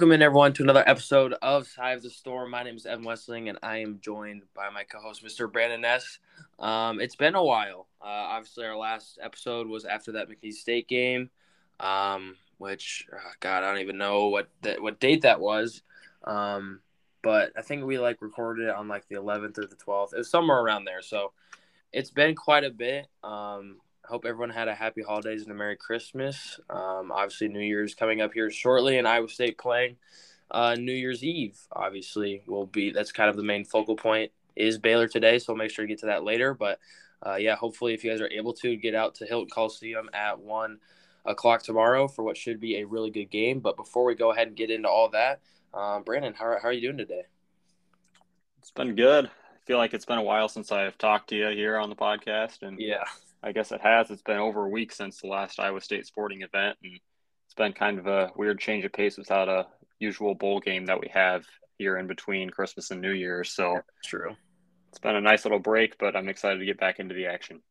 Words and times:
Welcome 0.00 0.12
in, 0.12 0.22
everyone, 0.22 0.54
to 0.54 0.62
another 0.62 0.82
episode 0.86 1.34
of 1.42 1.66
Cy 1.66 1.90
of 1.90 2.02
the 2.02 2.08
Storm. 2.08 2.52
My 2.52 2.62
name 2.62 2.74
is 2.74 2.86
Evan 2.86 3.04
Westling, 3.04 3.50
and 3.50 3.58
I 3.62 3.82
am 3.82 3.98
joined 4.00 4.44
by 4.54 4.70
my 4.70 4.82
co-host, 4.82 5.22
Mr. 5.22 5.52
Brandon 5.52 5.82
Ness. 5.82 6.20
Um, 6.58 7.02
it's 7.02 7.16
been 7.16 7.34
a 7.34 7.44
while. 7.44 7.86
Uh, 8.00 8.06
obviously, 8.06 8.64
our 8.64 8.78
last 8.78 9.18
episode 9.22 9.66
was 9.66 9.84
after 9.84 10.12
that 10.12 10.30
McNeese 10.30 10.54
State 10.54 10.88
game, 10.88 11.28
um, 11.80 12.36
which 12.56 13.08
oh 13.12 13.32
God, 13.40 13.62
I 13.62 13.72
don't 13.72 13.82
even 13.82 13.98
know 13.98 14.28
what 14.28 14.48
what 14.78 15.00
date 15.00 15.20
that 15.20 15.38
was. 15.38 15.82
Um, 16.24 16.80
but 17.20 17.52
I 17.54 17.60
think 17.60 17.84
we 17.84 17.98
like 17.98 18.22
recorded 18.22 18.68
it 18.68 18.74
on 18.74 18.88
like 18.88 19.06
the 19.08 19.16
11th 19.16 19.58
or 19.58 19.66
the 19.66 19.76
12th. 19.76 20.14
It 20.14 20.18
was 20.18 20.30
somewhere 20.30 20.60
around 20.60 20.86
there. 20.86 21.02
So 21.02 21.32
it's 21.92 22.10
been 22.10 22.34
quite 22.34 22.64
a 22.64 22.70
bit. 22.70 23.06
Um, 23.22 23.82
hope 24.10 24.24
everyone 24.26 24.50
had 24.50 24.68
a 24.68 24.74
happy 24.74 25.02
holidays 25.02 25.42
and 25.42 25.50
a 25.50 25.54
Merry 25.54 25.76
Christmas. 25.76 26.60
Um, 26.68 27.10
obviously, 27.12 27.48
New 27.48 27.60
Year's 27.60 27.94
coming 27.94 28.20
up 28.20 28.34
here 28.34 28.50
shortly, 28.50 28.98
and 28.98 29.08
Iowa 29.08 29.28
State 29.28 29.56
playing 29.56 29.96
uh, 30.50 30.74
New 30.78 30.92
Year's 30.92 31.24
Eve. 31.24 31.58
Obviously, 31.72 32.42
will 32.46 32.66
be 32.66 32.90
that's 32.90 33.12
kind 33.12 33.30
of 33.30 33.36
the 33.36 33.42
main 33.42 33.64
focal 33.64 33.96
point 33.96 34.32
is 34.56 34.78
Baylor 34.78 35.08
today, 35.08 35.38
so 35.38 35.52
we'll 35.52 35.58
make 35.58 35.70
sure 35.70 35.84
to 35.84 35.88
get 35.88 36.00
to 36.00 36.06
that 36.06 36.24
later. 36.24 36.52
But 36.52 36.80
uh, 37.24 37.36
yeah, 37.36 37.56
hopefully, 37.56 37.94
if 37.94 38.04
you 38.04 38.10
guys 38.10 38.20
are 38.20 38.28
able 38.28 38.52
to 38.54 38.76
get 38.76 38.94
out 38.94 39.14
to 39.16 39.26
Hilton 39.26 39.48
Coliseum 39.48 40.10
at 40.12 40.40
one 40.40 40.80
o'clock 41.24 41.62
tomorrow 41.62 42.08
for 42.08 42.22
what 42.22 42.36
should 42.36 42.60
be 42.60 42.78
a 42.78 42.86
really 42.86 43.10
good 43.10 43.30
game. 43.30 43.60
But 43.60 43.76
before 43.76 44.04
we 44.04 44.14
go 44.14 44.32
ahead 44.32 44.48
and 44.48 44.56
get 44.56 44.70
into 44.70 44.88
all 44.88 45.08
that, 45.10 45.40
um, 45.72 46.02
Brandon, 46.02 46.34
how, 46.34 46.56
how 46.60 46.68
are 46.68 46.72
you 46.72 46.80
doing 46.80 46.98
today? 46.98 47.22
It's 48.58 48.70
been 48.70 48.94
good. 48.94 49.26
I 49.26 49.66
feel 49.66 49.78
like 49.78 49.94
it's 49.94 50.04
been 50.04 50.18
a 50.18 50.22
while 50.22 50.48
since 50.48 50.72
I've 50.72 50.98
talked 50.98 51.28
to 51.30 51.36
you 51.36 51.48
here 51.48 51.76
on 51.76 51.90
the 51.90 51.96
podcast, 51.96 52.62
and 52.62 52.78
yeah, 52.80 53.04
I 53.42 53.52
guess 53.52 53.72
it 53.72 53.80
has. 53.80 54.10
It's 54.10 54.22
been 54.22 54.38
over 54.38 54.64
a 54.64 54.68
week 54.68 54.92
since 54.92 55.20
the 55.20 55.28
last 55.28 55.58
Iowa 55.58 55.80
State 55.80 56.06
sporting 56.06 56.42
event, 56.42 56.76
and 56.82 57.00
it's 57.46 57.54
been 57.54 57.72
kind 57.72 57.98
of 57.98 58.06
a 58.06 58.30
weird 58.36 58.60
change 58.60 58.84
of 58.84 58.92
pace 58.92 59.16
without 59.16 59.48
a 59.48 59.66
usual 59.98 60.34
bowl 60.34 60.60
game 60.60 60.86
that 60.86 61.00
we 61.00 61.08
have 61.12 61.44
here 61.78 61.96
in 61.96 62.06
between 62.06 62.50
Christmas 62.50 62.90
and 62.90 63.00
New 63.00 63.12
Year's. 63.12 63.52
So 63.52 63.80
true. 64.04 64.36
It's 64.90 64.98
been 64.98 65.16
a 65.16 65.20
nice 65.20 65.44
little 65.44 65.58
break, 65.58 65.96
but 65.98 66.16
I'm 66.16 66.28
excited 66.28 66.58
to 66.58 66.66
get 66.66 66.80
back 66.80 66.98
into 66.98 67.14
the 67.14 67.26
action. 67.26 67.62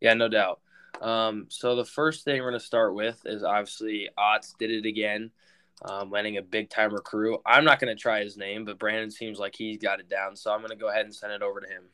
Yeah, 0.00 0.14
no 0.14 0.28
doubt. 0.28 0.60
Um, 1.00 1.46
so 1.48 1.74
the 1.74 1.84
first 1.84 2.24
thing 2.24 2.40
we're 2.40 2.50
going 2.50 2.60
to 2.60 2.66
start 2.66 2.94
with 2.94 3.20
is 3.24 3.42
obviously 3.42 4.08
Otz 4.16 4.54
did 4.58 4.70
it 4.70 4.86
again, 4.86 5.30
um, 5.84 6.10
landing 6.10 6.36
a 6.36 6.42
big 6.42 6.70
time 6.70 6.92
recruit. 6.92 7.40
I'm 7.44 7.64
not 7.64 7.80
going 7.80 7.94
to 7.94 8.00
try 8.00 8.22
his 8.22 8.36
name, 8.36 8.64
but 8.64 8.78
Brandon 8.78 9.10
seems 9.10 9.38
like 9.38 9.54
he's 9.56 9.78
got 9.78 10.00
it 10.00 10.08
down, 10.08 10.36
so 10.36 10.52
I'm 10.52 10.60
going 10.60 10.70
to 10.70 10.76
go 10.76 10.88
ahead 10.88 11.04
and 11.04 11.14
send 11.14 11.32
it 11.32 11.42
over 11.42 11.60
to 11.60 11.66
him. 11.66 11.84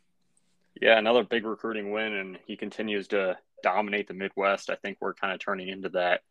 Yeah, 0.81 0.99
another 0.99 1.23
big 1.23 1.45
recruiting 1.45 1.91
win, 1.91 2.15
and 2.15 2.39
he 2.47 2.57
continues 2.57 3.09
to 3.09 3.37
dominate 3.63 4.09
the 4.09 4.15
Midwest. 4.15 4.71
I 4.71 4.77
think 4.77 4.99
we're 5.01 5.15
kind 5.15 5.33
of 5.33 5.41
turning 5.41 5.69
into 5.69 5.91
that 5.91 6.23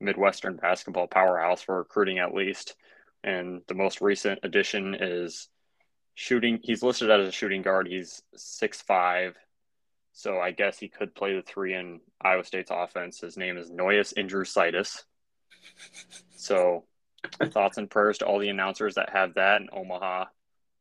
Midwestern 0.00 0.56
basketball 0.56 1.08
powerhouse 1.08 1.62
for 1.62 1.78
recruiting, 1.78 2.18
at 2.18 2.34
least. 2.34 2.76
And 3.24 3.62
the 3.66 3.74
most 3.74 4.00
recent 4.00 4.40
addition 4.44 4.94
is 4.94 5.48
shooting. 6.14 6.60
He's 6.62 6.82
listed 6.82 7.10
as 7.10 7.26
a 7.26 7.32
shooting 7.32 7.62
guard. 7.62 7.88
He's 7.88 8.22
six 8.36 8.80
five, 8.80 9.36
so 10.12 10.38
I 10.38 10.52
guess 10.52 10.78
he 10.78 10.88
could 10.88 11.14
play 11.14 11.34
the 11.34 11.42
three 11.42 11.74
in 11.74 12.00
Iowa 12.20 12.44
State's 12.44 12.70
offense. 12.72 13.20
His 13.20 13.36
name 13.36 13.58
is 13.58 13.70
Nojus 13.70 14.14
Indrusaitis. 14.14 15.02
So, 16.36 16.84
thoughts 17.46 17.78
and 17.78 17.90
prayers 17.90 18.18
to 18.18 18.26
all 18.26 18.38
the 18.38 18.48
announcers 18.48 18.94
that 18.94 19.10
have 19.10 19.34
that 19.34 19.60
in 19.60 19.68
Omaha 19.72 20.26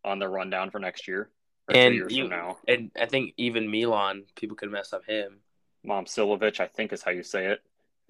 on 0.05 0.19
the 0.19 0.29
rundown 0.29 0.69
for 0.69 0.77
next 0.77 1.07
year 1.07 1.31
and 1.75 2.11
you, 2.11 2.27
now. 2.27 2.57
And 2.67 2.91
I 2.99 3.05
think 3.05 3.33
even 3.37 3.69
Milan, 3.69 4.23
people 4.35 4.55
could 4.55 4.71
mess 4.71 4.93
up 4.93 5.05
him. 5.05 5.39
Momcilovic, 5.85 6.59
I 6.59 6.67
think 6.67 6.93
is 6.93 7.03
how 7.03 7.11
you 7.11 7.23
say 7.23 7.47
it. 7.47 7.61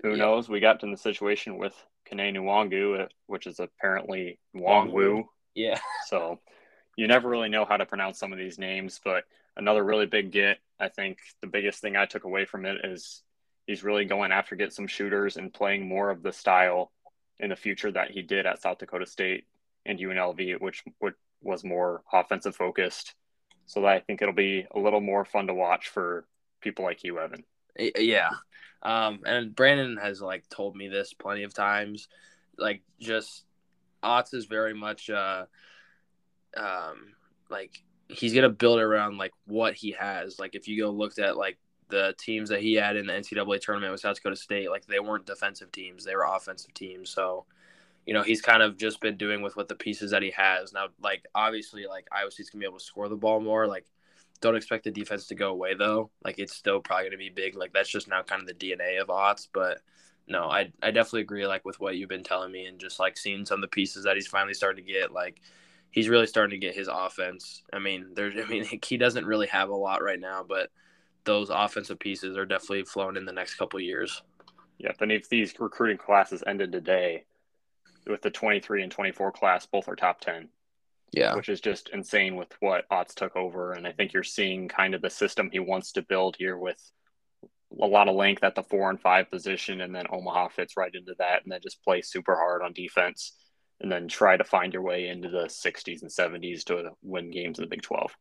Who 0.03 0.11
yeah. 0.11 0.17
knows? 0.17 0.47
We 0.47 0.59
got 0.59 0.83
in 0.83 0.91
the 0.91 0.97
situation 0.97 1.57
with 1.57 1.73
Kene 2.09 2.35
Nwangwu, 2.35 3.03
uh, 3.03 3.07
which 3.25 3.47
is 3.47 3.59
apparently 3.59 4.39
Wongwu. 4.55 5.25
Yeah. 5.55 5.79
so 6.07 6.39
you 6.95 7.07
never 7.07 7.29
really 7.29 7.49
know 7.49 7.65
how 7.65 7.77
to 7.77 7.85
pronounce 7.85 8.19
some 8.19 8.31
of 8.31 8.39
these 8.39 8.59
names, 8.59 8.99
but 9.03 9.23
another 9.55 9.83
really 9.83 10.05
big 10.05 10.31
get. 10.31 10.57
I 10.79 10.89
think 10.89 11.19
the 11.41 11.47
biggest 11.47 11.81
thing 11.81 11.95
I 11.95 12.05
took 12.05 12.23
away 12.23 12.45
from 12.45 12.65
it 12.65 12.85
is 12.85 13.23
he's 13.65 13.83
really 13.83 14.05
going 14.05 14.31
after 14.31 14.55
get 14.55 14.73
some 14.73 14.87
shooters 14.87 15.37
and 15.37 15.53
playing 15.53 15.87
more 15.87 16.11
of 16.11 16.21
the 16.21 16.31
style 16.31 16.91
in 17.39 17.49
the 17.49 17.55
future 17.55 17.91
that 17.91 18.11
he 18.11 18.21
did 18.21 18.45
at 18.45 18.61
South 18.61 18.77
Dakota 18.77 19.05
State 19.05 19.45
and 19.85 19.99
UNLV, 19.99 20.61
which, 20.61 20.83
which 20.99 21.15
was 21.41 21.63
more 21.63 22.03
offensive 22.11 22.55
focused 22.55 23.15
so 23.67 23.85
I 23.85 23.99
think 23.99 24.21
it'll 24.21 24.33
be 24.33 24.65
a 24.73 24.79
little 24.79 25.01
more 25.01 25.25
fun 25.25 25.47
to 25.47 25.53
watch 25.53 25.89
for 25.89 26.25
people 26.61 26.85
like 26.85 27.03
you, 27.03 27.19
Evan. 27.19 27.43
Yeah. 27.77 28.31
Um, 28.81 29.19
and 29.25 29.55
Brandon 29.55 29.97
has 29.97 30.21
like 30.21 30.47
told 30.49 30.75
me 30.75 30.87
this 30.87 31.13
plenty 31.13 31.43
of 31.43 31.53
times. 31.53 32.07
Like 32.57 32.81
just 32.99 33.43
Otz 34.01 34.33
is 34.33 34.45
very 34.45 34.73
much 34.73 35.09
uh 35.09 35.45
um 36.55 37.13
like 37.49 37.83
he's 38.07 38.33
gonna 38.33 38.49
build 38.49 38.79
around 38.79 39.17
like 39.17 39.33
what 39.45 39.73
he 39.75 39.91
has. 39.91 40.39
Like 40.39 40.55
if 40.55 40.67
you 40.67 40.81
go 40.81 40.89
looked 40.89 41.19
at 41.19 41.37
like 41.37 41.57
the 41.89 42.15
teams 42.17 42.49
that 42.49 42.61
he 42.61 42.73
had 42.73 42.95
in 42.95 43.07
the 43.07 43.13
NCAA 43.13 43.61
tournament 43.61 43.91
with 43.91 44.01
South 44.01 44.15
Dakota 44.15 44.35
State, 44.35 44.69
like 44.69 44.85
they 44.85 44.99
weren't 44.99 45.25
defensive 45.25 45.71
teams, 45.71 46.03
they 46.03 46.15
were 46.15 46.25
offensive 46.25 46.73
teams. 46.73 47.09
So 47.09 47.45
you 48.07 48.13
know, 48.13 48.23
he's 48.23 48.41
kind 48.41 48.63
of 48.63 48.77
just 48.77 49.01
been 49.01 49.17
doing 49.17 49.41
with 49.41 49.57
what 49.57 49.67
the 49.67 49.75
pieces 49.75 50.11
that 50.11 50.23
he 50.23 50.31
has. 50.31 50.71
Now, 50.71 50.87
like 51.03 51.25
obviously, 51.35 51.85
like 51.85 52.07
Iowa 52.09 52.31
State's 52.31 52.49
gonna 52.49 52.61
be 52.61 52.65
able 52.65 52.79
to 52.79 52.83
score 52.83 53.09
the 53.09 53.17
ball 53.17 53.41
more. 53.41 53.67
Like, 53.67 53.85
don't 54.39 54.55
expect 54.55 54.85
the 54.85 54.91
defense 54.91 55.27
to 55.27 55.35
go 55.35 55.49
away 55.49 55.73
though. 55.75 56.09
Like, 56.23 56.39
it's 56.39 56.55
still 56.55 56.79
probably 56.79 57.07
gonna 57.07 57.17
be 57.17 57.29
big. 57.29 57.57
Like, 57.57 57.73
that's 57.73 57.89
just 57.89 58.07
now 58.07 58.23
kind 58.23 58.41
of 58.41 58.47
the 58.47 58.53
DNA 58.53 59.01
of 59.01 59.09
Otz. 59.09 59.49
But 59.51 59.81
no, 60.25 60.45
I 60.45 60.71
I 60.81 60.91
definitely 60.91 61.21
agree. 61.21 61.45
Like 61.45 61.65
with 61.65 61.81
what 61.81 61.97
you've 61.97 62.07
been 62.07 62.23
telling 62.23 62.49
me, 62.49 62.65
and 62.65 62.79
just 62.79 62.97
like 62.97 63.17
seeing 63.17 63.45
some 63.45 63.57
of 63.57 63.61
the 63.61 63.67
pieces 63.67 64.05
that 64.05 64.15
he's 64.15 64.27
finally 64.27 64.53
starting 64.53 64.85
to 64.85 64.91
get. 64.91 65.11
Like, 65.11 65.41
he's 65.91 66.07
really 66.07 66.27
starting 66.27 66.57
to 66.57 66.65
get 66.65 66.75
his 66.75 66.87
offense. 66.87 67.63
I 67.73 67.79
mean, 67.79 68.13
there's 68.13 68.35
I 68.41 68.47
mean 68.47 68.63
he 68.85 68.95
doesn't 68.95 69.25
really 69.25 69.47
have 69.47 69.67
a 69.67 69.75
lot 69.75 70.01
right 70.01 70.19
now, 70.19 70.45
but 70.47 70.69
those 71.25 71.49
offensive 71.49 71.99
pieces 71.99 72.37
are 72.37 72.45
definitely 72.45 72.85
flowing 72.85 73.17
in 73.17 73.25
the 73.25 73.33
next 73.33 73.55
couple 73.55 73.81
years. 73.81 74.23
Yeah, 74.77 74.93
and 75.01 75.11
if 75.11 75.27
these 75.27 75.53
recruiting 75.59 75.97
classes 75.97 76.41
ended 76.47 76.71
today, 76.71 77.25
with 78.09 78.21
the 78.21 78.29
23 78.29 78.83
and 78.83 78.91
24 78.91 79.31
class, 79.31 79.65
both 79.65 79.87
are 79.87 79.95
top 79.95 80.21
10. 80.21 80.49
Yeah. 81.13 81.35
Which 81.35 81.49
is 81.49 81.61
just 81.61 81.89
insane 81.89 82.35
with 82.35 82.49
what 82.59 82.85
Otz 82.91 83.15
took 83.15 83.35
over. 83.35 83.71
And 83.71 83.87
I 83.87 83.93
think 83.93 84.13
you're 84.13 84.23
seeing 84.23 84.67
kind 84.67 84.93
of 84.93 85.01
the 85.01 85.09
system 85.09 85.49
he 85.51 85.59
wants 85.59 85.93
to 85.93 86.01
build 86.01 86.35
here 86.37 86.57
with 86.57 86.79
a 87.81 87.85
lot 87.85 88.09
of 88.09 88.15
length 88.15 88.43
at 88.43 88.55
the 88.55 88.63
four 88.63 88.89
and 88.89 88.99
five 88.99 89.31
position. 89.31 89.81
And 89.81 89.95
then 89.95 90.05
Omaha 90.09 90.49
fits 90.49 90.75
right 90.75 90.93
into 90.93 91.15
that. 91.19 91.43
And 91.43 91.51
then 91.51 91.61
just 91.61 91.83
play 91.83 92.01
super 92.01 92.35
hard 92.35 92.61
on 92.61 92.73
defense 92.73 93.33
and 93.79 93.91
then 93.91 94.07
try 94.07 94.35
to 94.35 94.43
find 94.43 94.73
your 94.73 94.81
way 94.81 95.07
into 95.07 95.29
the 95.29 95.45
60s 95.45 96.01
and 96.01 96.11
70s 96.11 96.63
to 96.65 96.91
win 97.01 97.29
games 97.29 97.59
in 97.59 97.63
the 97.63 97.69
Big 97.69 97.83
12. 97.83 98.11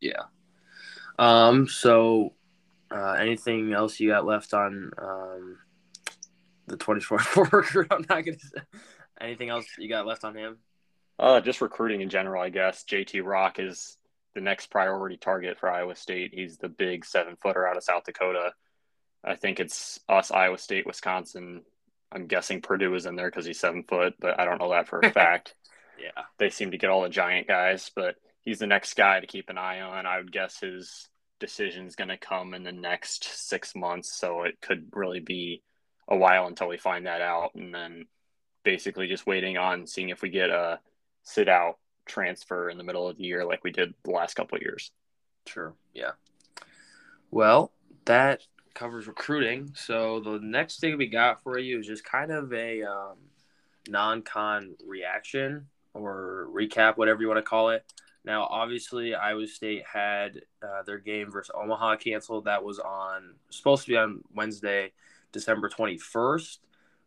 Yeah. 0.00 0.22
Um, 1.18 1.66
so 1.66 2.34
uh, 2.90 3.12
anything 3.12 3.72
else 3.72 3.98
you 3.98 4.10
got 4.10 4.26
left 4.26 4.54
on 4.54 4.90
um, 4.98 5.58
the 6.66 6.76
24 6.76 7.18
recruit? 7.52 7.88
I'm 7.90 8.04
not 8.08 8.24
going 8.24 8.38
to 8.38 8.46
say. 8.46 8.60
Anything 9.20 9.48
else 9.48 9.66
you 9.78 9.88
got 9.88 10.06
left 10.06 10.24
on 10.24 10.34
him? 10.36 10.58
Uh, 11.18 11.40
just 11.40 11.60
recruiting 11.60 12.00
in 12.00 12.08
general, 12.10 12.42
I 12.42 12.48
guess. 12.50 12.84
JT 12.84 13.24
Rock 13.24 13.58
is 13.58 13.96
the 14.34 14.40
next 14.40 14.70
priority 14.70 15.16
target 15.16 15.58
for 15.58 15.70
Iowa 15.70 15.96
State. 15.96 16.30
He's 16.32 16.58
the 16.58 16.68
big 16.68 17.04
seven 17.04 17.36
footer 17.42 17.66
out 17.66 17.76
of 17.76 17.82
South 17.82 18.04
Dakota. 18.04 18.52
I 19.24 19.34
think 19.34 19.58
it's 19.58 19.98
us, 20.08 20.30
Iowa 20.30 20.58
State, 20.58 20.86
Wisconsin. 20.86 21.62
I'm 22.12 22.26
guessing 22.26 22.62
Purdue 22.62 22.94
is 22.94 23.04
in 23.06 23.16
there 23.16 23.28
because 23.28 23.44
he's 23.44 23.58
seven 23.58 23.82
foot, 23.82 24.14
but 24.20 24.38
I 24.38 24.44
don't 24.44 24.60
know 24.60 24.70
that 24.70 24.88
for 24.88 25.00
a 25.00 25.10
fact. 25.12 25.54
yeah. 26.00 26.22
They 26.38 26.50
seem 26.50 26.70
to 26.70 26.78
get 26.78 26.90
all 26.90 27.02
the 27.02 27.08
giant 27.08 27.48
guys, 27.48 27.90
but 27.94 28.14
he's 28.42 28.60
the 28.60 28.66
next 28.68 28.94
guy 28.94 29.18
to 29.20 29.26
keep 29.26 29.50
an 29.50 29.58
eye 29.58 29.80
on. 29.80 30.06
I 30.06 30.18
would 30.18 30.30
guess 30.32 30.60
his 30.60 31.08
decision 31.40 31.86
is 31.86 31.96
going 31.96 32.08
to 32.08 32.16
come 32.16 32.54
in 32.54 32.62
the 32.62 32.72
next 32.72 33.24
six 33.24 33.74
months. 33.74 34.16
So 34.16 34.44
it 34.44 34.60
could 34.60 34.88
really 34.92 35.20
be 35.20 35.62
a 36.08 36.16
while 36.16 36.46
until 36.46 36.68
we 36.68 36.78
find 36.78 37.06
that 37.06 37.20
out. 37.20 37.50
And 37.56 37.74
then 37.74 38.06
basically 38.72 39.08
just 39.08 39.26
waiting 39.26 39.56
on 39.56 39.86
seeing 39.86 40.10
if 40.10 40.20
we 40.20 40.28
get 40.28 40.50
a 40.50 40.78
sit 41.22 41.48
out 41.48 41.78
transfer 42.04 42.68
in 42.68 42.76
the 42.76 42.84
middle 42.84 43.08
of 43.08 43.16
the 43.16 43.24
year 43.24 43.46
like 43.46 43.64
we 43.64 43.70
did 43.70 43.94
the 44.04 44.10
last 44.10 44.34
couple 44.34 44.56
of 44.56 44.62
years. 44.62 44.92
Sure. 45.46 45.72
Yeah. 45.94 46.12
Well, 47.30 47.72
that 48.04 48.42
covers 48.74 49.06
recruiting. 49.06 49.70
So 49.74 50.20
the 50.20 50.38
next 50.42 50.80
thing 50.80 50.98
we 50.98 51.06
got 51.06 51.42
for 51.42 51.58
you 51.58 51.78
is 51.78 51.86
just 51.86 52.04
kind 52.04 52.30
of 52.30 52.52
a 52.52 52.82
um, 52.82 53.16
non-con 53.88 54.74
reaction 54.86 55.66
or 55.94 56.48
recap, 56.52 56.98
whatever 56.98 57.22
you 57.22 57.28
want 57.28 57.38
to 57.38 57.42
call 57.42 57.70
it. 57.70 57.90
Now, 58.22 58.46
obviously, 58.50 59.14
Iowa 59.14 59.46
State 59.46 59.84
had 59.90 60.42
uh, 60.62 60.82
their 60.84 60.98
game 60.98 61.30
versus 61.30 61.50
Omaha 61.54 61.96
canceled. 61.96 62.44
That 62.44 62.62
was 62.62 62.78
on 62.78 63.36
supposed 63.48 63.86
to 63.86 63.92
be 63.92 63.96
on 63.96 64.20
Wednesday, 64.34 64.92
December 65.32 65.70
twenty 65.70 65.96
first. 65.96 66.60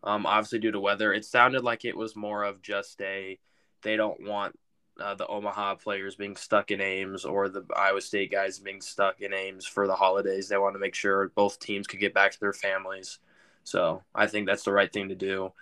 Um, 0.04 0.26
obviously, 0.26 0.60
due 0.60 0.72
to 0.72 0.80
weather, 0.80 1.14
it 1.14 1.26
sounded 1.26 1.64
like 1.64 1.86
it 1.86 1.96
was 1.96 2.16
more 2.16 2.44
of 2.44 2.62
just 2.62 3.02
a 3.02 3.38
they 3.84 3.96
don't 3.96 4.28
want 4.28 4.58
uh, 5.00 5.16
the 5.16 5.28
Omaha 5.28 5.76
players 5.76 6.16
being 6.16 6.36
stuck 6.36 6.72
in 6.72 6.82
Ames 6.82 7.26
or 7.26 7.50
the 7.50 7.66
Iowa 7.76 8.02
State 8.02 8.32
guys 8.32 8.60
being 8.60 8.82
stuck 8.82 9.22
in 9.22 9.34
Ames 9.34 9.66
for 9.66 9.88
the 9.88 9.96
holidays. 9.96 10.48
They 10.48 10.58
want 10.58 10.76
to 10.76 10.80
make 10.80 10.96
sure 10.96 11.32
both 11.36 11.60
teams 11.60 11.88
could 11.88 12.00
get 12.00 12.14
back 12.14 12.32
to 12.32 12.40
their 12.40 12.54
families. 12.54 13.20
So 13.64 14.04
I 14.14 14.28
think 14.28 14.48
that's 14.48 14.64
the 14.64 14.74
right 14.74 14.92
thing 14.92 15.10
to 15.10 15.16
do. 15.16 15.54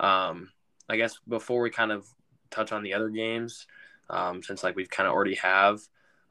Um, 0.00 0.50
I 0.88 0.96
guess 0.96 1.18
before 1.28 1.60
we 1.60 1.70
kind 1.70 1.92
of 1.92 2.06
touch 2.50 2.72
on 2.72 2.82
the 2.82 2.94
other 2.94 3.08
games 3.08 3.66
um, 4.10 4.42
since 4.42 4.62
like 4.62 4.76
we've 4.76 4.90
kind 4.90 5.06
of 5.08 5.14
already 5.14 5.34
have. 5.36 5.80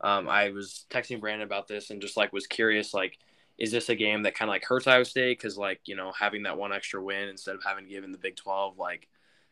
Um, 0.02 0.28
I 0.28 0.50
was 0.50 0.86
texting 0.90 1.20
Brandon 1.20 1.46
about 1.46 1.68
this 1.68 1.90
and 1.90 2.02
just 2.02 2.18
like 2.18 2.34
was 2.34 2.48
curious 2.48 2.94
like 2.94 3.18
is 3.58 3.72
this 3.72 3.90
a 3.90 3.96
game 3.96 4.24
that 4.24 4.36
kind 4.36 4.50
of 4.50 4.54
like 4.54 4.66
hurts 4.66 4.88
Iowa 4.88 5.06
State 5.06 5.38
because 5.38 5.58
like 5.58 5.82
you 5.86 5.96
know 5.96 6.12
having 6.18 6.44
that 6.44 6.58
one 6.58 6.74
extra 6.74 7.02
win 7.02 7.30
instead 7.30 7.56
of 7.56 7.64
having 7.64 7.88
given 7.88 8.12
the 8.12 8.18
Big 8.18 8.36
Twelve 8.36 8.78
like 8.78 9.08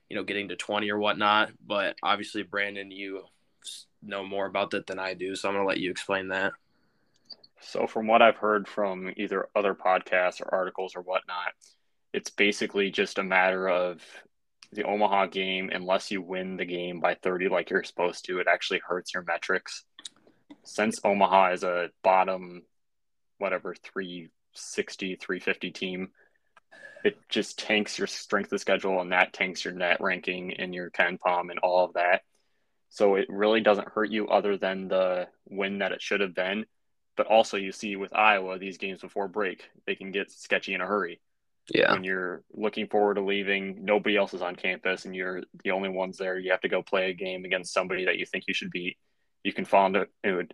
you 0.09 0.15
know 0.15 0.23
getting 0.23 0.49
to 0.49 0.55
twenty 0.55 0.91
or 0.91 0.99
whatnot. 0.99 1.51
But 1.65 1.95
obviously, 2.03 2.43
Brandon, 2.43 2.91
you 2.91 3.23
know 4.01 4.25
more 4.25 4.45
about 4.45 4.71
that 4.71 4.87
than 4.87 4.99
I 4.99 5.13
do, 5.13 5.35
so 5.35 5.47
I'm 5.47 5.55
gonna 5.55 5.67
let 5.67 5.79
you 5.79 5.91
explain 5.91 6.29
that. 6.29 6.53
So, 7.61 7.87
from 7.87 8.07
what 8.07 8.21
I've 8.21 8.35
heard 8.35 8.67
from 8.67 9.13
either 9.15 9.47
other 9.55 9.73
podcasts 9.73 10.41
or 10.41 10.53
articles 10.53 10.95
or 10.95 11.01
whatnot, 11.01 11.53
it's 12.11 12.29
basically 12.29 12.91
just 12.91 13.17
a 13.17 13.23
matter 13.23 13.69
of 13.69 14.03
the 14.73 14.83
Omaha 14.83 15.27
game. 15.27 15.69
Unless 15.73 16.11
you 16.11 16.21
win 16.21 16.57
the 16.57 16.65
game 16.65 16.99
by 16.99 17.15
30 17.15 17.47
like 17.47 17.69
you're 17.69 17.83
supposed 17.83 18.25
to, 18.25 18.39
it 18.39 18.47
actually 18.51 18.81
hurts 18.85 19.13
your 19.13 19.23
metrics. 19.23 19.85
Since 20.63 20.99
Omaha 21.05 21.53
is 21.53 21.63
a 21.63 21.89
bottom 22.03 22.63
whatever 23.37 23.75
360 23.75 25.15
350 25.15 25.71
team. 25.71 26.09
It 27.03 27.17
just 27.29 27.59
tanks 27.59 27.97
your 27.97 28.07
strength 28.07 28.51
of 28.53 28.61
schedule 28.61 29.01
and 29.01 29.11
that 29.11 29.33
tanks 29.33 29.65
your 29.65 29.73
net 29.73 29.97
ranking 29.99 30.53
and 30.53 30.73
your 30.73 30.89
KenPom 30.89 31.49
and 31.49 31.59
all 31.59 31.85
of 31.85 31.93
that. 31.93 32.21
So 32.89 33.15
it 33.15 33.25
really 33.29 33.61
doesn't 33.61 33.89
hurt 33.89 34.09
you 34.09 34.27
other 34.27 34.57
than 34.57 34.87
the 34.87 35.27
win 35.49 35.79
that 35.79 35.91
it 35.91 36.01
should 36.01 36.21
have 36.21 36.35
been. 36.35 36.65
But 37.17 37.27
also 37.27 37.57
you 37.57 37.71
see 37.71 37.95
with 37.95 38.15
iowa 38.15 38.57
these 38.57 38.77
games 38.77 39.01
before 39.01 39.27
break 39.27 39.69
they 39.85 39.95
can 39.95 40.11
get 40.11 40.31
sketchy 40.31 40.73
in 40.73 40.81
a 40.81 40.85
hurry. 40.85 41.19
Yeah. 41.69 41.93
When 41.93 42.03
you're 42.03 42.43
looking 42.53 42.87
forward 42.87 43.15
to 43.15 43.21
leaving 43.21 43.83
nobody 43.83 44.17
else 44.17 44.33
is 44.33 44.41
on 44.41 44.55
campus 44.55 45.05
and 45.05 45.15
you're 45.15 45.43
the 45.63 45.71
only 45.71 45.89
ones 45.89 46.17
there 46.17 46.37
you 46.37 46.51
have 46.51 46.61
to 46.61 46.69
go 46.69 46.81
play 46.81 47.09
a 47.09 47.13
game 47.13 47.45
against 47.45 47.73
somebody 47.73 48.05
that 48.05 48.17
you 48.17 48.25
think 48.25 48.45
you 48.47 48.53
should 48.53 48.71
beat 48.71 48.97
you 49.43 49.53
can 49.53 49.65
fall 49.65 49.87
into 49.87 50.07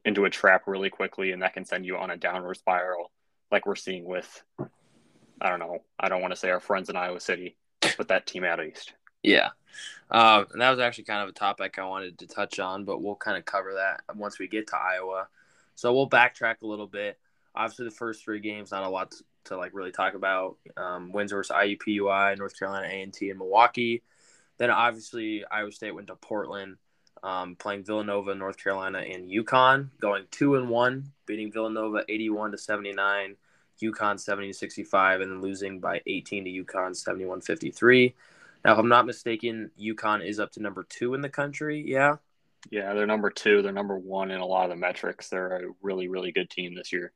into 0.04 0.26
a 0.26 0.30
trap 0.30 0.64
really 0.68 0.90
quickly, 0.90 1.32
and 1.32 1.42
that 1.42 1.54
can 1.54 1.66
send 1.66 1.86
you 1.86 1.98
on 1.98 2.10
a 2.10 2.18
downward 2.18 2.56
spiral, 2.56 3.12
like 3.52 3.66
we're 3.66 3.76
seeing 3.76 4.06
with, 4.06 4.44
I 5.42 5.50
don't 5.50 5.60
know, 5.60 5.80
I 6.00 6.10
don't 6.10 6.22
want 6.22 6.34
to 6.34 6.40
say 6.40 6.50
our 6.50 6.60
friends 6.60 6.90
in 6.90 6.96
Iowa 6.96 7.20
City, 7.20 7.56
but 7.98 8.08
that 8.08 8.26
team 8.26 8.44
out 8.44 8.64
east. 8.64 8.94
Yeah, 9.22 9.50
uh, 10.10 10.46
and 10.52 10.62
that 10.62 10.72
was 10.72 10.80
actually 10.80 11.04
kind 11.06 11.24
of 11.24 11.30
a 11.30 11.34
topic 11.34 11.78
I 11.78 11.86
wanted 11.86 12.20
to 12.20 12.28
touch 12.28 12.60
on, 12.60 12.86
but 12.86 13.02
we'll 13.02 13.16
kind 13.16 13.38
of 13.38 13.46
cover 13.46 13.76
that 13.76 14.02
once 14.16 14.40
we 14.40 14.48
get 14.48 14.68
to 14.68 14.78
Iowa. 14.78 15.28
So 15.76 15.94
we'll 15.94 16.10
backtrack 16.10 16.62
a 16.62 16.68
little 16.68 16.88
bit. 16.88 17.20
Obviously, 17.56 17.86
the 17.86 17.92
first 17.92 18.24
three 18.24 18.40
games, 18.40 18.72
not 18.72 18.84
a 18.84 18.90
lot 18.90 19.12
to, 19.12 19.24
to 19.46 19.58
like 19.58 19.74
really 19.74 19.92
talk 19.92 20.14
about. 20.14 20.58
Um, 20.78 21.12
wins 21.12 21.32
versus 21.32 21.56
IUPUI, 21.56 22.38
North 22.38 22.58
Carolina 22.58 22.88
A 22.88 23.02
and 23.02 23.14
T, 23.14 23.30
and 23.30 23.40
Milwaukee. 23.40 24.04
Then 24.58 24.72
obviously 24.72 25.46
Iowa 25.50 25.72
State 25.72 25.96
went 25.96 26.08
to 26.08 26.16
Portland 26.16 26.78
um, 27.24 27.56
playing 27.56 27.84
Villanova, 27.84 28.36
North 28.36 28.58
Carolina, 28.62 29.00
and 29.00 29.30
UConn, 29.30 29.90
going 30.00 30.26
two 30.32 30.56
and 30.56 30.70
one, 30.70 31.12
beating 31.26 31.52
Villanova 31.52 32.04
81 32.08 32.52
to 32.52 32.58
79, 32.58 33.36
UConn 33.82 34.20
70 34.20 34.48
to 34.48 34.54
65, 34.54 35.22
and 35.22 35.32
then 35.32 35.42
losing 35.42 35.80
by 35.80 36.02
18 36.06 36.46
to 36.46 36.64
UConn 36.64 36.96
71 36.96 37.42
53. 37.42 38.16
Now, 38.66 38.74
if 38.74 38.80
I'm 38.80 38.90
not 38.90 39.06
mistaken, 39.06 39.72
UConn 39.80 40.26
is 40.26 40.40
up 40.40 40.52
to 40.54 40.62
number 40.62 40.86
two 40.90 41.14
in 41.14 41.22
the 41.22 41.30
country. 41.30 41.84
Yeah. 41.86 42.18
Yeah, 42.72 42.94
they're 42.94 43.06
number 43.06 43.30
two. 43.30 43.62
They're 43.62 43.72
number 43.72 43.98
one 43.98 44.32
in 44.32 44.42
a 44.42 44.46
lot 44.46 44.66
of 44.66 44.70
the 44.70 44.76
metrics. 44.76 45.30
They're 45.30 45.66
a 45.66 45.72
really, 45.82 46.10
really 46.10 46.34
good 46.34 46.50
team 46.50 46.76
this 46.76 46.92
year. 46.92 47.14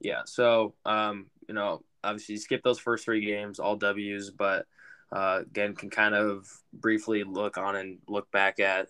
Yeah. 0.00 0.22
So, 0.24 0.74
um, 0.86 1.26
you 1.46 1.54
know, 1.54 1.82
obviously 2.02 2.34
you 2.34 2.40
skip 2.40 2.62
those 2.62 2.78
first 2.78 3.04
three 3.04 3.24
games, 3.24 3.58
all 3.58 3.76
W's, 3.76 4.30
but 4.30 4.66
uh, 5.12 5.40
again, 5.42 5.74
can 5.74 5.90
kind 5.90 6.14
of 6.14 6.48
briefly 6.72 7.24
look 7.24 7.58
on 7.58 7.76
and 7.76 7.98
look 8.08 8.30
back 8.30 8.60
at 8.60 8.88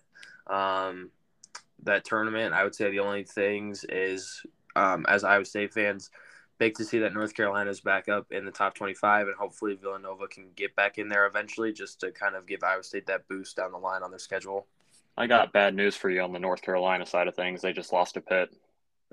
um, 0.49 1.11
that 1.83 2.05
tournament. 2.05 2.55
I 2.55 2.65
would 2.65 2.75
say 2.75 2.91
the 2.91 3.01
only 3.01 3.25
things 3.25 3.85
is 3.89 4.43
um, 4.77 5.05
as 5.09 5.25
Iowa 5.25 5.45
State 5.45 5.73
fans, 5.73 6.11
big 6.59 6.75
to 6.75 6.85
see 6.85 6.99
that 7.01 7.15
North 7.15 7.35
Carolina 7.35 7.71
is 7.71 7.81
back 7.81 8.09
up 8.09 8.27
in 8.31 8.45
the 8.45 8.51
top 8.51 8.75
25, 8.75 9.29
and 9.29 9.37
hopefully 9.37 9.75
Villanova 9.75 10.27
can 10.29 10.51
get 10.57 10.75
back 10.77 10.99
in 10.99 11.09
there 11.09 11.27
eventually, 11.27 11.73
just 11.73 12.01
to 12.01 12.11
kind 12.11 12.35
of 12.35 12.47
give 12.47 12.63
Iowa 12.63 12.83
State 12.83 13.07
that 13.07 13.29
boost 13.29 13.57
down 13.57 13.73
the 13.73 13.79
line 13.79 14.03
on 14.03 14.11
their 14.11 14.19
schedule. 14.19 14.67
I 15.17 15.27
got 15.27 15.53
bad 15.53 15.75
news 15.75 15.97
for 15.97 16.11
you 16.11 16.21
on 16.23 16.33
the 16.33 16.39
North 16.39 16.63
Carolina 16.63 17.05
side 17.05 17.27
of 17.27 17.35
things. 17.35 17.61
They 17.61 17.73
just 17.73 17.93
lost 17.93 18.17
a 18.17 18.21
Pitt. 18.21 18.55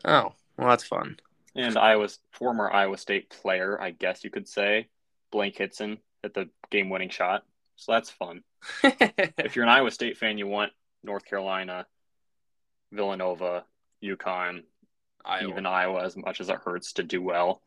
Oh, 0.04 0.34
well, 0.58 0.70
that's 0.70 0.84
fun. 0.84 1.18
And 1.56 1.78
Iowa's 1.78 2.20
former 2.32 2.72
Iowa 2.72 2.98
State 2.98 3.30
player, 3.30 3.82
I 3.82 3.92
guess 3.92 4.24
you 4.24 4.30
could 4.30 4.48
say, 4.48 4.88
Blake 5.32 5.58
Hinson 5.58 5.98
at 6.24 6.34
the 6.34 6.50
game-winning 6.70 7.10
shot. 7.10 7.44
So 7.76 7.94
that's 7.94 8.10
fun. 8.10 8.44
if 8.84 9.56
you're 9.56 9.66
an 9.66 9.72
Iowa 9.72 9.90
State 9.90 10.18
fan, 10.18 10.38
you 10.38 10.48
want 10.48 10.74
North 11.06 11.26
Carolina, 11.26 11.86
Villanova, 12.92 13.66
UConn, 14.04 14.64
Iowa. 15.24 15.50
even 15.50 15.66
Iowa, 15.66 16.04
as 16.04 16.16
much 16.16 16.42
as 16.42 16.50
it 16.50 16.60
hurts 16.64 16.94
to 16.94 17.04
do 17.04 17.22
well, 17.22 17.62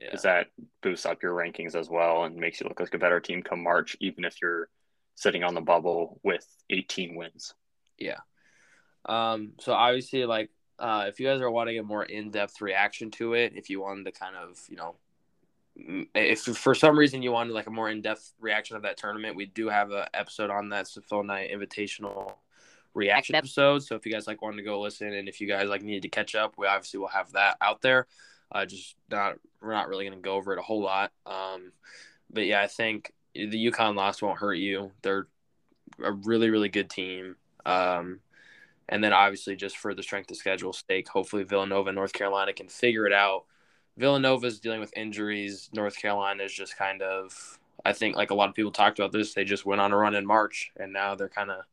yeah. 0.00 0.14
is 0.14 0.22
that 0.22 0.48
boosts 0.82 1.06
up 1.06 1.22
your 1.22 1.34
rankings 1.34 1.74
as 1.74 1.88
well 1.88 2.24
and 2.24 2.36
makes 2.36 2.60
you 2.60 2.68
look 2.68 2.80
like 2.80 2.94
a 2.94 2.98
better 2.98 3.20
team 3.20 3.42
come 3.42 3.62
March, 3.62 3.96
even 4.00 4.24
if 4.24 4.36
you're 4.40 4.68
sitting 5.14 5.44
on 5.44 5.54
the 5.54 5.60
bubble 5.60 6.20
with 6.22 6.46
18 6.70 7.14
wins. 7.14 7.54
Yeah. 7.98 8.18
Um, 9.06 9.52
so 9.60 9.72
obviously, 9.72 10.24
like, 10.24 10.50
uh, 10.78 11.04
if 11.08 11.20
you 11.20 11.26
guys 11.26 11.40
are 11.40 11.50
wanting 11.50 11.78
a 11.78 11.82
more 11.82 12.02
in-depth 12.02 12.60
reaction 12.60 13.10
to 13.12 13.34
it, 13.34 13.52
if 13.54 13.70
you 13.70 13.80
wanted 13.80 14.04
to 14.04 14.12
kind 14.12 14.36
of, 14.36 14.58
you 14.68 14.76
know, 14.76 14.96
if 16.14 16.40
for 16.40 16.74
some 16.74 16.98
reason 16.98 17.22
you 17.22 17.32
wanted 17.32 17.52
like 17.52 17.66
a 17.66 17.70
more 17.70 17.88
in-depth 17.88 18.34
reaction 18.40 18.76
of 18.76 18.82
that 18.82 18.96
tournament, 18.96 19.36
we 19.36 19.46
do 19.46 19.68
have 19.68 19.90
an 19.90 20.04
episode 20.12 20.50
on 20.50 20.70
that 20.70 20.86
So 20.86 21.00
Phil 21.00 21.22
Knight 21.22 21.50
Invitational 21.50 22.34
reaction 22.94 23.34
episode. 23.34 23.82
So 23.82 23.94
if 23.94 24.06
you 24.06 24.12
guys 24.12 24.26
like 24.26 24.42
wanted 24.42 24.58
to 24.58 24.62
go 24.62 24.80
listen, 24.80 25.12
and 25.12 25.28
if 25.28 25.40
you 25.40 25.48
guys 25.48 25.68
like 25.68 25.82
needed 25.82 26.02
to 26.02 26.08
catch 26.08 26.34
up, 26.34 26.54
we 26.56 26.66
obviously 26.66 27.00
will 27.00 27.08
have 27.08 27.32
that 27.32 27.56
out 27.60 27.82
there. 27.82 28.06
Uh, 28.50 28.66
just 28.66 28.96
not 29.10 29.38
we're 29.60 29.72
not 29.72 29.88
really 29.88 30.04
going 30.04 30.16
to 30.16 30.22
go 30.22 30.34
over 30.34 30.52
it 30.52 30.58
a 30.58 30.62
whole 30.62 30.82
lot. 30.82 31.12
Um, 31.26 31.72
but 32.30 32.46
yeah, 32.46 32.60
I 32.62 32.66
think 32.66 33.12
the 33.34 33.70
UConn 33.70 33.94
loss 33.94 34.20
won't 34.20 34.38
hurt 34.38 34.54
you. 34.54 34.92
They're 35.02 35.26
a 36.02 36.12
really 36.12 36.50
really 36.50 36.68
good 36.68 36.90
team. 36.90 37.36
Um, 37.64 38.20
and 38.88 39.02
then 39.02 39.12
obviously 39.12 39.56
just 39.56 39.78
for 39.78 39.94
the 39.94 40.02
strength 40.02 40.30
of 40.30 40.36
schedule 40.36 40.72
sake, 40.72 41.08
hopefully 41.08 41.44
Villanova 41.44 41.88
and 41.88 41.96
North 41.96 42.12
Carolina 42.12 42.52
can 42.52 42.68
figure 42.68 43.06
it 43.06 43.12
out. 43.12 43.44
Villanova 43.96 44.46
is 44.46 44.60
dealing 44.60 44.80
with 44.80 44.96
injuries. 44.96 45.70
North 45.72 45.96
Carolina 45.96 46.42
is 46.42 46.52
just 46.52 46.76
kind 46.76 47.00
of 47.00 47.58
I 47.84 47.92
think 47.92 48.16
like 48.16 48.30
a 48.30 48.34
lot 48.34 48.48
of 48.48 48.54
people 48.54 48.70
talked 48.70 48.98
about 48.98 49.12
this, 49.12 49.34
they 49.34 49.44
just 49.44 49.64
went 49.64 49.80
on 49.80 49.92
a 49.92 49.96
run 49.96 50.14
in 50.14 50.26
March 50.26 50.72
and 50.78 50.92
now 50.92 51.14
they're 51.14 51.28
kind 51.28 51.50
of 51.50 51.64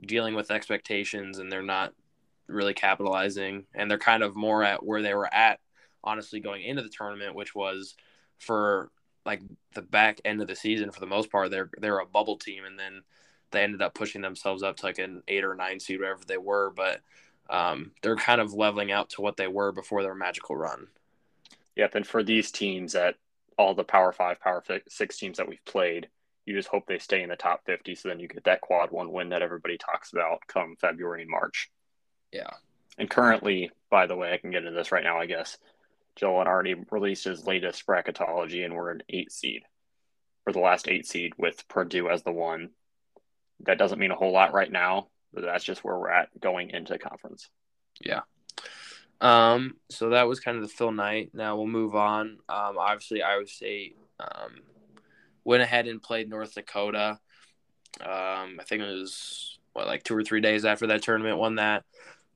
dealing 0.00 0.34
with 0.34 0.50
expectations 0.50 1.38
and 1.38 1.50
they're 1.50 1.62
not 1.62 1.92
really 2.46 2.74
capitalizing 2.74 3.64
and 3.74 3.90
they're 3.90 3.98
kind 3.98 4.22
of 4.22 4.36
more 4.36 4.62
at 4.62 4.84
where 4.84 5.02
they 5.02 5.14
were 5.14 5.32
at 5.32 5.60
honestly 6.02 6.40
going 6.40 6.62
into 6.62 6.82
the 6.82 6.88
tournament 6.88 7.34
which 7.34 7.54
was 7.54 7.94
for 8.38 8.90
like 9.24 9.40
the 9.74 9.82
back 9.82 10.20
end 10.24 10.42
of 10.42 10.48
the 10.48 10.56
season 10.56 10.90
for 10.90 11.00
the 11.00 11.06
most 11.06 11.30
part 11.30 11.50
they're 11.50 11.70
they're 11.78 12.00
a 12.00 12.06
bubble 12.06 12.36
team 12.36 12.64
and 12.64 12.78
then 12.78 13.02
they 13.50 13.62
ended 13.62 13.80
up 13.80 13.94
pushing 13.94 14.20
themselves 14.20 14.62
up 14.62 14.76
to 14.76 14.84
like 14.84 14.98
an 14.98 15.22
8 15.28 15.44
or 15.44 15.54
9 15.54 15.80
seed 15.80 16.00
whatever 16.00 16.24
they 16.26 16.36
were 16.36 16.72
but 16.74 17.00
um, 17.50 17.92
they're 18.02 18.16
kind 18.16 18.40
of 18.40 18.54
leveling 18.54 18.90
out 18.90 19.10
to 19.10 19.20
what 19.20 19.36
they 19.36 19.46
were 19.46 19.70
before 19.70 20.02
their 20.02 20.14
magical 20.14 20.56
run. 20.56 20.88
Yep 21.76 21.94
and 21.94 22.06
for 22.06 22.22
these 22.22 22.50
teams 22.50 22.92
that 22.92 23.16
all 23.56 23.74
the 23.74 23.84
power 23.84 24.12
5 24.12 24.40
power 24.40 24.62
6 24.86 25.18
teams 25.18 25.38
that 25.38 25.48
we've 25.48 25.64
played 25.64 26.08
you 26.46 26.54
just 26.54 26.68
hope 26.68 26.84
they 26.86 26.98
stay 26.98 27.22
in 27.22 27.30
the 27.30 27.36
top 27.36 27.62
50 27.66 27.94
so 27.94 28.08
then 28.08 28.20
you 28.20 28.28
get 28.28 28.44
that 28.44 28.60
quad 28.60 28.90
one 28.90 29.12
win 29.12 29.30
that 29.30 29.42
everybody 29.42 29.78
talks 29.78 30.12
about 30.12 30.40
come 30.46 30.76
February 30.80 31.22
and 31.22 31.30
March. 31.30 31.70
Yeah. 32.32 32.50
And 32.98 33.10
currently, 33.10 33.70
by 33.90 34.06
the 34.06 34.16
way, 34.16 34.32
I 34.32 34.38
can 34.38 34.50
get 34.50 34.64
into 34.64 34.76
this 34.76 34.92
right 34.92 35.04
now, 35.04 35.18
I 35.18 35.26
guess. 35.26 35.56
Had 36.20 36.26
already 36.26 36.74
released 36.90 37.24
his 37.24 37.44
latest 37.44 37.84
bracketology, 37.86 38.64
and 38.64 38.74
we're 38.74 38.92
an 38.92 39.02
eight 39.08 39.32
seed, 39.32 39.62
or 40.46 40.52
the 40.52 40.60
last 40.60 40.86
eight 40.88 41.06
seed 41.06 41.32
with 41.36 41.66
Purdue 41.68 42.08
as 42.08 42.22
the 42.22 42.30
one. 42.30 42.70
That 43.60 43.78
doesn't 43.78 43.98
mean 43.98 44.12
a 44.12 44.16
whole 44.16 44.32
lot 44.32 44.52
right 44.52 44.70
now, 44.70 45.08
but 45.32 45.42
that's 45.42 45.64
just 45.64 45.82
where 45.82 45.98
we're 45.98 46.10
at 46.10 46.28
going 46.38 46.70
into 46.70 46.98
conference. 46.98 47.50
Yeah. 48.00 48.20
Um, 49.20 49.74
so 49.90 50.10
that 50.10 50.28
was 50.28 50.38
kind 50.38 50.56
of 50.56 50.62
the 50.62 50.68
Phil 50.68 50.92
Knight. 50.92 51.30
Now 51.34 51.56
we'll 51.56 51.66
move 51.66 51.96
on. 51.96 52.38
Um, 52.48 52.78
obviously, 52.78 53.22
Iowa 53.22 53.46
State 53.46 53.96
um, 54.20 54.60
went 55.44 55.62
ahead 55.62 55.86
and 55.86 56.02
played 56.02 56.28
North 56.28 56.54
Dakota. 56.54 57.18
Um, 58.00 58.58
I 58.58 58.64
think 58.66 58.82
it 58.82 58.90
was 58.90 59.58
what 59.72 59.86
like 59.86 60.02
two 60.02 60.16
or 60.16 60.24
three 60.24 60.40
days 60.40 60.64
after 60.64 60.86
that 60.88 61.02
tournament, 61.02 61.38
won 61.38 61.56
that. 61.56 61.84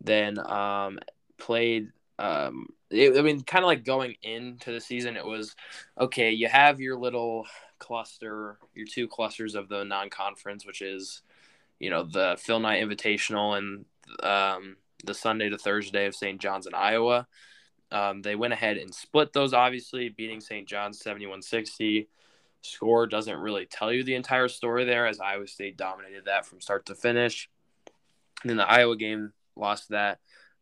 Then 0.00 0.38
um, 0.38 0.98
played. 1.38 1.88
Um, 2.18 2.66
it, 2.90 3.16
I 3.16 3.22
mean, 3.22 3.42
kind 3.42 3.64
of 3.64 3.68
like 3.68 3.84
going 3.84 4.16
into 4.22 4.72
the 4.72 4.80
season, 4.80 5.16
it 5.16 5.24
was 5.24 5.54
okay. 5.98 6.30
You 6.32 6.48
have 6.48 6.80
your 6.80 6.96
little 6.98 7.46
cluster, 7.78 8.58
your 8.74 8.86
two 8.86 9.08
clusters 9.08 9.54
of 9.54 9.68
the 9.68 9.84
non-conference, 9.84 10.66
which 10.66 10.82
is 10.82 11.22
you 11.78 11.90
know 11.90 12.04
the 12.04 12.36
Phil 12.38 12.60
Knight 12.60 12.82
Invitational 12.82 13.58
and 13.58 13.84
um, 14.22 14.76
the 15.04 15.14
Sunday 15.14 15.48
to 15.48 15.58
Thursday 15.58 16.06
of 16.06 16.14
St. 16.14 16.40
John's 16.40 16.66
in 16.66 16.74
Iowa. 16.74 17.26
Um, 17.90 18.20
they 18.20 18.36
went 18.36 18.52
ahead 18.52 18.76
and 18.76 18.94
split 18.94 19.32
those, 19.32 19.54
obviously, 19.54 20.10
beating 20.10 20.40
St. 20.40 20.68
John's 20.68 21.00
71 21.00 21.42
60 21.42 22.08
score 22.62 23.06
doesn't 23.06 23.38
really 23.38 23.66
tell 23.66 23.92
you 23.92 24.04
the 24.04 24.14
entire 24.14 24.48
story 24.48 24.84
there, 24.84 25.06
as 25.06 25.20
Iowa 25.20 25.46
State 25.46 25.76
dominated 25.76 26.24
that 26.26 26.46
from 26.46 26.60
start 26.60 26.86
to 26.86 26.94
finish. 26.94 27.48
And 28.42 28.50
then 28.50 28.56
the 28.56 28.70
Iowa 28.70 28.96
game 28.96 29.32
lost 29.56 29.90
that 29.90 30.18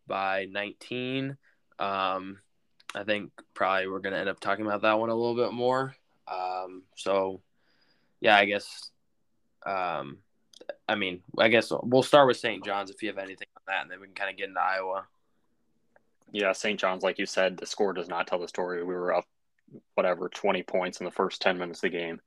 by 0.07 0.47
19. 0.51 1.37
Um, 1.79 2.39
I 2.95 3.05
think 3.05 3.31
probably 3.55 3.89
we're 3.89 4.01
going 4.01 4.15
to 4.15 4.21
end 4.21 4.29
up 4.29 4.41
talking 4.41 4.65
about 4.65 4.83
that 4.83 4.99
one 4.99 5.11
a 5.11 5.15
little 5.15 5.37
bit 5.37 5.53
more. 5.53 5.95
Um, 6.27 6.83
so, 6.97 7.41
yeah, 8.21 8.37
I 8.37 8.47
guess. 8.47 8.91
Um, 9.65 10.19
I 10.89 10.95
mean, 10.95 11.23
I 11.39 11.49
guess 11.49 11.73
we'll 11.83 12.03
start 12.03 12.29
with 12.29 12.39
St. 12.39 12.65
John's 12.65 12.91
if 12.91 13.03
you 13.03 13.09
have 13.09 13.19
anything 13.19 13.49
on 13.57 13.63
that, 13.67 13.83
and 13.83 13.91
then 13.91 14.01
we 14.01 14.07
can 14.07 14.15
kind 14.15 14.31
of 14.31 14.37
get 14.37 14.49
into 14.49 14.61
Iowa. 14.61 15.07
Yeah, 16.33 16.53
St. 16.53 16.79
John's, 16.79 17.03
like 17.03 17.19
you 17.19 17.27
said, 17.27 17.57
the 17.57 17.67
score 17.67 17.93
does 17.93 18.09
not 18.09 18.27
tell 18.27 18.39
the 18.39 18.49
story. 18.49 18.83
We 18.83 18.95
were 18.95 19.15
up, 19.15 19.27
whatever, 19.95 20.29
20 20.29 20.63
points 20.63 21.01
in 21.01 21.05
the 21.05 21.11
first 21.11 21.43
10 21.43 21.59
minutes 21.59 21.79
of 21.79 21.91
the 21.91 21.99
game. 21.99 22.21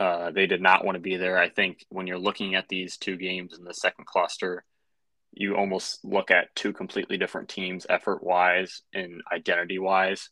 Uh, 0.00 0.30
they 0.30 0.46
did 0.46 0.62
not 0.62 0.84
want 0.84 0.94
to 0.94 1.00
be 1.00 1.16
there. 1.16 1.38
I 1.38 1.48
think 1.48 1.84
when 1.88 2.06
you're 2.06 2.18
looking 2.18 2.54
at 2.54 2.68
these 2.68 2.96
two 2.96 3.16
games 3.16 3.58
in 3.58 3.64
the 3.64 3.74
second 3.74 4.06
cluster, 4.06 4.64
you 5.32 5.56
almost 5.56 6.04
look 6.04 6.30
at 6.30 6.54
two 6.54 6.72
completely 6.72 7.16
different 7.16 7.48
teams, 7.48 7.86
effort 7.88 8.22
wise 8.22 8.82
and 8.94 9.22
identity 9.32 9.78
wise. 9.78 10.30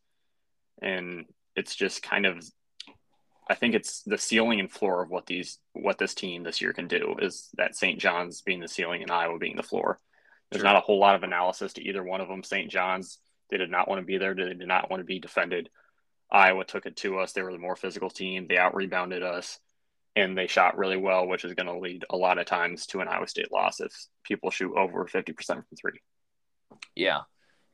And 0.80 1.26
it's 1.56 1.75
just 1.75 2.02
kind 2.02 2.26
of, 2.26 2.44
I 3.48 3.54
think 3.54 3.75
it's 3.75 4.02
the 4.02 4.18
ceiling 4.18 4.60
and 4.60 4.70
floor 4.70 5.02
of 5.02 5.10
what 5.10 5.26
these, 5.26 5.58
what 5.72 5.98
this 5.98 6.14
team 6.14 6.42
this 6.42 6.60
year 6.60 6.72
can 6.72 6.86
do 6.86 7.16
is 7.20 7.48
that 7.56 7.76
St. 7.76 7.98
John's 7.98 8.42
being 8.42 8.60
the 8.60 8.68
ceiling 8.68 9.02
and 9.02 9.10
Iowa 9.10 9.38
being 9.38 9.56
the 9.56 9.62
floor. 9.62 10.00
There's 10.50 10.60
sure. 10.60 10.70
not 10.70 10.76
a 10.76 10.84
whole 10.84 11.00
lot 11.00 11.16
of 11.16 11.25
analysis 11.25 11.72
to 11.75 11.82
either 11.82 12.04
one 12.04 12.20
of 12.20 12.28
them. 12.28 12.44
St. 12.44 12.70
John's, 12.70 13.18
they 13.50 13.56
did 13.56 13.70
not 13.70 13.88
want 13.88 14.00
to 14.00 14.06
be 14.06 14.18
there. 14.18 14.34
They 14.34 14.54
did 14.54 14.68
not 14.68 14.90
want 14.90 15.00
to 15.00 15.04
be 15.04 15.18
defended. 15.18 15.70
Iowa 16.30 16.64
took 16.64 16.87
it 16.87 16.97
to 16.99 17.18
us. 17.18 17.33
They 17.33 17.42
were 17.42 17.52
the 17.52 17.59
more 17.59 17.76
physical 17.76 18.11
team. 18.11 18.47
They 18.49 18.59
out 18.59 18.75
rebounded 18.75 19.23
us 19.23 19.59
and 20.16 20.37
they 20.37 20.47
shot 20.47 20.78
really 20.78 20.97
well, 20.97 21.26
which 21.26 21.45
is 21.45 21.54
going 21.54 21.66
to 21.66 21.78
lead 21.78 22.04
a 22.11 22.16
lot 22.16 22.38
of 22.38 22.47
times 22.47 22.87
to 22.87 23.00
an 23.00 23.09
Iowa 23.09 23.28
State 23.28 23.52
loss 23.52 23.80
if 23.80 23.92
people 24.25 24.50
shoot 24.50 24.75
over 24.75 25.04
50% 25.04 25.47
from 25.47 25.64
three. 25.78 26.00
Yeah. 26.95 27.21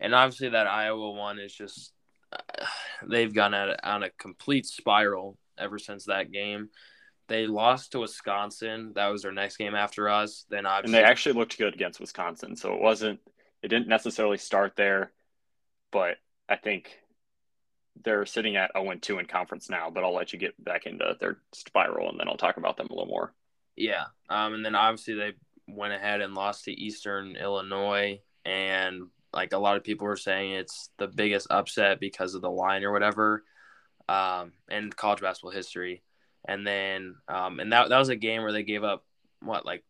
And 0.00 0.14
obviously, 0.14 0.50
that 0.50 0.66
Iowa 0.66 1.12
one 1.12 1.38
is 1.38 1.54
just, 1.54 1.92
uh, 2.32 2.66
they've 3.09 3.32
gone 3.32 3.54
at, 3.54 3.85
on 3.85 4.02
a 4.02 4.11
complete 4.18 4.66
spiral 4.66 5.38
ever 5.56 5.78
since 5.78 6.06
that 6.06 6.32
game. 6.32 6.71
They 7.28 7.47
lost 7.47 7.92
to 7.92 8.00
Wisconsin. 8.00 8.92
That 8.97 9.09
was 9.09 9.23
their 9.23 9.32
next 9.32 9.56
game 9.56 9.76
after 9.76 10.09
us. 10.09 10.44
Then 10.50 10.66
obviously, 10.66 10.99
and 10.99 11.06
they 11.06 11.09
actually 11.09 11.35
looked 11.35 11.56
good 11.56 11.75
against 11.75 12.00
Wisconsin. 12.00 12.56
So 12.56 12.75
it 12.75 12.82
wasn't, 12.82 13.21
it 13.62 13.68
didn't 13.68 13.88
necessarily 13.88 14.38
start 14.38 14.75
there, 14.75 15.12
but 15.92 16.16
I 16.49 16.56
think 16.56 16.90
they're 18.04 18.26
sitting 18.26 18.56
at 18.56 18.70
0 18.76 18.94
2 19.00 19.18
in 19.18 19.26
conference 19.26 19.68
now, 19.68 19.90
but 19.90 20.04
I'll 20.04 20.14
let 20.14 20.32
you 20.32 20.38
get 20.38 20.62
back 20.62 20.87
into 20.87 21.16
their 21.20 21.38
spiral 21.52 22.11
and 22.11 22.18
then 22.18 22.28
I'll 22.28 22.37
talk 22.37 22.56
about 22.56 22.76
them 22.76 22.88
a 22.90 22.92
little 22.92 23.06
more. 23.06 23.34
Yeah. 23.76 24.04
Um, 24.28 24.54
and 24.54 24.64
then 24.64 24.75
obviously 24.75 25.14
they 25.14 25.32
went 25.68 25.92
ahead 25.92 26.20
and 26.20 26.34
lost 26.34 26.64
to 26.64 26.72
Eastern 26.72 27.37
Illinois. 27.37 28.20
And 28.44 29.08
like 29.32 29.52
a 29.52 29.58
lot 29.58 29.76
of 29.76 29.84
people 29.84 30.06
were 30.06 30.16
saying, 30.16 30.52
it's 30.52 30.90
the 30.99 31.06
biggest 31.06 31.46
upset 31.50 32.00
because 32.00 32.34
of 32.34 32.42
the 32.42 32.50
line 32.50 32.84
or 32.84 32.92
whatever 32.92 33.44
um, 34.08 34.52
in 34.70 34.90
college 34.90 35.20
basketball 35.20 35.52
history. 35.52 36.02
And 36.46 36.66
then, 36.66 37.16
um, 37.28 37.61
and 37.61 37.72
that, 37.72 37.88
that 37.88 37.99
was 37.99 38.08
a 38.08 38.16
game 38.16 38.42
where 38.42 38.52
they 38.52 38.64
gave 38.64 38.82
up 38.82 39.04
what, 39.40 39.64
like 39.64 39.84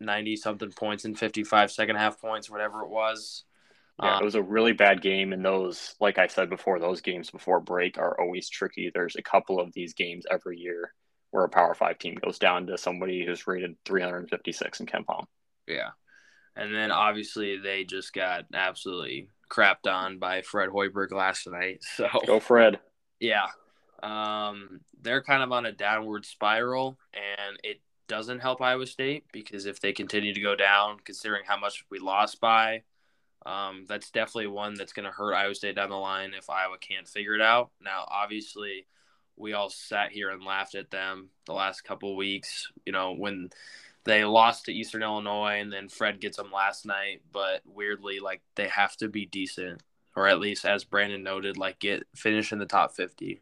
90 0.00 0.36
something 0.36 0.72
points 0.72 1.04
in 1.04 1.14
55 1.14 1.70
second 1.70 1.96
half 1.96 2.20
points, 2.20 2.50
whatever 2.50 2.82
it 2.82 2.90
was. 2.90 3.44
Yeah, 4.00 4.18
it 4.18 4.24
was 4.24 4.34
a 4.34 4.42
really 4.42 4.72
bad 4.72 5.02
game, 5.02 5.32
and 5.32 5.44
those, 5.44 5.94
like 6.00 6.18
I 6.18 6.26
said 6.26 6.48
before, 6.48 6.78
those 6.78 7.00
games 7.00 7.30
before 7.30 7.60
break 7.60 7.98
are 7.98 8.18
always 8.20 8.48
tricky. 8.48 8.90
There's 8.92 9.16
a 9.16 9.22
couple 9.22 9.60
of 9.60 9.72
these 9.74 9.94
games 9.94 10.24
every 10.30 10.58
year 10.58 10.92
where 11.30 11.44
a 11.44 11.48
Power 11.48 11.74
Five 11.74 11.98
team 11.98 12.14
goes 12.14 12.38
down 12.38 12.66
to 12.66 12.78
somebody 12.78 13.24
who's 13.24 13.46
rated 13.46 13.76
356 13.84 14.80
in 14.80 14.86
KenPom. 14.86 15.24
Yeah, 15.66 15.90
and 16.56 16.74
then 16.74 16.90
obviously 16.90 17.58
they 17.58 17.84
just 17.84 18.12
got 18.12 18.46
absolutely 18.54 19.28
crapped 19.50 19.86
on 19.86 20.18
by 20.18 20.42
Fred 20.42 20.70
Hoiberg 20.70 21.12
last 21.12 21.46
night. 21.46 21.84
So 21.96 22.08
go 22.26 22.40
Fred. 22.40 22.80
Yeah, 23.20 23.46
um, 24.02 24.80
they're 25.00 25.22
kind 25.22 25.42
of 25.42 25.52
on 25.52 25.66
a 25.66 25.72
downward 25.72 26.24
spiral, 26.24 26.98
and 27.14 27.58
it 27.62 27.80
doesn't 28.08 28.40
help 28.40 28.60
Iowa 28.60 28.86
State 28.86 29.24
because 29.32 29.66
if 29.66 29.80
they 29.80 29.92
continue 29.92 30.34
to 30.34 30.40
go 30.40 30.56
down, 30.56 30.98
considering 31.04 31.42
how 31.46 31.58
much 31.58 31.84
we 31.90 31.98
lost 31.98 32.40
by 32.40 32.82
um, 33.46 33.84
that's 33.88 34.10
definitely 34.10 34.48
one 34.48 34.74
that's 34.74 34.92
going 34.92 35.06
to 35.06 35.12
hurt 35.12 35.34
Iowa 35.34 35.54
State 35.54 35.76
down 35.76 35.90
the 35.90 35.96
line 35.96 36.32
if 36.36 36.48
Iowa 36.48 36.76
can't 36.78 37.08
figure 37.08 37.34
it 37.34 37.40
out. 37.40 37.70
Now, 37.80 38.06
obviously, 38.08 38.86
we 39.36 39.52
all 39.52 39.70
sat 39.70 40.12
here 40.12 40.30
and 40.30 40.44
laughed 40.44 40.74
at 40.74 40.90
them 40.90 41.30
the 41.46 41.52
last 41.52 41.82
couple 41.82 42.16
weeks. 42.16 42.70
You 42.86 42.92
know 42.92 43.12
when 43.12 43.50
they 44.04 44.24
lost 44.24 44.66
to 44.66 44.72
Eastern 44.72 45.02
Illinois, 45.02 45.60
and 45.60 45.72
then 45.72 45.88
Fred 45.88 46.20
gets 46.20 46.36
them 46.36 46.52
last 46.52 46.86
night. 46.86 47.22
But 47.32 47.62
weirdly, 47.64 48.20
like 48.20 48.42
they 48.54 48.68
have 48.68 48.96
to 48.98 49.08
be 49.08 49.26
decent, 49.26 49.82
or 50.16 50.28
at 50.28 50.40
least, 50.40 50.64
as 50.64 50.84
Brandon 50.84 51.22
noted, 51.22 51.56
like 51.56 51.78
get 51.78 52.04
finish 52.14 52.52
in 52.52 52.58
the 52.58 52.66
top 52.66 52.94
fifty. 52.94 53.40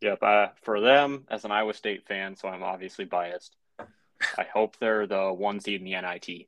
Yep. 0.00 0.22
Uh, 0.22 0.46
for 0.62 0.80
them, 0.80 1.26
as 1.30 1.44
an 1.44 1.52
Iowa 1.52 1.74
State 1.74 2.06
fan, 2.06 2.36
so 2.36 2.48
I'm 2.48 2.62
obviously 2.62 3.04
biased. 3.04 3.56
I 4.38 4.44
hope 4.52 4.76
they're 4.78 5.06
the 5.06 5.32
one 5.32 5.60
seed 5.60 5.80
in 5.80 5.84
the 5.84 6.00
NIT 6.00 6.46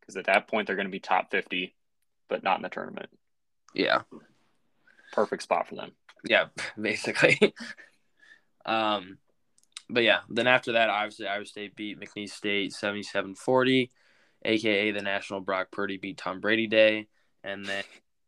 because 0.00 0.16
at 0.16 0.26
that 0.26 0.46
point 0.46 0.66
they're 0.66 0.76
going 0.76 0.86
to 0.86 0.92
be 0.92 1.00
top 1.00 1.30
fifty 1.30 1.74
but 2.34 2.42
not 2.42 2.56
in 2.56 2.62
the 2.64 2.68
tournament. 2.68 3.08
Yeah. 3.74 4.02
Perfect 5.12 5.44
spot 5.44 5.68
for 5.68 5.76
them. 5.76 5.92
Yeah, 6.24 6.46
basically. 6.80 7.54
um, 8.66 9.18
but 9.88 10.02
yeah, 10.02 10.20
then 10.28 10.48
after 10.48 10.72
that, 10.72 10.90
obviously, 10.90 11.28
Iowa 11.28 11.44
State 11.44 11.76
beat 11.76 12.00
McNeese 12.00 12.30
State 12.30 12.72
77 12.72 13.36
40, 13.36 13.88
aka 14.44 14.90
the 14.90 15.02
National 15.02 15.40
Brock 15.40 15.70
Purdy 15.70 15.96
beat 15.96 16.18
Tom 16.18 16.40
Brady 16.40 16.66
Day. 16.66 17.06
And 17.44 17.64
then 17.64 17.84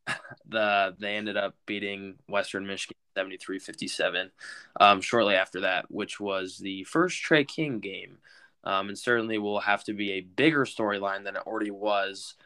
the 0.49 0.95
they 1.01 1.17
ended 1.17 1.37
up 1.37 1.57
beating 1.67 2.15
Western 2.29 2.65
Michigan 2.65 2.95
73 3.17 3.59
57 3.59 4.31
um, 4.79 5.01
shortly 5.01 5.35
after 5.35 5.63
that, 5.63 5.91
which 5.91 6.21
was 6.21 6.59
the 6.59 6.85
first 6.85 7.21
Tre 7.21 7.45
King 7.45 7.81
game. 7.81 8.19
Um, 8.63 8.89
and 8.89 8.99
certainly 8.99 9.39
will 9.39 9.61
have 9.61 9.83
to 9.85 9.95
be 9.95 10.13
a 10.13 10.21
bigger 10.21 10.65
storyline 10.65 11.25
than 11.25 11.35
it 11.35 11.43
already 11.45 11.73
was 11.73 12.37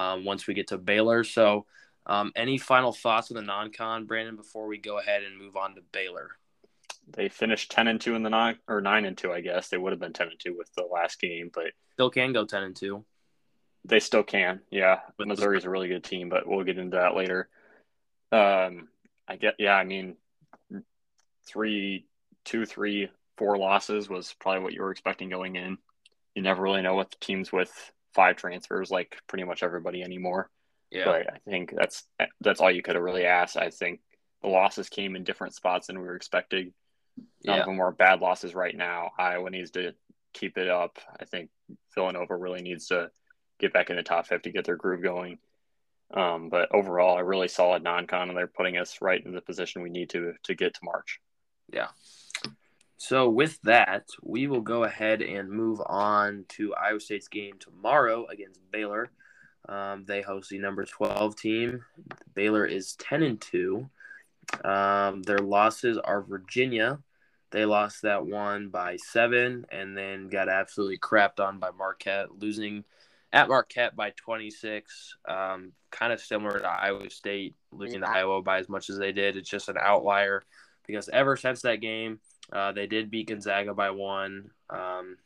um, 0.00 0.24
once 0.24 0.46
we 0.46 0.54
get 0.54 0.68
to 0.68 0.78
Baylor. 0.78 1.24
So, 1.24 1.66
um, 2.06 2.32
any 2.34 2.56
final 2.56 2.92
thoughts 2.92 3.30
on 3.30 3.36
the 3.36 3.42
non-con, 3.42 4.06
Brandon, 4.06 4.36
before 4.36 4.66
we 4.66 4.78
go 4.78 4.98
ahead 4.98 5.22
and 5.22 5.38
move 5.38 5.56
on 5.56 5.74
to 5.74 5.82
Baylor? 5.92 6.30
They 7.12 7.28
finished 7.28 7.70
ten 7.70 7.88
and 7.88 8.00
two 8.00 8.14
in 8.14 8.22
the 8.22 8.30
nine 8.30 8.56
or 8.66 8.80
nine 8.80 9.04
and 9.04 9.16
two, 9.16 9.32
I 9.32 9.40
guess. 9.40 9.68
They 9.68 9.76
would 9.76 9.92
have 9.92 10.00
been 10.00 10.12
ten 10.12 10.28
and 10.28 10.40
two 10.40 10.56
with 10.56 10.72
the 10.74 10.84
last 10.90 11.20
game, 11.20 11.50
but 11.52 11.72
still 11.92 12.10
can 12.10 12.32
go 12.32 12.46
ten 12.46 12.62
and 12.62 12.76
two. 12.76 13.04
They 13.84 14.00
still 14.00 14.22
can, 14.22 14.60
yeah. 14.70 15.00
But 15.18 15.28
Missouri's 15.28 15.64
a 15.64 15.70
really 15.70 15.88
good 15.88 16.04
team, 16.04 16.28
but 16.28 16.46
we'll 16.46 16.64
get 16.64 16.78
into 16.78 16.96
that 16.96 17.16
later. 17.16 17.48
Um, 18.32 18.88
I 19.26 19.36
get, 19.36 19.56
yeah. 19.58 19.74
I 19.74 19.84
mean, 19.84 20.16
three, 21.46 22.06
two, 22.44 22.64
three, 22.66 23.10
four 23.36 23.58
losses 23.58 24.08
was 24.08 24.34
probably 24.38 24.62
what 24.62 24.74
you 24.74 24.82
were 24.82 24.92
expecting 24.92 25.30
going 25.30 25.56
in. 25.56 25.78
You 26.34 26.42
never 26.42 26.62
really 26.62 26.82
know 26.82 26.94
what 26.94 27.10
the 27.10 27.16
teams 27.20 27.50
with 27.50 27.72
five 28.14 28.36
transfers 28.36 28.90
like 28.90 29.16
pretty 29.26 29.44
much 29.44 29.62
everybody 29.62 30.02
anymore. 30.02 30.50
Yeah. 30.90 31.04
But 31.04 31.32
I 31.32 31.38
think 31.48 31.72
that's 31.76 32.04
that's 32.40 32.60
all 32.60 32.70
you 32.70 32.82
could 32.82 32.96
have 32.96 33.04
really 33.04 33.24
asked. 33.24 33.56
I 33.56 33.70
think 33.70 34.00
the 34.42 34.48
losses 34.48 34.88
came 34.88 35.16
in 35.16 35.24
different 35.24 35.54
spots 35.54 35.86
than 35.86 35.98
we 35.98 36.06
were 36.06 36.16
expecting. 36.16 36.72
None 37.44 37.56
yeah. 37.56 37.60
of 37.60 37.66
them 37.66 37.80
are 37.80 37.92
bad 37.92 38.20
losses 38.20 38.54
right 38.54 38.76
now. 38.76 39.10
Iowa 39.18 39.50
needs 39.50 39.70
to 39.72 39.92
keep 40.32 40.58
it 40.58 40.68
up. 40.68 40.98
I 41.20 41.24
think 41.24 41.50
Villanova 41.94 42.36
really 42.36 42.62
needs 42.62 42.86
to 42.88 43.10
get 43.58 43.72
back 43.72 43.90
in 43.90 43.96
the 43.96 44.02
top 44.02 44.26
50, 44.26 44.50
get 44.50 44.64
their 44.64 44.76
groove 44.76 45.02
going. 45.02 45.38
Um, 46.12 46.48
but 46.48 46.74
overall, 46.74 47.18
a 47.18 47.24
really 47.24 47.48
solid 47.48 47.84
non-con, 47.84 48.28
and 48.28 48.36
they're 48.36 48.48
putting 48.48 48.76
us 48.76 49.00
right 49.00 49.24
in 49.24 49.32
the 49.32 49.40
position 49.40 49.82
we 49.82 49.90
need 49.90 50.10
to 50.10 50.34
to 50.44 50.54
get 50.54 50.74
to 50.74 50.80
March. 50.82 51.20
Yeah, 51.72 51.88
so 53.00 53.30
with 53.30 53.58
that, 53.62 54.10
we 54.22 54.46
will 54.46 54.60
go 54.60 54.84
ahead 54.84 55.22
and 55.22 55.48
move 55.48 55.80
on 55.86 56.44
to 56.50 56.74
Iowa 56.74 57.00
State's 57.00 57.28
game 57.28 57.54
tomorrow 57.58 58.26
against 58.26 58.60
Baylor. 58.70 59.10
Um, 59.66 60.04
they 60.04 60.20
host 60.20 60.50
the 60.50 60.58
number 60.58 60.84
12 60.84 61.34
team. 61.34 61.82
Baylor 62.34 62.66
is 62.66 62.96
10 62.96 63.22
and 63.22 63.40
2. 63.40 63.88
Um, 64.62 65.22
their 65.22 65.38
losses 65.38 65.96
are 65.96 66.20
Virginia. 66.20 66.98
They 67.52 67.64
lost 67.64 68.02
that 68.02 68.26
one 68.26 68.68
by 68.68 68.98
seven 68.98 69.64
and 69.72 69.96
then 69.96 70.28
got 70.28 70.50
absolutely 70.50 70.98
crapped 70.98 71.40
on 71.40 71.58
by 71.58 71.70
Marquette, 71.70 72.38
losing 72.38 72.84
at 73.32 73.48
Marquette 73.48 73.96
by 73.96 74.10
26. 74.10 75.16
Um, 75.26 75.72
kind 75.90 76.12
of 76.12 76.20
similar 76.20 76.58
to 76.58 76.68
Iowa 76.68 77.08
State 77.08 77.54
losing 77.72 78.02
to 78.02 78.10
Iowa 78.10 78.42
by 78.42 78.58
as 78.58 78.68
much 78.68 78.90
as 78.90 78.98
they 78.98 79.12
did. 79.12 79.38
It's 79.38 79.48
just 79.48 79.70
an 79.70 79.78
outlier 79.80 80.42
because 80.86 81.08
ever 81.08 81.38
since 81.38 81.62
that 81.62 81.80
game, 81.80 82.20
uh, 82.52 82.72
they 82.72 82.86
did 82.86 83.10
beat 83.10 83.28
Gonzaga 83.28 83.74
by 83.74 83.90
one, 83.90 84.50
um, 84.68 85.16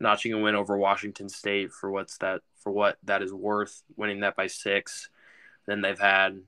notching 0.00 0.32
a 0.32 0.38
win 0.38 0.54
over 0.54 0.76
Washington 0.76 1.28
State 1.28 1.72
for 1.72 1.90
what's 1.90 2.18
that 2.18 2.42
for 2.62 2.72
what 2.72 2.98
that 3.04 3.22
is 3.22 3.32
worth, 3.32 3.82
winning 3.96 4.20
that 4.20 4.36
by 4.36 4.46
six. 4.46 5.08
Then 5.66 5.80
they've 5.80 5.98
had 5.98 6.40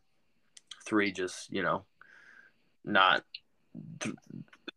three 0.85 1.12
just 1.12 1.52
you 1.52 1.62
know 1.62 1.85
not 2.85 3.25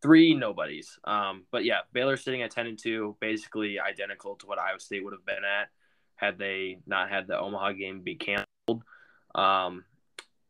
three 0.01 0.33
nobodies. 0.33 0.99
Um, 1.03 1.45
but 1.51 1.63
yeah, 1.65 1.79
Baylor 1.93 2.17
sitting 2.17 2.41
at 2.41 2.51
ten 2.51 2.67
and 2.67 2.77
two, 2.77 3.15
basically 3.19 3.79
identical 3.79 4.35
to 4.35 4.47
what 4.47 4.59
Iowa 4.59 4.79
State 4.79 5.03
would 5.03 5.13
have 5.13 5.25
been 5.25 5.43
at 5.43 5.69
had 6.15 6.37
they 6.37 6.79
not 6.85 7.09
had 7.09 7.27
the 7.27 7.39
Omaha 7.39 7.71
game 7.73 8.01
be 8.01 8.15
canceled. 8.15 8.83
Um, 9.33 9.85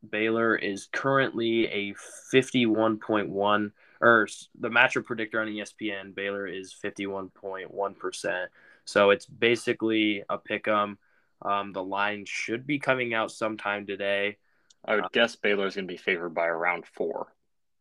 Baylor 0.07 0.55
is 0.55 0.87
currently 0.91 1.67
a 1.67 1.95
fifty-one 2.31 2.99
point 2.99 3.29
one, 3.29 3.71
or 4.01 4.27
the 4.59 4.69
matchup 4.69 5.05
predictor 5.05 5.39
on 5.41 5.47
ESPN. 5.47 6.15
Baylor 6.15 6.47
is 6.47 6.73
fifty-one 6.73 7.29
point 7.29 7.71
one 7.71 7.95
percent. 7.95 8.49
So 8.85 9.11
it's 9.11 9.25
basically 9.25 10.23
a 10.29 10.37
pick 10.37 10.67
'em. 10.67 10.97
Um, 11.41 11.71
the 11.73 11.83
line 11.83 12.25
should 12.25 12.67
be 12.67 12.79
coming 12.79 13.13
out 13.13 13.31
sometime 13.31 13.85
today. 13.85 14.37
I 14.85 14.95
would 14.95 15.05
uh, 15.05 15.09
guess 15.13 15.35
Baylor's 15.35 15.75
going 15.75 15.87
to 15.87 15.93
be 15.93 15.97
favored 15.97 16.33
by 16.33 16.47
around 16.47 16.85
four. 16.85 17.33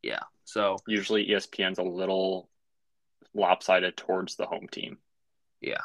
Yeah. 0.02 0.22
So 0.44 0.76
usually 0.86 1.26
ESPN's 1.26 1.78
a 1.78 1.82
little 1.82 2.48
lopsided 3.34 3.96
towards 3.96 4.36
the 4.36 4.46
home 4.46 4.68
team. 4.70 4.98
Yeah. 5.60 5.82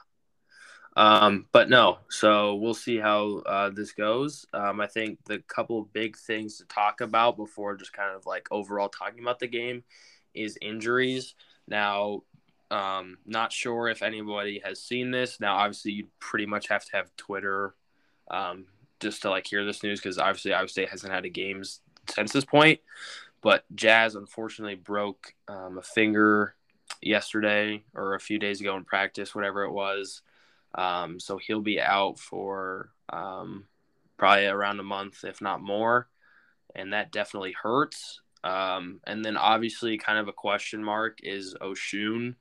Um, 0.97 1.47
but 1.51 1.69
no, 1.69 1.99
so 2.09 2.55
we'll 2.55 2.73
see 2.73 2.97
how 2.97 3.39
uh, 3.45 3.69
this 3.69 3.91
goes. 3.91 4.45
Um, 4.53 4.79
I 4.79 4.87
think 4.87 5.19
the 5.25 5.39
couple 5.39 5.81
of 5.81 5.91
big 5.91 6.17
things 6.17 6.57
to 6.57 6.65
talk 6.65 7.01
about 7.01 7.35
before 7.35 7.75
just 7.75 7.91
kind 7.91 8.15
of 8.15 8.25
like 8.25 8.47
overall 8.49 8.87
talking 8.87 9.19
about 9.19 9.39
the 9.39 9.47
game 9.47 9.83
is 10.35 10.57
injuries. 10.61 11.35
Now, 11.67 12.23
um, 12.71 13.17
not 13.25 13.51
sure 13.51 13.87
if 13.87 14.01
anybody 14.01 14.61
has 14.63 14.81
seen 14.81 15.11
this. 15.11 15.39
Now, 15.39 15.55
obviously, 15.57 15.91
you 15.91 16.07
pretty 16.19 16.45
much 16.45 16.67
have 16.67 16.85
to 16.85 16.95
have 16.97 17.15
Twitter 17.15 17.75
um, 18.29 18.65
just 18.99 19.21
to 19.21 19.29
like 19.29 19.47
hear 19.47 19.65
this 19.65 19.83
news 19.83 19.99
because 19.99 20.17
obviously 20.17 20.53
Iowa 20.53 20.67
State 20.67 20.89
hasn't 20.89 21.13
had 21.13 21.25
a 21.25 21.29
games 21.29 21.81
since 22.09 22.31
this 22.31 22.45
point. 22.45 22.79
But 23.41 23.63
Jaz 23.75 24.15
unfortunately 24.15 24.75
broke 24.75 25.33
um, 25.47 25.77
a 25.77 25.83
finger 25.83 26.55
yesterday 27.01 27.83
or 27.93 28.15
a 28.15 28.19
few 28.19 28.39
days 28.39 28.59
ago 28.59 28.75
in 28.75 28.83
practice, 28.83 29.35
whatever 29.35 29.63
it 29.63 29.71
was. 29.71 30.21
Um, 30.73 31.19
so 31.19 31.37
he'll 31.37 31.61
be 31.61 31.79
out 31.79 32.19
for 32.19 32.89
um, 33.09 33.65
probably 34.17 34.47
around 34.47 34.79
a 34.79 34.83
month, 34.83 35.23
if 35.23 35.41
not 35.41 35.61
more. 35.61 36.07
And 36.75 36.93
that 36.93 37.11
definitely 37.11 37.53
hurts. 37.53 38.21
Um, 38.45 38.99
and 39.07 39.25
then 39.25 39.37
obviously, 39.37 39.97
kind 39.97 40.19
of 40.19 40.27
a 40.27 40.33
question 40.33 40.83
mark 40.83 41.19
is 41.23 41.55
Osun. 41.59 42.35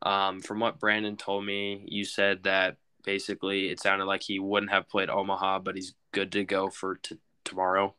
Um, 0.00 0.40
from 0.40 0.60
what 0.60 0.78
Brandon 0.78 1.16
told 1.16 1.44
me, 1.44 1.84
you 1.88 2.04
said 2.04 2.44
that 2.44 2.76
basically 3.04 3.68
it 3.68 3.80
sounded 3.80 4.04
like 4.04 4.22
he 4.22 4.38
wouldn't 4.38 4.70
have 4.70 4.88
played 4.88 5.10
Omaha, 5.10 5.58
but 5.58 5.74
he's 5.74 5.94
good 6.12 6.30
to 6.32 6.44
go 6.44 6.70
for 6.70 6.96
t- 6.96 7.18
tomorrow. 7.44 7.94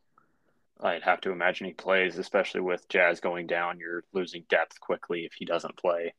I'd 0.79 1.03
have 1.03 1.21
to 1.21 1.31
imagine 1.31 1.67
he 1.67 1.73
plays, 1.73 2.17
especially 2.17 2.61
with 2.61 2.87
Jaz 2.87 3.21
going 3.21 3.47
down. 3.47 3.79
You're 3.79 4.05
losing 4.13 4.45
depth 4.49 4.79
quickly 4.79 5.25
if 5.25 5.33
he 5.33 5.45
doesn't 5.45 5.77
play. 5.77 6.13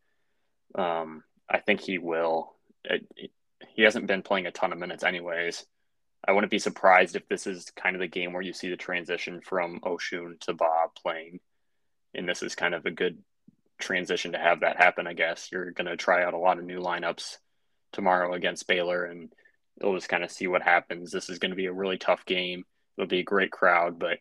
Um, 0.74 1.24
I 1.50 1.58
think 1.58 1.80
he 1.80 1.98
will. 1.98 2.52
It, 2.84 3.06
it, 3.16 3.30
he 3.68 3.82
hasn't 3.82 4.06
been 4.06 4.22
playing 4.22 4.46
a 4.46 4.52
ton 4.52 4.72
of 4.72 4.78
minutes, 4.78 5.02
anyways. 5.02 5.64
I 6.26 6.32
wouldn't 6.32 6.50
be 6.50 6.58
surprised 6.58 7.16
if 7.16 7.26
this 7.28 7.46
is 7.46 7.72
kind 7.76 7.96
of 7.96 8.00
the 8.00 8.06
game 8.06 8.32
where 8.32 8.42
you 8.42 8.52
see 8.52 8.70
the 8.70 8.76
transition 8.76 9.40
from 9.40 9.80
Osun 9.80 10.38
to 10.40 10.54
Bob 10.54 10.94
playing, 11.00 11.40
and 12.14 12.28
this 12.28 12.42
is 12.42 12.54
kind 12.54 12.74
of 12.74 12.86
a 12.86 12.90
good 12.90 13.18
transition 13.80 14.32
to 14.32 14.38
have 14.38 14.60
that 14.60 14.76
happen. 14.76 15.06
I 15.06 15.14
guess 15.14 15.50
you're 15.50 15.72
going 15.72 15.88
to 15.88 15.96
try 15.96 16.22
out 16.24 16.34
a 16.34 16.38
lot 16.38 16.58
of 16.58 16.64
new 16.64 16.80
lineups 16.80 17.38
tomorrow 17.92 18.32
against 18.34 18.68
Baylor, 18.68 19.04
and 19.04 19.32
we'll 19.80 19.96
just 19.96 20.08
kind 20.08 20.22
of 20.22 20.30
see 20.30 20.46
what 20.46 20.62
happens. 20.62 21.10
This 21.10 21.28
is 21.28 21.38
going 21.38 21.50
to 21.50 21.56
be 21.56 21.66
a 21.66 21.72
really 21.72 21.98
tough 21.98 22.24
game. 22.24 22.64
It'll 22.96 23.08
be 23.08 23.20
a 23.20 23.24
great 23.24 23.50
crowd, 23.50 23.98
but 23.98 24.18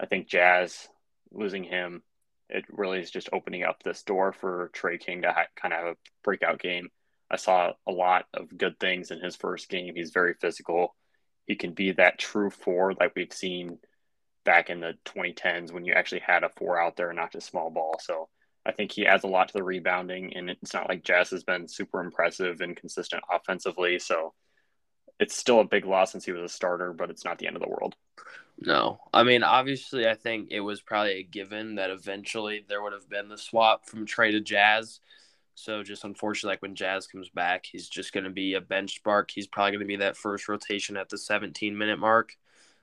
I 0.00 0.06
think 0.06 0.28
Jaz 0.28 0.88
losing 1.30 1.64
him, 1.64 2.02
it 2.48 2.64
really 2.68 2.98
is 2.98 3.10
just 3.10 3.28
opening 3.32 3.62
up 3.62 3.82
this 3.82 4.02
door 4.02 4.32
for 4.32 4.70
Tre 4.74 4.98
King 4.98 5.22
to 5.22 5.32
ha- 5.32 5.46
kind 5.56 5.72
of 5.72 5.80
have 5.80 5.88
a 5.94 5.96
breakout 6.22 6.58
game. 6.58 6.88
I 7.30 7.36
saw 7.36 7.72
a 7.86 7.92
lot 7.92 8.26
of 8.34 8.56
good 8.56 8.78
things 8.78 9.10
in 9.10 9.20
his 9.20 9.36
first 9.36 9.68
game. 9.68 9.94
He's 9.94 10.10
very 10.10 10.34
physical. 10.34 10.94
He 11.46 11.56
can 11.56 11.72
be 11.72 11.92
that 11.92 12.18
true 12.18 12.50
four 12.50 12.94
like 12.94 13.12
we've 13.14 13.32
seen 13.32 13.78
back 14.44 14.70
in 14.70 14.80
the 14.80 14.94
2010s 15.04 15.72
when 15.72 15.84
you 15.84 15.94
actually 15.94 16.20
had 16.20 16.44
a 16.44 16.50
four 16.50 16.80
out 16.80 16.96
there, 16.96 17.12
not 17.12 17.32
just 17.32 17.48
small 17.48 17.70
ball. 17.70 17.98
So 18.00 18.28
I 18.66 18.72
think 18.72 18.92
he 18.92 19.06
adds 19.06 19.24
a 19.24 19.28
lot 19.28 19.48
to 19.48 19.54
the 19.54 19.62
rebounding, 19.62 20.34
and 20.36 20.48
it's 20.48 20.72
not 20.72 20.88
like 20.88 21.02
Jaz 21.02 21.30
has 21.30 21.44
been 21.44 21.68
super 21.68 22.00
impressive 22.00 22.60
and 22.60 22.76
consistent 22.76 23.22
offensively. 23.30 23.98
So 23.98 24.32
it's 25.20 25.36
still 25.36 25.60
a 25.60 25.64
big 25.64 25.84
loss 25.84 26.12
since 26.12 26.24
he 26.24 26.32
was 26.32 26.50
a 26.50 26.54
starter, 26.54 26.92
but 26.92 27.10
it's 27.10 27.24
not 27.24 27.38
the 27.38 27.46
end 27.46 27.56
of 27.56 27.62
the 27.62 27.68
world. 27.68 27.94
No, 28.58 29.00
I 29.12 29.24
mean, 29.24 29.42
obviously, 29.42 30.06
I 30.08 30.14
think 30.14 30.48
it 30.50 30.60
was 30.60 30.80
probably 30.80 31.18
a 31.18 31.22
given 31.22 31.74
that 31.74 31.90
eventually 31.90 32.64
there 32.68 32.82
would 32.82 32.92
have 32.92 33.08
been 33.08 33.28
the 33.28 33.38
swap 33.38 33.86
from 33.86 34.06
Tre 34.06 34.30
to 34.32 34.40
Jaz. 34.40 35.00
So 35.54 35.82
just 35.82 36.04
unfortunately, 36.04 36.54
like 36.54 36.62
when 36.62 36.74
Jaz 36.74 37.10
comes 37.10 37.28
back, 37.28 37.66
he's 37.70 37.88
just 37.88 38.12
going 38.12 38.24
to 38.24 38.30
be 38.30 38.54
a 38.54 38.60
bench 38.60 38.96
spark. 38.96 39.30
He's 39.30 39.46
probably 39.46 39.72
going 39.72 39.80
to 39.80 39.86
be 39.86 39.96
that 39.96 40.16
first 40.16 40.48
rotation 40.48 40.96
at 40.96 41.08
the 41.08 41.18
17 41.18 41.76
minute 41.76 41.98
mark 41.98 42.36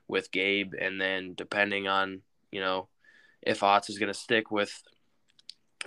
with 0.08 0.30
Gabe, 0.30 0.72
and 0.78 1.00
then 1.00 1.34
depending 1.34 1.86
on 1.88 2.22
you 2.50 2.60
know 2.60 2.88
if 3.42 3.62
Otz 3.62 3.90
is 3.90 3.98
going 3.98 4.12
to 4.12 4.18
stick 4.18 4.50
with 4.50 4.82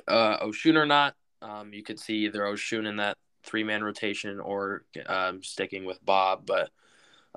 uh, 0.07 0.37
Osun 0.39 0.75
or 0.75 0.85
not, 0.85 1.15
um, 1.41 1.73
you 1.73 1.83
could 1.83 1.99
see 1.99 2.25
either 2.25 2.41
Osun 2.41 2.87
in 2.87 2.97
that 2.97 3.17
three 3.43 3.63
man 3.63 3.83
rotation 3.83 4.39
or 4.39 4.83
um, 5.07 5.43
sticking 5.43 5.85
with 5.85 6.03
Bob. 6.05 6.45
But 6.45 6.69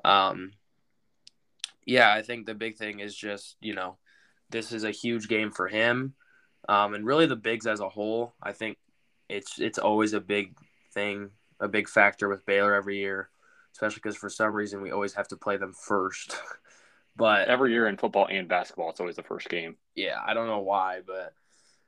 um, 0.03 0.51
yeah, 1.85 2.13
I 2.13 2.21
think 2.21 2.45
the 2.45 2.53
big 2.53 2.77
thing 2.77 2.99
is 2.99 3.15
just, 3.15 3.55
you 3.61 3.73
know, 3.73 3.97
this 4.49 4.71
is 4.71 4.83
a 4.83 4.91
huge 4.91 5.27
game 5.27 5.51
for 5.51 5.67
him. 5.67 6.13
Um, 6.67 6.93
and 6.93 7.05
really 7.05 7.25
the 7.25 7.35
bigs 7.35 7.65
as 7.65 7.79
a 7.79 7.89
whole, 7.89 8.33
I 8.43 8.51
think 8.51 8.77
it's 9.29 9.59
it's 9.59 9.77
always 9.77 10.13
a 10.13 10.19
big 10.19 10.55
thing, 10.93 11.29
a 11.59 11.67
big 11.67 11.87
factor 11.87 12.27
with 12.27 12.45
Baylor 12.45 12.73
every 12.73 12.97
year, 12.97 13.29
especially 13.73 14.01
because 14.03 14.17
for 14.17 14.29
some 14.29 14.53
reason 14.53 14.81
we 14.81 14.91
always 14.91 15.13
have 15.13 15.27
to 15.29 15.37
play 15.37 15.57
them 15.57 15.73
first. 15.73 16.35
but 17.15 17.47
every 17.47 17.71
year 17.71 17.87
in 17.87 17.97
football 17.97 18.27
and 18.29 18.47
basketball, 18.47 18.89
it's 18.89 18.99
always 18.99 19.15
the 19.15 19.23
first 19.23 19.49
game. 19.49 19.77
Yeah, 19.95 20.17
I 20.25 20.33
don't 20.33 20.47
know 20.47 20.59
why, 20.59 21.01
but 21.05 21.33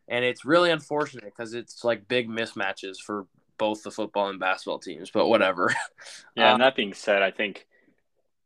and 0.08 0.24
it's 0.24 0.46
really 0.46 0.72
unfortunate 0.72 1.26
because 1.26 1.54
it's 1.54 1.84
like 1.84 2.08
big 2.08 2.30
mismatches 2.30 2.98
for 2.98 3.28
both 3.58 3.84
the 3.84 3.92
football 3.92 4.30
and 4.30 4.40
basketball 4.40 4.80
teams, 4.80 5.12
but 5.12 5.28
whatever. 5.28 5.74
Yeah, 6.36 6.46
and 6.46 6.56
um, 6.56 6.60
that 6.62 6.76
being 6.76 6.94
said, 6.94 7.22
I 7.22 7.32
think 7.32 7.68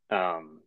um, 0.10 0.62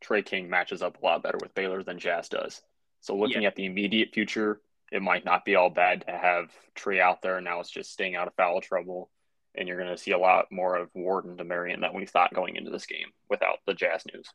Tre 0.00 0.22
King 0.22 0.48
matches 0.48 0.80
up 0.80 1.00
a 1.00 1.04
lot 1.04 1.22
better 1.22 1.38
with 1.40 1.54
Baylor 1.54 1.82
than 1.82 1.98
Jaz 1.98 2.28
does. 2.28 2.62
So 3.00 3.16
looking 3.16 3.42
yeah. 3.42 3.48
at 3.48 3.56
the 3.56 3.66
immediate 3.66 4.12
future, 4.12 4.60
it 4.92 5.00
might 5.00 5.24
not 5.24 5.44
be 5.44 5.56
all 5.56 5.70
bad 5.70 6.04
to 6.06 6.12
have 6.12 6.50
Tree 6.74 7.00
out 7.00 7.22
there. 7.22 7.40
Now 7.40 7.60
it's 7.60 7.70
just 7.70 7.90
staying 7.90 8.14
out 8.14 8.28
of 8.28 8.34
foul 8.34 8.60
trouble. 8.60 9.10
And 9.54 9.66
you're 9.66 9.78
going 9.78 9.90
to 9.90 9.98
see 9.98 10.12
a 10.12 10.18
lot 10.18 10.46
more 10.52 10.76
of 10.76 10.90
Wharton 10.94 11.36
Demarion 11.36 11.80
that 11.80 11.94
we 11.94 12.06
thought 12.06 12.34
going 12.34 12.56
into 12.56 12.70
this 12.70 12.86
game 12.86 13.08
without 13.28 13.58
the 13.66 13.72
Jaz 13.72 14.02
news. 14.12 14.26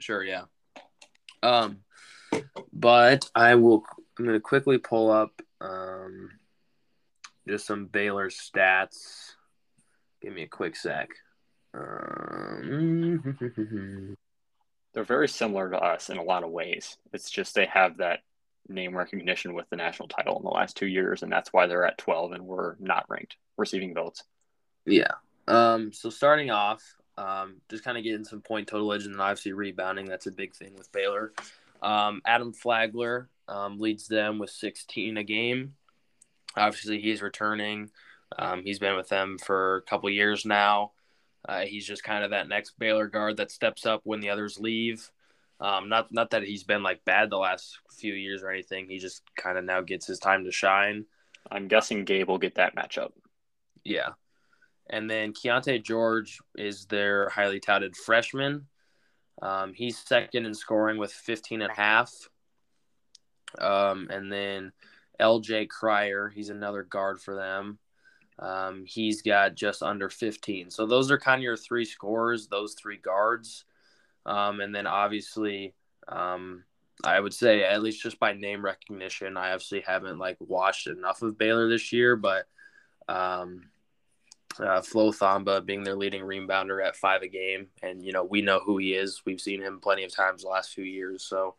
Sure, 0.00 0.22
yeah. 0.22 0.42
Um, 1.42 1.78
but 2.72 3.30
I 3.34 3.54
will. 3.54 3.84
I'm 4.18 4.24
going 4.24 4.36
to 4.36 4.40
quickly 4.40 4.78
pull 4.78 5.10
up 5.10 5.42
um, 5.60 6.30
just 7.48 7.66
some 7.66 7.86
Baylor 7.86 8.30
stats. 8.30 9.32
Give 10.22 10.32
me 10.32 10.42
a 10.42 10.48
quick 10.48 10.76
sec. 10.76 11.10
Um, 11.72 13.36
They're 14.94 15.04
very 15.04 15.28
similar 15.28 15.70
to 15.70 15.78
us 15.78 16.10
in 16.10 16.18
a 16.18 16.22
lot 16.22 16.44
of 16.44 16.50
ways. 16.50 16.96
It's 17.12 17.30
just 17.30 17.54
they 17.56 17.66
have 17.66 17.96
that 17.98 18.20
name 18.68 18.96
recognition 18.96 19.54
with 19.54 19.68
the 19.70 19.76
national 19.76 20.08
title 20.08 20.36
in 20.38 20.44
the 20.44 20.50
last 20.50 20.76
two 20.76 20.86
years, 20.86 21.22
and 21.22 21.30
that's 21.30 21.52
why 21.52 21.66
they're 21.66 21.86
at 21.86 21.98
12 21.98 22.32
and 22.32 22.46
we're 22.46 22.76
not 22.78 23.04
ranked 23.08 23.36
receiving 23.56 23.94
votes. 23.94 24.24
Yeah. 24.86 25.12
Um, 25.46 25.92
so 25.92 26.10
starting 26.10 26.50
off, 26.50 26.82
um, 27.16 27.56
just 27.70 27.84
kind 27.84 27.96
of 27.96 28.04
getting 28.04 28.24
some 28.24 28.40
point 28.40 28.68
totalage 28.68 29.04
and 29.04 29.14
then 29.14 29.20
obviously 29.20 29.52
rebounding. 29.52 30.06
That's 30.06 30.26
a 30.26 30.32
big 30.32 30.54
thing 30.54 30.74
with 30.76 30.90
Baylor. 30.92 31.32
Um, 31.82 32.22
Adam 32.24 32.52
Flagler 32.52 33.28
um, 33.48 33.78
leads 33.78 34.08
them 34.08 34.38
with 34.38 34.50
16 34.50 35.16
a 35.16 35.24
game. 35.24 35.74
Obviously, 36.56 37.00
he's 37.00 37.22
returning. 37.22 37.90
Um, 38.38 38.62
he's 38.64 38.78
been 38.78 38.96
with 38.96 39.08
them 39.08 39.38
for 39.38 39.76
a 39.76 39.82
couple 39.82 40.08
years 40.10 40.44
now. 40.44 40.92
Uh, 41.46 41.62
he's 41.62 41.86
just 41.86 42.02
kind 42.02 42.24
of 42.24 42.30
that 42.30 42.48
next 42.48 42.78
Baylor 42.78 43.06
guard 43.06 43.36
that 43.36 43.50
steps 43.50 43.84
up 43.84 44.00
when 44.04 44.20
the 44.20 44.30
others 44.30 44.58
leave. 44.58 45.10
Um, 45.60 45.88
not 45.88 46.12
not 46.12 46.30
that 46.30 46.42
he's 46.42 46.64
been 46.64 46.82
like 46.82 47.04
bad 47.04 47.30
the 47.30 47.38
last 47.38 47.78
few 47.98 48.12
years 48.14 48.42
or 48.42 48.50
anything. 48.50 48.88
He 48.88 48.98
just 48.98 49.22
kind 49.36 49.56
of 49.56 49.64
now 49.64 49.80
gets 49.80 50.06
his 50.06 50.18
time 50.18 50.44
to 50.44 50.52
shine. 50.52 51.06
I'm 51.50 51.68
guessing 51.68 52.04
Gabe 52.04 52.28
will 52.28 52.38
get 52.38 52.56
that 52.56 52.74
matchup. 52.74 53.12
Yeah. 53.84 54.10
And 54.90 55.10
then 55.10 55.32
Keyonte 55.32 55.82
George 55.82 56.38
is 56.56 56.86
their 56.86 57.28
highly 57.28 57.60
touted 57.60 57.96
freshman. 57.96 58.66
Um, 59.40 59.72
he's 59.74 59.98
second 59.98 60.46
in 60.46 60.54
scoring 60.54 60.98
with 60.98 61.12
15 61.12 61.62
and 61.62 61.70
a 61.70 61.74
half. 61.74 62.12
Um, 63.58 64.08
and 64.10 64.30
then 64.32 64.72
LJ 65.20 65.68
Cryer, 65.68 66.28
he's 66.28 66.50
another 66.50 66.82
guard 66.82 67.20
for 67.20 67.34
them. 67.34 67.78
Um, 68.38 68.84
he's 68.86 69.22
got 69.22 69.54
just 69.54 69.82
under 69.82 70.08
15. 70.08 70.70
So 70.70 70.86
those 70.86 71.10
are 71.10 71.18
kind 71.18 71.38
of 71.38 71.44
your 71.44 71.56
three 71.56 71.84
scores, 71.84 72.48
those 72.48 72.74
three 72.74 72.96
guards. 72.96 73.64
Um, 74.26 74.60
and 74.60 74.74
then 74.74 74.86
obviously, 74.86 75.74
um, 76.08 76.64
I 77.04 77.18
would 77.20 77.34
say 77.34 77.64
at 77.64 77.82
least 77.82 78.02
just 78.02 78.18
by 78.18 78.32
name 78.32 78.64
recognition, 78.64 79.36
I 79.36 79.52
obviously 79.52 79.80
haven't 79.80 80.18
like 80.18 80.36
watched 80.40 80.86
enough 80.86 81.22
of 81.22 81.38
Baylor 81.38 81.68
this 81.68 81.92
year, 81.92 82.16
but 82.16 82.46
um, 83.08 83.62
uh, 84.58 84.80
Flo 84.80 85.10
Thamba 85.10 85.64
being 85.64 85.82
their 85.82 85.96
leading 85.96 86.22
rebounder 86.22 86.84
at 86.84 86.96
five 86.96 87.22
a 87.22 87.28
game, 87.28 87.68
and 87.82 88.04
you 88.04 88.12
know 88.12 88.24
we 88.24 88.42
know 88.42 88.60
who 88.60 88.78
he 88.78 88.94
is. 88.94 89.22
We've 89.26 89.40
seen 89.40 89.60
him 89.60 89.80
plenty 89.80 90.04
of 90.04 90.14
times 90.14 90.42
the 90.42 90.48
last 90.48 90.72
few 90.72 90.84
years, 90.84 91.24
so 91.24 91.56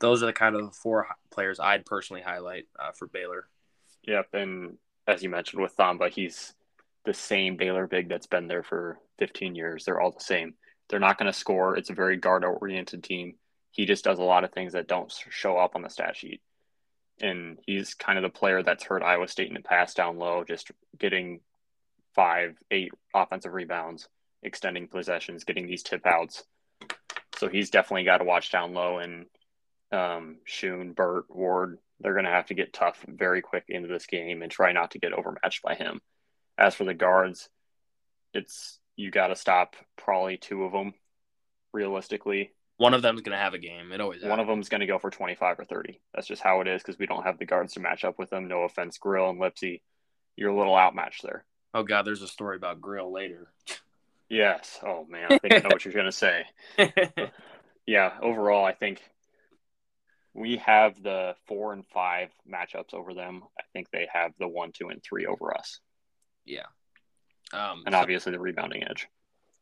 those 0.00 0.22
are 0.22 0.26
the 0.26 0.32
kind 0.32 0.56
of 0.56 0.74
four 0.74 1.06
players 1.30 1.60
I'd 1.60 1.86
personally 1.86 2.22
highlight 2.22 2.66
uh, 2.78 2.92
for 2.92 3.06
Baylor. 3.06 3.46
Yep, 4.04 4.34
and 4.34 4.76
as 5.06 5.22
you 5.22 5.28
mentioned 5.28 5.62
with 5.62 5.76
Thamba, 5.76 6.10
he's 6.10 6.54
the 7.04 7.14
same 7.14 7.56
Baylor 7.56 7.86
big 7.86 8.08
that's 8.08 8.26
been 8.26 8.48
there 8.48 8.62
for 8.62 8.98
15 9.18 9.54
years. 9.54 9.84
They're 9.84 10.00
all 10.00 10.12
the 10.12 10.20
same. 10.20 10.54
They're 10.88 11.00
not 11.00 11.18
going 11.18 11.30
to 11.30 11.38
score. 11.38 11.76
It's 11.76 11.90
a 11.90 11.94
very 11.94 12.16
guard 12.16 12.44
oriented 12.44 13.02
team. 13.02 13.34
He 13.70 13.86
just 13.86 14.04
does 14.04 14.18
a 14.18 14.24
lot 14.24 14.44
of 14.44 14.52
things 14.52 14.74
that 14.74 14.88
don't 14.88 15.12
show 15.30 15.56
up 15.56 15.74
on 15.74 15.82
the 15.82 15.88
stat 15.88 16.16
sheet. 16.16 16.42
And 17.20 17.58
he's 17.66 17.94
kind 17.94 18.18
of 18.18 18.22
the 18.22 18.38
player 18.38 18.62
that's 18.62 18.84
hurt 18.84 19.02
Iowa 19.02 19.28
State 19.28 19.48
in 19.48 19.54
the 19.54 19.60
past 19.60 19.96
down 19.96 20.18
low, 20.18 20.44
just 20.44 20.70
getting 20.98 21.40
five, 22.14 22.56
eight 22.70 22.92
offensive 23.14 23.54
rebounds, 23.54 24.08
extending 24.42 24.88
possessions, 24.88 25.44
getting 25.44 25.66
these 25.66 25.82
tip 25.82 26.04
outs. 26.06 26.44
So 27.36 27.48
he's 27.48 27.70
definitely 27.70 28.04
got 28.04 28.18
to 28.18 28.24
watch 28.24 28.52
down 28.52 28.74
low. 28.74 28.98
And 28.98 29.26
um, 29.92 30.38
Shun, 30.44 30.92
Burt, 30.92 31.24
Ward, 31.28 31.78
they're 32.00 32.14
going 32.14 32.24
to 32.24 32.30
have 32.30 32.46
to 32.46 32.54
get 32.54 32.72
tough 32.72 33.04
very 33.06 33.40
quick 33.40 33.64
into 33.68 33.88
this 33.88 34.06
game 34.06 34.42
and 34.42 34.50
try 34.50 34.72
not 34.72 34.90
to 34.92 34.98
get 34.98 35.12
overmatched 35.12 35.62
by 35.62 35.74
him. 35.74 36.00
As 36.58 36.74
for 36.74 36.84
the 36.84 36.94
guards, 36.94 37.48
it's 38.34 38.78
you 38.96 39.10
got 39.10 39.28
to 39.28 39.36
stop 39.36 39.76
probably 39.96 40.36
two 40.36 40.64
of 40.64 40.72
them 40.72 40.94
realistically. 41.72 42.52
One 42.76 42.94
of 42.94 43.02
them's 43.02 43.22
going 43.22 43.36
to 43.36 43.42
have 43.42 43.54
a 43.54 43.58
game. 43.58 43.92
It 43.92 44.00
always 44.00 44.24
one 44.24 44.40
of 44.40 44.46
them's 44.46 44.68
going 44.68 44.80
to 44.80 44.86
go 44.86 44.98
for 44.98 45.10
25 45.10 45.60
or 45.60 45.64
30. 45.64 46.00
That's 46.14 46.26
just 46.26 46.42
how 46.42 46.60
it 46.60 46.68
is 46.68 46.82
because 46.82 46.98
we 46.98 47.06
don't 47.06 47.24
have 47.24 47.38
the 47.38 47.46
guards 47.46 47.74
to 47.74 47.80
match 47.80 48.04
up 48.04 48.18
with 48.18 48.30
them. 48.30 48.48
No 48.48 48.62
offense, 48.62 48.98
Grill 48.98 49.30
and 49.30 49.40
Lipsey. 49.40 49.82
You're 50.36 50.50
a 50.50 50.56
little 50.56 50.76
outmatched 50.76 51.22
there. 51.22 51.44
Oh 51.74 51.82
God, 51.82 52.02
there's 52.02 52.22
a 52.22 52.28
story 52.28 52.56
about 52.56 52.80
Grill 52.80 53.12
later. 53.12 53.52
Yes. 54.28 54.80
Oh 54.82 55.06
man, 55.08 55.26
I 55.30 55.38
think 55.38 55.54
I 55.54 55.58
know 55.58 55.68
what 55.70 55.84
you're 55.84 55.94
going 55.94 56.06
to 56.06 56.12
say. 56.12 56.44
yeah. 57.86 58.12
Overall, 58.20 58.64
I 58.64 58.72
think 58.72 59.02
we 60.34 60.56
have 60.56 61.02
the 61.02 61.34
four 61.46 61.72
and 61.72 61.86
five 61.86 62.30
matchups 62.50 62.94
over 62.94 63.14
them. 63.14 63.42
I 63.58 63.62
think 63.72 63.90
they 63.90 64.08
have 64.12 64.32
the 64.38 64.48
one, 64.48 64.72
two, 64.72 64.88
and 64.88 65.02
three 65.02 65.26
over 65.26 65.56
us. 65.56 65.80
Yeah. 66.44 66.66
Um, 67.52 67.82
and 67.86 67.94
obviously 67.94 68.32
the 68.32 68.38
rebounding 68.38 68.84
edge. 68.84 69.08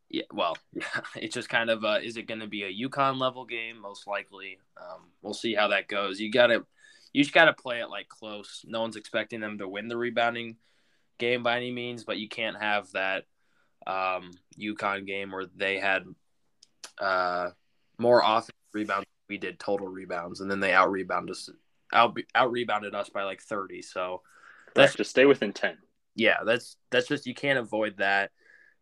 Yeah, 0.08 0.24
well, 0.32 0.56
it's 1.16 1.34
just 1.34 1.48
kind 1.48 1.70
of 1.70 1.84
uh, 1.84 1.98
is 2.02 2.16
it 2.16 2.26
going 2.26 2.40
to 2.40 2.46
be 2.46 2.64
a 2.64 2.88
UConn 2.88 3.18
level 3.18 3.44
game? 3.44 3.80
Most 3.80 4.06
likely. 4.06 4.58
Um, 4.76 5.02
we'll 5.22 5.34
see 5.34 5.54
how 5.54 5.68
that 5.68 5.88
goes. 5.88 6.20
You 6.20 6.30
got 6.30 6.48
to 6.48 6.66
you 7.12 7.22
just 7.22 7.34
got 7.34 7.46
to 7.46 7.52
play 7.52 7.80
it 7.80 7.90
like 7.90 8.08
close. 8.08 8.64
No 8.66 8.80
one's 8.80 8.96
expecting 8.96 9.40
them 9.40 9.58
to 9.58 9.68
win 9.68 9.88
the 9.88 9.96
rebounding 9.96 10.56
game 11.18 11.42
by 11.42 11.56
any 11.56 11.70
means, 11.70 12.04
but 12.04 12.18
you 12.18 12.28
can't 12.28 12.60
have 12.60 12.90
that 12.92 13.24
um, 13.86 14.30
UConn 14.58 15.06
game 15.06 15.32
where 15.32 15.46
they 15.56 15.78
had 15.78 16.04
uh, 16.98 17.50
more 17.98 18.22
offensive 18.24 18.54
rebounds 18.72 19.06
we 19.30 19.38
did 19.38 19.58
total 19.58 19.88
rebounds, 19.88 20.40
and 20.40 20.50
then 20.50 20.60
they 20.60 20.72
out 20.72 20.90
rebounded 20.90 21.30
us 21.30 21.48
out 21.94 22.18
out 22.34 22.50
rebounded 22.50 22.94
us 22.94 23.08
by 23.08 23.22
like 23.22 23.40
thirty. 23.40 23.80
So 23.80 24.22
that's 24.74 24.96
just 24.96 25.10
stay 25.10 25.24
within 25.24 25.52
ten. 25.54 25.78
Yeah, 26.14 26.38
that's 26.44 26.76
that's 26.90 27.08
just 27.08 27.26
you 27.26 27.34
can't 27.34 27.58
avoid 27.58 27.98
that. 27.98 28.30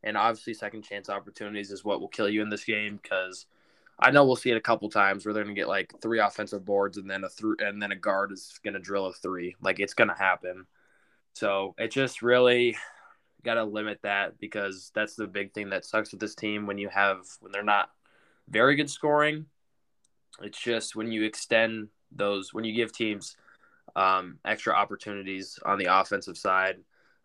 And 0.03 0.17
obviously, 0.17 0.55
second 0.55 0.83
chance 0.83 1.09
opportunities 1.09 1.71
is 1.71 1.85
what 1.85 2.01
will 2.01 2.09
kill 2.09 2.29
you 2.29 2.43
in 2.43 2.49
this 2.49 2.65
game 2.65 2.99
because 3.03 3.47
I 3.99 4.11
know 4.11 4.25
we'll 4.25 4.37
see 4.37 4.51
it 4.51 4.57
a 4.57 4.61
couple 4.61 4.89
times 4.91 5.25
where 5.25 5.35
they're 5.35 5.45
gonna 5.45 5.55
get 5.55 5.69
like 5.69 5.93
three 6.01 6.21
offensive 6.21 6.65
boards 6.65 6.99
and 6.99 7.11
then 7.11 7.25
a 7.25 7.29
through 7.29 7.57
and 7.61 7.83
then 7.83 7.93
a 7.93 7.97
guard 7.97 8.33
is 8.33 8.59
gonna 8.65 8.79
drill 8.79 9.07
a 9.07 9.13
three. 9.13 9.57
Like 9.61 9.81
it's 9.81 9.95
gonna 9.95 10.17
happen. 10.17 10.67
So 11.35 11.75
it 11.79 11.91
just 11.91 12.23
really 12.23 12.77
got 13.45 13.55
to 13.55 13.65
limit 13.65 14.01
that 14.03 14.39
because 14.41 14.91
that's 14.95 15.15
the 15.15 15.27
big 15.27 15.55
thing 15.55 15.71
that 15.71 15.85
sucks 15.85 16.11
with 16.11 16.21
this 16.21 16.35
team 16.35 16.67
when 16.67 16.79
you 16.79 16.89
have 16.89 17.21
when 17.41 17.53
they're 17.53 17.63
not 17.63 17.91
very 18.49 18.75
good 18.75 18.91
scoring 18.91 19.47
it's 20.43 20.59
just 20.59 20.95
when 20.95 21.11
you 21.11 21.25
extend 21.25 21.89
those, 22.13 22.55
when 22.55 22.65
you 22.65 22.75
give 22.75 22.93
teams 22.93 23.37
um, 23.97 24.39
extra 24.45 24.73
opportunities 24.75 25.59
on 25.65 25.79
the 25.79 25.87
offensive 25.87 26.37
side, 26.39 26.77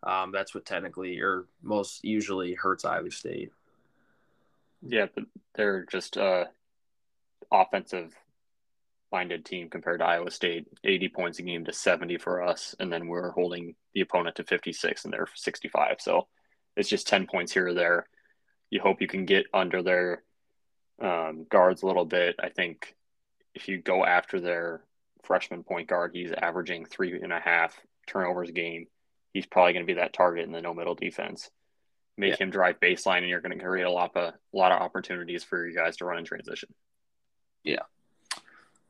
um, 0.04 0.32
that's 0.32 0.54
what 0.54 0.66
technically 0.66 1.20
or 1.20 1.46
most 1.62 2.04
usually 2.04 2.54
hurts 2.54 2.84
Iowa 2.84 3.10
State. 3.10 3.50
Yeah, 4.86 5.06
but 5.14 5.24
they're 5.54 5.86
just 5.86 6.16
a 6.16 6.50
offensive 7.50 8.14
minded 9.10 9.44
team 9.44 9.70
compared 9.70 10.00
to 10.00 10.06
Iowa 10.06 10.30
State. 10.30 10.66
80 10.82 11.08
points 11.08 11.38
a 11.38 11.42
game 11.42 11.64
to 11.64 11.72
70 11.72 12.18
for 12.18 12.42
us, 12.42 12.74
and 12.78 12.92
then 12.92 13.08
we're 13.08 13.30
holding 13.30 13.74
the 13.94 14.02
opponent 14.02 14.36
to 14.36 14.44
56 14.44 15.04
and 15.04 15.12
they're 15.12 15.28
65. 15.34 15.96
So 16.00 16.26
it's 16.76 16.88
just 16.88 17.06
10 17.06 17.26
points 17.26 17.52
here 17.52 17.68
or 17.68 17.74
there. 17.74 18.06
You 18.70 18.80
hope 18.80 19.00
you 19.00 19.06
can 19.06 19.24
get 19.24 19.46
under 19.54 19.82
their 19.82 20.22
um, 21.00 21.46
guards 21.48 21.82
a 21.82 21.86
little 21.86 22.04
bit. 22.04 22.36
I 22.42 22.48
think 22.48 22.94
if 23.54 23.68
you 23.68 23.80
go 23.80 24.04
after 24.04 24.40
their 24.40 24.82
freshman 25.22 25.62
point 25.62 25.88
guard, 25.88 26.10
he's 26.12 26.32
averaging 26.32 26.84
three 26.84 27.20
and 27.20 27.32
a 27.32 27.40
half 27.40 27.78
turnovers 28.06 28.48
a 28.48 28.52
game. 28.52 28.86
He's 29.34 29.44
probably 29.44 29.74
going 29.74 29.84
to 29.84 29.92
be 29.92 30.00
that 30.00 30.14
target 30.14 30.46
in 30.46 30.52
the 30.52 30.62
no 30.62 30.72
middle 30.72 30.94
defense. 30.94 31.50
Make 32.16 32.38
yeah. 32.38 32.44
him 32.44 32.50
drive 32.50 32.80
baseline, 32.80 33.18
and 33.18 33.28
you're 33.28 33.42
going 33.42 33.58
to 33.58 33.62
create 33.62 33.84
a 33.84 33.90
lot 33.90 34.16
of 34.16 34.32
a 34.32 34.56
lot 34.56 34.72
of 34.72 34.80
opportunities 34.80 35.44
for 35.44 35.66
you 35.66 35.74
guys 35.74 35.98
to 35.98 36.06
run 36.06 36.18
in 36.18 36.24
transition. 36.24 36.72
Yeah. 37.62 37.82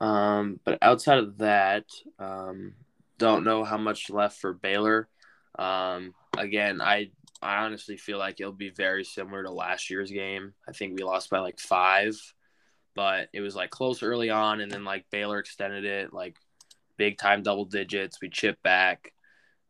Um, 0.01 0.61
but 0.65 0.79
outside 0.83 1.19
of 1.19 1.39
that, 1.39 1.87
um, 2.21 2.75
don't 3.19 3.45
know 3.45 3.65
how 3.65 3.79
much 3.79 4.11
left 4.11 4.39
for 4.39 4.53
Baylor. 4.53 5.09
Um, 5.59 6.15
again, 6.39 6.81
I 6.81 7.11
I 7.43 7.65
honestly 7.65 7.97
feel 7.97 8.19
like 8.19 8.39
it'll 8.39 8.53
be 8.53 8.71
very 8.71 9.05
similar 9.05 9.43
to 9.43 9.51
last 9.51 9.91
year's 9.91 10.13
game. 10.13 10.53
I 10.69 10.73
think 10.73 10.95
we 10.95 11.05
lost 11.05 11.31
by 11.31 11.41
like 11.41 11.59
five 11.59 12.15
but 12.95 13.29
it 13.33 13.41
was 13.41 13.57
like 13.57 13.71
close 13.71 14.03
early 14.03 14.31
on, 14.31 14.61
and 14.61 14.71
then 14.71 14.85
like 14.85 15.11
Baylor 15.11 15.39
extended 15.39 15.85
it 15.85 16.13
like 16.13 16.37
big 16.97 17.19
time 17.19 17.43
double 17.43 17.65
digits. 17.65 18.21
We 18.21 18.29
chipped 18.29 18.63
back, 18.63 19.13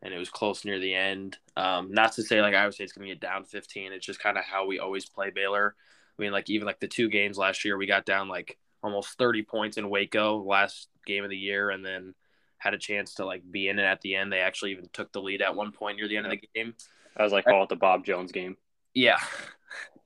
and 0.05 0.12
it 0.12 0.19
was 0.19 0.29
close 0.29 0.64
near 0.64 0.79
the 0.79 0.95
end. 0.95 1.38
Um, 1.57 1.90
not 1.90 2.12
to 2.12 2.23
say 2.23 2.40
like 2.40 2.55
Iowa 2.55 2.71
State's 2.71 2.93
going 2.93 3.09
to 3.09 3.14
get 3.14 3.21
down 3.21 3.45
15. 3.45 3.93
It's 3.93 4.07
just 4.07 4.21
kind 4.21 4.38
of 4.38 4.45
how 4.45 4.67
we 4.67 4.79
always 4.79 5.07
play 5.07 5.31
Baylor. 5.31 5.75
I 6.17 6.23
mean, 6.23 6.31
like 6.31 6.51
even 6.51 6.67
like 6.67 6.79
the 6.79 6.87
two 6.87 7.09
games 7.09 7.38
last 7.38 7.64
year, 7.64 7.77
we 7.77 7.87
got 7.87 8.07
down 8.07 8.29
like 8.29 8.59
almost 8.83 9.19
30 9.19 9.43
points 9.43 9.79
in 9.79 9.90
Waco 9.90 10.43
last 10.43 10.88
game 11.07 11.25
of 11.25 11.31
the 11.31 11.37
year, 11.37 11.71
and 11.71 11.85
then 11.85 12.14
had 12.59 12.75
a 12.75 12.79
chance 12.79 13.14
to 13.14 13.25
like 13.25 13.43
be 13.51 13.69
in 13.69 13.79
it 13.79 13.85
at 13.85 14.03
the 14.03 14.14
end. 14.14 14.31
They 14.31 14.40
actually 14.40 14.73
even 14.73 14.88
took 14.93 15.11
the 15.12 15.23
lead 15.23 15.43
at 15.43 15.57
one 15.57 15.73
point 15.73 15.97
near 15.97 16.07
the 16.07 16.19
end 16.19 16.27
of 16.27 16.33
the 16.33 16.49
game. 16.55 16.75
I 17.17 17.23
was 17.23 17.33
like, 17.33 17.47
call 17.47 17.62
it 17.62 17.69
the 17.69 17.77
Bob 17.77 18.05
Jones 18.05 18.33
game. 18.33 18.57
Yeah. 18.95 19.19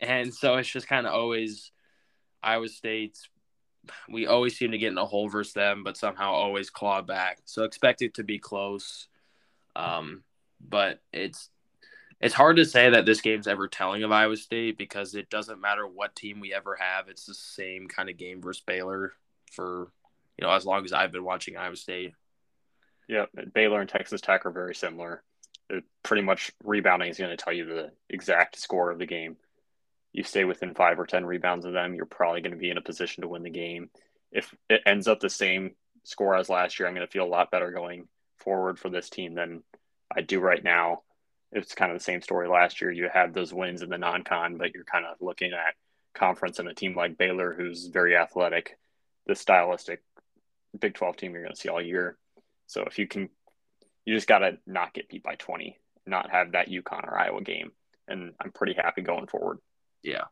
And 0.01 0.33
so 0.33 0.55
it's 0.55 0.69
just 0.69 0.87
kind 0.87 1.09
of 1.09 1.13
always 1.13 1.73
Iowa 2.41 2.69
State's 2.69 3.29
we 4.09 4.27
always 4.27 4.57
seem 4.57 4.71
to 4.71 4.79
get 4.79 4.93
in 4.93 4.99
a 4.99 5.05
hole 5.05 5.29
versus 5.29 5.53
them, 5.53 5.83
but 5.83 5.97
somehow 5.97 6.33
always 6.33 6.71
claw 6.71 7.03
back. 7.03 7.39
So 7.45 7.65
expect 7.65 8.03
it 8.03 8.15
to 8.15 8.25
be 8.25 8.39
close. 8.39 9.09
Um, 9.77 10.23
but 10.61 11.01
it's 11.13 11.51
it's 12.21 12.35
hard 12.35 12.57
to 12.57 12.65
say 12.65 12.91
that 12.91 13.07
this 13.07 13.21
game's 13.21 13.47
ever 13.47 13.69
telling 13.69 14.03
of 14.03 14.11
Iowa 14.11 14.37
State 14.37 14.77
because 14.77 15.15
it 15.15 15.31
doesn't 15.31 15.61
matter 15.61 15.87
what 15.87 16.17
team 16.17 16.41
we 16.41 16.53
ever 16.53 16.77
have. 16.77 17.09
It's 17.09 17.27
the 17.27 17.35
same 17.35 17.87
kind 17.87 18.11
of 18.11 18.17
game 18.17 18.43
versus 18.43 18.63
Baylor 18.67 19.13
for 19.53 19.93
you 20.39 20.47
know 20.47 20.53
as 20.53 20.67
long 20.67 20.85
as 20.85 20.93
I've 20.93 21.13
been 21.13 21.25
watching 21.25 21.57
Iowa 21.57 21.77
State. 21.77 22.15
Yeah, 23.09 23.27
Baylor 23.55 23.81
and 23.81 23.89
Texas 23.89 24.21
Tech 24.21 24.45
are 24.45 24.51
very 24.51 24.75
similar. 24.75 25.23
Pretty 26.03 26.23
much 26.23 26.53
rebounding 26.65 27.11
is 27.11 27.19
going 27.19 27.31
to 27.31 27.43
tell 27.43 27.53
you 27.53 27.65
the 27.67 27.93
exact 28.09 28.59
score 28.59 28.91
of 28.91 28.99
the 28.99 29.07
game 29.07 29.37
you 30.13 30.23
stay 30.23 30.45
within 30.45 30.75
five 30.75 30.99
or 30.99 31.07
10 31.07 31.25
rebounds 31.27 31.65
of 31.65 31.73
them, 31.73 31.95
you're 31.95 32.07
probably 32.07 32.41
going 32.41 32.53
to 32.53 32.59
be 32.59 32.71
in 32.71 32.79
a 32.79 32.83
position 32.83 33.23
to 33.23 33.29
win 33.29 33.43
the 33.43 33.51
game. 33.51 33.91
If 34.33 34.55
it 34.69 34.83
ends 34.87 35.09
up 35.09 35.21
the 35.21 35.31
same 35.31 35.77
score 36.05 36.37
as 36.37 36.49
last 36.49 36.79
year, 36.79 36.89
I'm 36.89 36.95
going 36.95 37.07
to 37.07 37.11
feel 37.11 37.25
a 37.25 37.29
lot 37.29 37.51
better 37.51 37.71
going 37.71 38.09
forward 38.39 38.79
for 38.79 38.89
this 38.89 39.11
team 39.11 39.35
than 39.35 39.63
I 40.15 40.23
do 40.23 40.41
right 40.41 40.63
now. 40.63 41.03
It's 41.53 41.75
kind 41.75 41.91
of 41.91 41.99
the 41.99 42.05
same 42.05 42.21
story 42.21 42.49
last 42.49 42.81
year. 42.81 42.91
You 42.91 43.09
had 43.13 43.33
those 43.33 43.55
wins 43.55 43.83
in 43.83 43.89
the 43.89 43.99
non 43.99 44.25
con, 44.25 44.59
but 44.59 44.75
you're 44.75 44.85
kind 44.85 45.07
of 45.07 45.17
looking 45.21 45.53
at 45.53 45.75
conference 46.15 46.59
and 46.59 46.69
a 46.69 46.75
team 46.75 46.95
like 46.97 47.19
Baylor, 47.19 47.55
who's 47.55 47.87
very 47.87 48.17
athletic, 48.17 48.79
the 49.27 49.35
stylistic 49.35 50.03
Big 50.79 50.95
12 50.95 51.17
team 51.17 51.33
you're 51.33 51.43
going 51.43 51.55
to 51.55 51.61
see 51.61 51.69
all 51.69 51.81
year. 51.81 52.19
So 52.67 52.83
if 52.83 52.99
you 52.99 53.07
can, 53.07 53.31
you 54.05 54.15
just 54.15 54.29
got 54.29 54.41
to 54.41 54.59
not 54.67 54.93
get 54.93 55.09
beat 55.09 55.23
by 55.23 55.35
20, 55.37 55.79
not 56.07 56.31
have 56.31 56.53
that 56.53 56.69
UConn 56.69 57.07
or 57.07 57.19
Iowa 57.19 57.43
game. 57.43 57.73
And 58.07 58.35
I'm 58.41 58.53
pretty 58.53 58.75
happy 58.75 59.03
going 59.03 59.27
forward. 59.27 59.59
Yeah. 60.03 60.25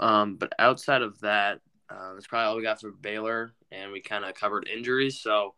Um, 0.00 0.36
but 0.36 0.52
outside 0.58 1.02
of 1.02 1.20
that, 1.20 1.60
uh, 1.90 2.14
that's 2.14 2.26
probably 2.26 2.46
all 2.46 2.56
we 2.56 2.62
got 2.62 2.80
for 2.80 2.90
Baylor, 2.90 3.52
and 3.70 3.92
we 3.92 4.00
kind 4.00 4.24
of 4.24 4.34
covered 4.34 4.68
injuries. 4.68 5.20
So, 5.20 5.54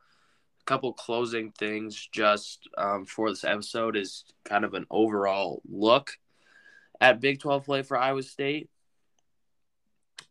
couple 0.65 0.93
closing 0.93 1.51
things 1.53 2.09
just 2.13 2.69
um, 2.77 3.05
for 3.05 3.31
this 3.31 3.45
episode 3.45 3.97
is 3.97 4.25
kind 4.45 4.65
of 4.65 4.75
an 4.75 4.87
overall 4.91 5.63
look 5.69 6.13
at 7.01 7.21
Big 7.21 7.41
12 7.41 7.65
play 7.65 7.83
for 7.83 7.97
Iowa 7.97 8.23
State. 8.23 8.69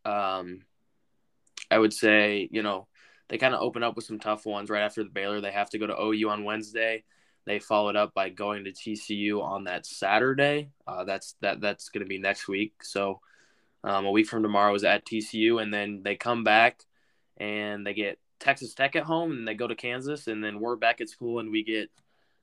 Um, 0.06 0.62
I 1.70 1.78
would 1.78 1.94
say, 1.94 2.48
you 2.52 2.64
know, 2.64 2.88
they 3.30 3.38
kind 3.38 3.56
of 3.56 3.62
open 3.62 3.84
up 3.84 3.96
with 3.96 4.06
some 4.06 4.20
tough 4.20 4.46
ones 4.46 4.70
right 4.70 4.84
after 4.84 5.04
the 5.04 5.10
Baylor. 5.10 5.42
They 5.42 5.52
have 5.52 5.70
to 5.72 5.80
go 5.80 5.88
to 5.88 6.00
OU 6.00 6.30
on 6.30 6.44
Wednesday. 6.44 7.04
They 7.46 7.60
followed 7.60 7.96
up 7.96 8.14
by 8.14 8.30
going 8.30 8.66
to 8.66 8.72
TCU 8.72 9.42
on 9.42 9.66
that 9.66 9.86
Saturday. 9.86 10.70
Uh, 10.88 11.04
that's 11.04 11.36
that 11.42 11.60
that's 11.60 11.90
going 11.90 12.04
to 12.04 12.08
be 12.08 12.18
next 12.18 12.48
week. 12.48 12.84
So 12.84 13.20
um, 13.84 14.06
a 14.06 14.12
week 14.12 14.28
from 14.28 14.44
tomorrow 14.44 14.74
is 14.76 14.84
at 14.84 15.06
TCU, 15.06 15.62
and 15.62 15.74
then 15.74 16.02
they 16.04 16.16
come 16.16 16.44
back 16.44 16.80
and 17.38 17.86
they 17.86 17.94
get 17.94 18.20
Texas 18.44 18.74
Tech 18.74 18.96
at 18.96 19.04
home, 19.04 19.32
and 19.32 19.48
they 19.48 19.54
go 19.54 19.68
to 19.68 19.76
Kansas, 19.76 20.28
and 20.28 20.44
then 20.44 20.60
we're 20.60 20.76
back 20.76 21.00
at 21.00 21.10
school 21.10 21.40
and 21.40 21.50
we 21.50 21.64
get 21.64 21.90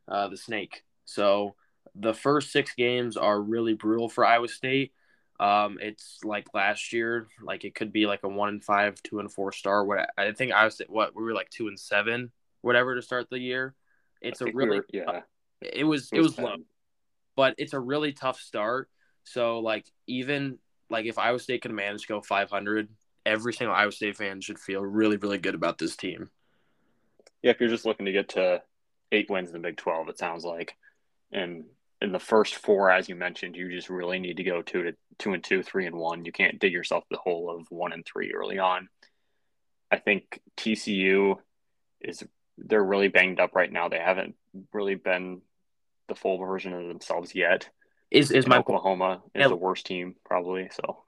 uh, 0.08 0.28
the 0.28 0.36
Snake. 0.36 0.82
So 1.04 1.54
the 1.94 2.14
first 2.14 2.52
six 2.52 2.74
games 2.74 3.16
are 3.16 3.40
really 3.40 3.74
brutal 3.74 4.08
for 4.08 4.24
Iowa 4.24 4.48
State. 4.48 4.92
Um, 5.38 5.78
it's 5.80 6.20
like 6.24 6.46
last 6.54 6.92
year, 6.92 7.28
like 7.42 7.64
it 7.64 7.74
could 7.74 7.92
be 7.92 8.06
like 8.06 8.20
a 8.22 8.28
one 8.28 8.48
and 8.48 8.64
five, 8.64 9.02
two 9.02 9.20
and 9.20 9.30
four 9.30 9.52
star. 9.52 9.84
What 9.84 10.10
I 10.16 10.32
think 10.32 10.52
I 10.52 10.64
was 10.64 10.80
what 10.88 11.14
we 11.14 11.22
were 11.22 11.34
like 11.34 11.50
two 11.50 11.68
and 11.68 11.78
seven, 11.78 12.30
whatever 12.62 12.94
to 12.94 13.02
start 13.02 13.28
the 13.30 13.38
year. 13.38 13.74
It's 14.20 14.40
a 14.40 14.46
really 14.46 14.70
we 14.70 14.76
were, 14.76 14.86
yeah. 14.92 15.20
It 15.60 15.84
was 15.84 16.08
it 16.12 16.20
was, 16.20 16.38
it 16.38 16.40
was 16.42 16.50
low, 16.50 16.56
but 17.36 17.54
it's 17.58 17.74
a 17.74 17.80
really 17.80 18.12
tough 18.12 18.40
start. 18.40 18.88
So 19.24 19.60
like 19.60 19.86
even 20.06 20.58
like 20.90 21.06
if 21.06 21.18
Iowa 21.18 21.38
State 21.38 21.62
can 21.62 21.74
manage 21.74 22.02
to 22.02 22.08
go 22.08 22.20
500, 22.20 22.88
every 23.26 23.52
single 23.52 23.74
Iowa 23.74 23.92
State 23.92 24.16
fan 24.16 24.40
should 24.40 24.58
feel 24.58 24.82
really 24.82 25.16
really 25.16 25.38
good 25.38 25.54
about 25.54 25.78
this 25.78 25.96
team. 25.96 26.30
Yeah, 27.42 27.52
if 27.52 27.60
you're 27.60 27.68
just 27.68 27.86
looking 27.86 28.06
to 28.06 28.12
get 28.12 28.30
to 28.30 28.62
eight 29.12 29.30
wins 29.30 29.48
in 29.48 29.54
the 29.54 29.68
Big 29.68 29.76
12, 29.76 30.10
it 30.10 30.18
sounds 30.18 30.44
like, 30.44 30.76
and 31.32 31.64
in 32.00 32.12
the 32.12 32.18
first 32.18 32.56
four, 32.56 32.90
as 32.90 33.08
you 33.08 33.14
mentioned, 33.14 33.56
you 33.56 33.70
just 33.70 33.90
really 33.90 34.18
need 34.18 34.38
to 34.38 34.44
go 34.44 34.62
two 34.62 34.84
to 34.84 34.92
two 35.18 35.34
and 35.34 35.44
two, 35.44 35.62
three 35.62 35.86
and 35.86 35.96
one. 35.96 36.24
You 36.24 36.32
can't 36.32 36.58
dig 36.58 36.72
yourself 36.72 37.04
the 37.10 37.18
hole 37.18 37.54
of 37.54 37.66
one 37.70 37.92
and 37.92 38.04
three 38.06 38.32
early 38.32 38.58
on. 38.58 38.88
I 39.90 39.98
think 39.98 40.40
TCU 40.56 41.36
is 42.00 42.22
they're 42.56 42.82
really 42.82 43.08
banged 43.08 43.40
up 43.40 43.54
right 43.54 43.70
now. 43.70 43.88
They 43.88 43.98
haven't 43.98 44.34
really 44.72 44.94
been 44.94 45.42
the 46.08 46.14
full 46.14 46.38
version 46.38 46.72
of 46.72 46.88
themselves 46.88 47.34
yet. 47.34 47.68
Is 48.10 48.30
is 48.30 48.44
and 48.44 48.50
my 48.50 48.58
Oklahoma 48.58 49.22
is 49.34 49.48
the 49.48 49.56
worst 49.56 49.86
team 49.86 50.16
probably? 50.24 50.68
So 50.72 51.04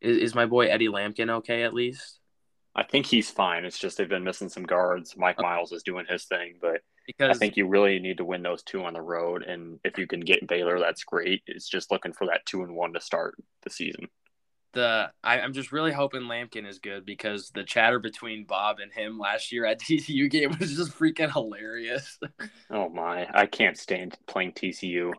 is, 0.00 0.18
is 0.18 0.34
my 0.34 0.46
boy 0.46 0.66
Eddie 0.66 0.88
Lampkin 0.88 1.30
okay 1.30 1.62
at 1.62 1.74
least? 1.74 2.18
I 2.74 2.82
think 2.82 3.06
he's 3.06 3.30
fine. 3.30 3.64
It's 3.64 3.78
just 3.78 3.96
they've 3.96 4.08
been 4.08 4.24
missing 4.24 4.50
some 4.50 4.64
guards. 4.64 5.16
Mike 5.16 5.40
Miles 5.40 5.72
is 5.72 5.82
doing 5.82 6.04
his 6.08 6.24
thing, 6.26 6.56
but 6.60 6.82
because 7.06 7.34
I 7.34 7.38
think 7.38 7.56
you 7.56 7.66
really 7.66 7.98
need 7.98 8.18
to 8.18 8.24
win 8.24 8.42
those 8.42 8.62
two 8.62 8.84
on 8.84 8.92
the 8.92 9.00
road. 9.00 9.42
And 9.42 9.78
if 9.84 9.96
you 9.96 10.06
can 10.06 10.20
get 10.20 10.46
Baylor, 10.46 10.78
that's 10.78 11.04
great. 11.04 11.42
It's 11.46 11.68
just 11.68 11.90
looking 11.90 12.12
for 12.12 12.26
that 12.26 12.44
two 12.44 12.62
and 12.62 12.74
one 12.74 12.92
to 12.92 13.00
start 13.00 13.36
the 13.62 13.70
season. 13.70 14.08
The 14.74 15.10
I, 15.24 15.38
am 15.38 15.54
just 15.54 15.72
really 15.72 15.92
hoping 15.92 16.22
Lampkin 16.22 16.68
is 16.68 16.80
good 16.80 17.06
because 17.06 17.50
the 17.54 17.64
chatter 17.64 17.98
between 17.98 18.44
Bob 18.44 18.78
and 18.80 18.92
him 18.92 19.18
last 19.18 19.52
year 19.52 19.64
at 19.64 19.80
TCU 19.80 20.30
game 20.30 20.54
was 20.58 20.76
just 20.76 20.92
freaking 20.92 21.32
hilarious. 21.32 22.18
oh 22.70 22.90
my, 22.90 23.26
I 23.32 23.46
can't 23.46 23.78
stand 23.78 24.18
playing 24.26 24.52
TCU. 24.52 25.12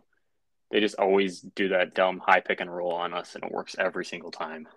They 0.71 0.80
just 0.80 0.99
always 0.99 1.41
do 1.41 1.69
that 1.69 1.93
dumb 1.93 2.21
high 2.25 2.41
pick 2.41 2.60
and 2.60 2.73
roll 2.73 2.93
on 2.93 3.13
us, 3.13 3.36
and 3.36 3.43
it 3.43 3.51
works 3.51 3.75
every 3.80 4.06
single 4.06 4.32
time. 4.32 4.67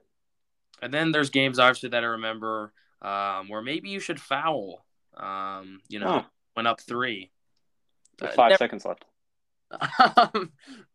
And 0.82 0.94
then 0.94 1.12
there's 1.12 1.30
games 1.30 1.58
obviously 1.58 1.90
that 1.90 2.04
I 2.04 2.08
remember 2.08 2.72
um, 3.02 3.48
where 3.48 3.62
maybe 3.62 3.90
you 3.90 4.00
should 4.00 4.20
foul. 4.20 4.84
Um, 5.16 5.80
you 5.88 5.98
know, 5.98 6.24
went 6.56 6.68
up 6.68 6.80
three. 6.80 7.30
Uh, 8.20 8.28
five 8.28 8.50
never... 8.50 8.58
seconds 8.58 8.84
left. 8.84 9.04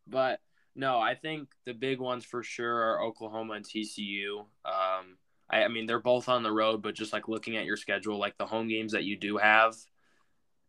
but 0.08 0.40
no, 0.76 1.00
I 1.00 1.16
think 1.16 1.50
the 1.66 1.74
big 1.74 2.00
ones 2.00 2.26
for 2.26 2.44
sure 2.44 2.76
are 2.76 3.04
Oklahoma 3.04 3.54
and 3.54 3.66
TCU. 3.66 4.40
Um, 4.66 5.18
I, 5.50 5.64
I, 5.64 5.68
mean, 5.68 5.86
they're 5.86 6.00
both 6.00 6.28
on 6.28 6.44
the 6.44 6.52
road, 6.52 6.82
but 6.82 6.96
just 6.96 7.14
like 7.14 7.28
looking 7.28 7.56
at 7.56 7.66
your 7.66 7.78
schedule, 7.78 8.18
like 8.18 8.38
the 8.38 8.46
home 8.46 8.68
games 8.68 8.92
that 8.92 9.04
you 9.04 9.16
do 9.16 9.38
have, 9.38 9.76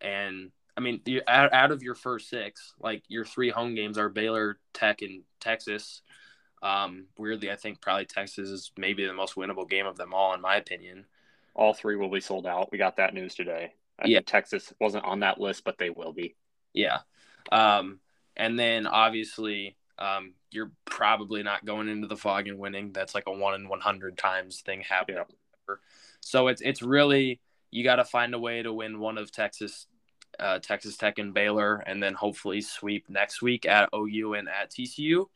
and 0.00 0.50
I 0.76 0.80
mean, 0.80 1.00
you, 1.06 1.22
out, 1.26 1.52
out 1.52 1.72
of 1.72 1.82
your 1.82 1.94
first 1.94 2.28
six, 2.28 2.74
like 2.80 3.02
your 3.08 3.24
three 3.24 3.50
home 3.50 3.74
games 3.74 3.96
are 3.96 4.08
Baylor, 4.08 4.58
Tech, 4.74 5.02
and 5.02 5.22
Texas. 5.40 6.02
Um, 6.62 7.06
weirdly, 7.16 7.50
I 7.50 7.56
think 7.56 7.80
probably 7.80 8.04
Texas 8.04 8.50
is 8.50 8.72
maybe 8.76 9.06
the 9.06 9.12
most 9.12 9.36
winnable 9.36 9.68
game 9.68 9.86
of 9.86 9.96
them 9.96 10.12
all, 10.12 10.34
in 10.34 10.40
my 10.40 10.56
opinion. 10.56 11.06
All 11.54 11.72
three 11.72 11.96
will 11.96 12.10
be 12.10 12.20
sold 12.20 12.46
out. 12.46 12.70
We 12.70 12.78
got 12.78 12.96
that 12.96 13.14
news 13.14 13.34
today. 13.34 13.72
I 13.98 14.08
yeah. 14.08 14.18
think 14.18 14.26
Texas 14.26 14.72
wasn't 14.80 15.04
on 15.04 15.20
that 15.20 15.40
list, 15.40 15.64
but 15.64 15.78
they 15.78 15.90
will 15.90 16.12
be. 16.12 16.36
Yeah. 16.74 16.98
Um, 17.50 18.00
and 18.36 18.58
then 18.58 18.86
obviously, 18.86 19.76
um, 19.98 20.34
you're 20.50 20.72
probably 20.84 21.42
not 21.42 21.64
going 21.64 21.88
into 21.88 22.06
the 22.06 22.16
Phog 22.16 22.48
and 22.48 22.58
winning. 22.58 22.92
That's 22.92 23.14
like 23.14 23.24
a 23.26 23.32
one 23.32 23.54
in 23.54 23.68
100 23.68 24.18
times 24.18 24.60
thing 24.60 24.82
happening. 24.82 25.22
Yeah. 25.68 25.74
So 26.20 26.48
it's, 26.48 26.60
it's 26.60 26.82
really, 26.82 27.40
you 27.70 27.84
got 27.84 27.96
to 27.96 28.04
find 28.04 28.34
a 28.34 28.38
way 28.38 28.62
to 28.62 28.72
win 28.72 29.00
one 29.00 29.16
of 29.16 29.32
Texas, 29.32 29.86
uh, 30.38 30.59
Texas 30.59 30.96
Tech 30.96 31.18
and 31.18 31.35
Baylor, 31.35 31.77
and 31.87 32.03
then 32.03 32.14
hopefully 32.14 32.61
sweep 32.61 33.09
next 33.09 33.42
week 33.42 33.66
at 33.66 33.88
OU 33.94 34.35
and 34.35 34.49
at 34.49 34.70
TCU. 34.70 35.27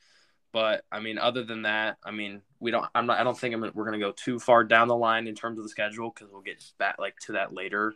But 0.53 0.85
I 0.91 1.01
mean, 1.01 1.19
other 1.19 1.45
than 1.45 1.63
that, 1.63 1.99
I 2.05 2.11
mean, 2.11 2.43
we 2.59 2.71
don't. 2.71 2.87
I'm 2.95 3.07
not. 3.07 3.19
I 3.19 3.25
don't 3.25 3.39
think 3.39 3.55
I'm, 3.55 3.61
we're 3.61 3.85
going 3.85 3.99
to 3.99 4.05
go 4.05 4.13
too 4.13 4.39
far 4.39 4.65
down 4.65 4.89
the 4.89 4.97
line 4.97 5.27
in 5.27 5.35
terms 5.35 5.59
of 5.59 5.65
the 5.65 5.71
schedule 5.71 6.11
because 6.15 6.33
we'll 6.33 6.43
get 6.43 6.63
back 6.79 6.97
like 6.99 7.17
to 7.27 7.33
that 7.33 7.53
later 7.53 7.95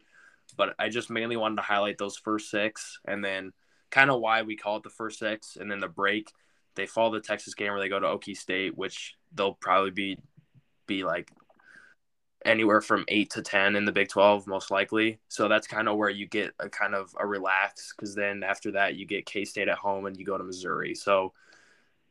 but 0.56 0.74
I 0.78 0.88
just 0.88 1.10
mainly 1.10 1.36
wanted 1.36 1.56
to 1.56 1.62
highlight 1.62 1.98
those 1.98 2.16
first 2.16 2.50
six 2.50 2.98
and 3.04 3.24
then 3.24 3.52
kind 3.90 4.10
of 4.10 4.20
why 4.20 4.42
we 4.42 4.56
call 4.56 4.76
it 4.76 4.82
the 4.82 4.90
first 4.90 5.18
six 5.18 5.56
and 5.60 5.70
then 5.70 5.80
the 5.80 5.88
break. 5.88 6.32
They 6.74 6.86
follow 6.86 7.12
the 7.12 7.20
Texas 7.20 7.54
game 7.54 7.70
where 7.70 7.80
they 7.80 7.88
go 7.88 8.00
to 8.00 8.06
Okie 8.06 8.36
State, 8.36 8.76
which 8.76 9.14
they'll 9.32 9.54
probably 9.54 9.90
be 9.90 10.18
be 10.86 11.04
like 11.04 11.30
anywhere 12.44 12.80
from 12.80 13.04
eight 13.08 13.30
to 13.30 13.42
ten 13.42 13.76
in 13.76 13.84
the 13.84 13.92
Big 13.92 14.08
Twelve, 14.08 14.46
most 14.46 14.70
likely. 14.70 15.18
So 15.28 15.48
that's 15.48 15.66
kind 15.66 15.88
of 15.88 15.96
where 15.96 16.10
you 16.10 16.26
get 16.26 16.52
a 16.58 16.68
kind 16.68 16.94
of 16.94 17.14
a 17.18 17.26
relax 17.26 17.94
because 17.96 18.14
then 18.14 18.42
after 18.42 18.72
that 18.72 18.96
you 18.96 19.06
get 19.06 19.26
K 19.26 19.44
State 19.44 19.68
at 19.68 19.78
home 19.78 20.06
and 20.06 20.16
you 20.16 20.24
go 20.24 20.38
to 20.38 20.44
Missouri. 20.44 20.94
So 20.94 21.32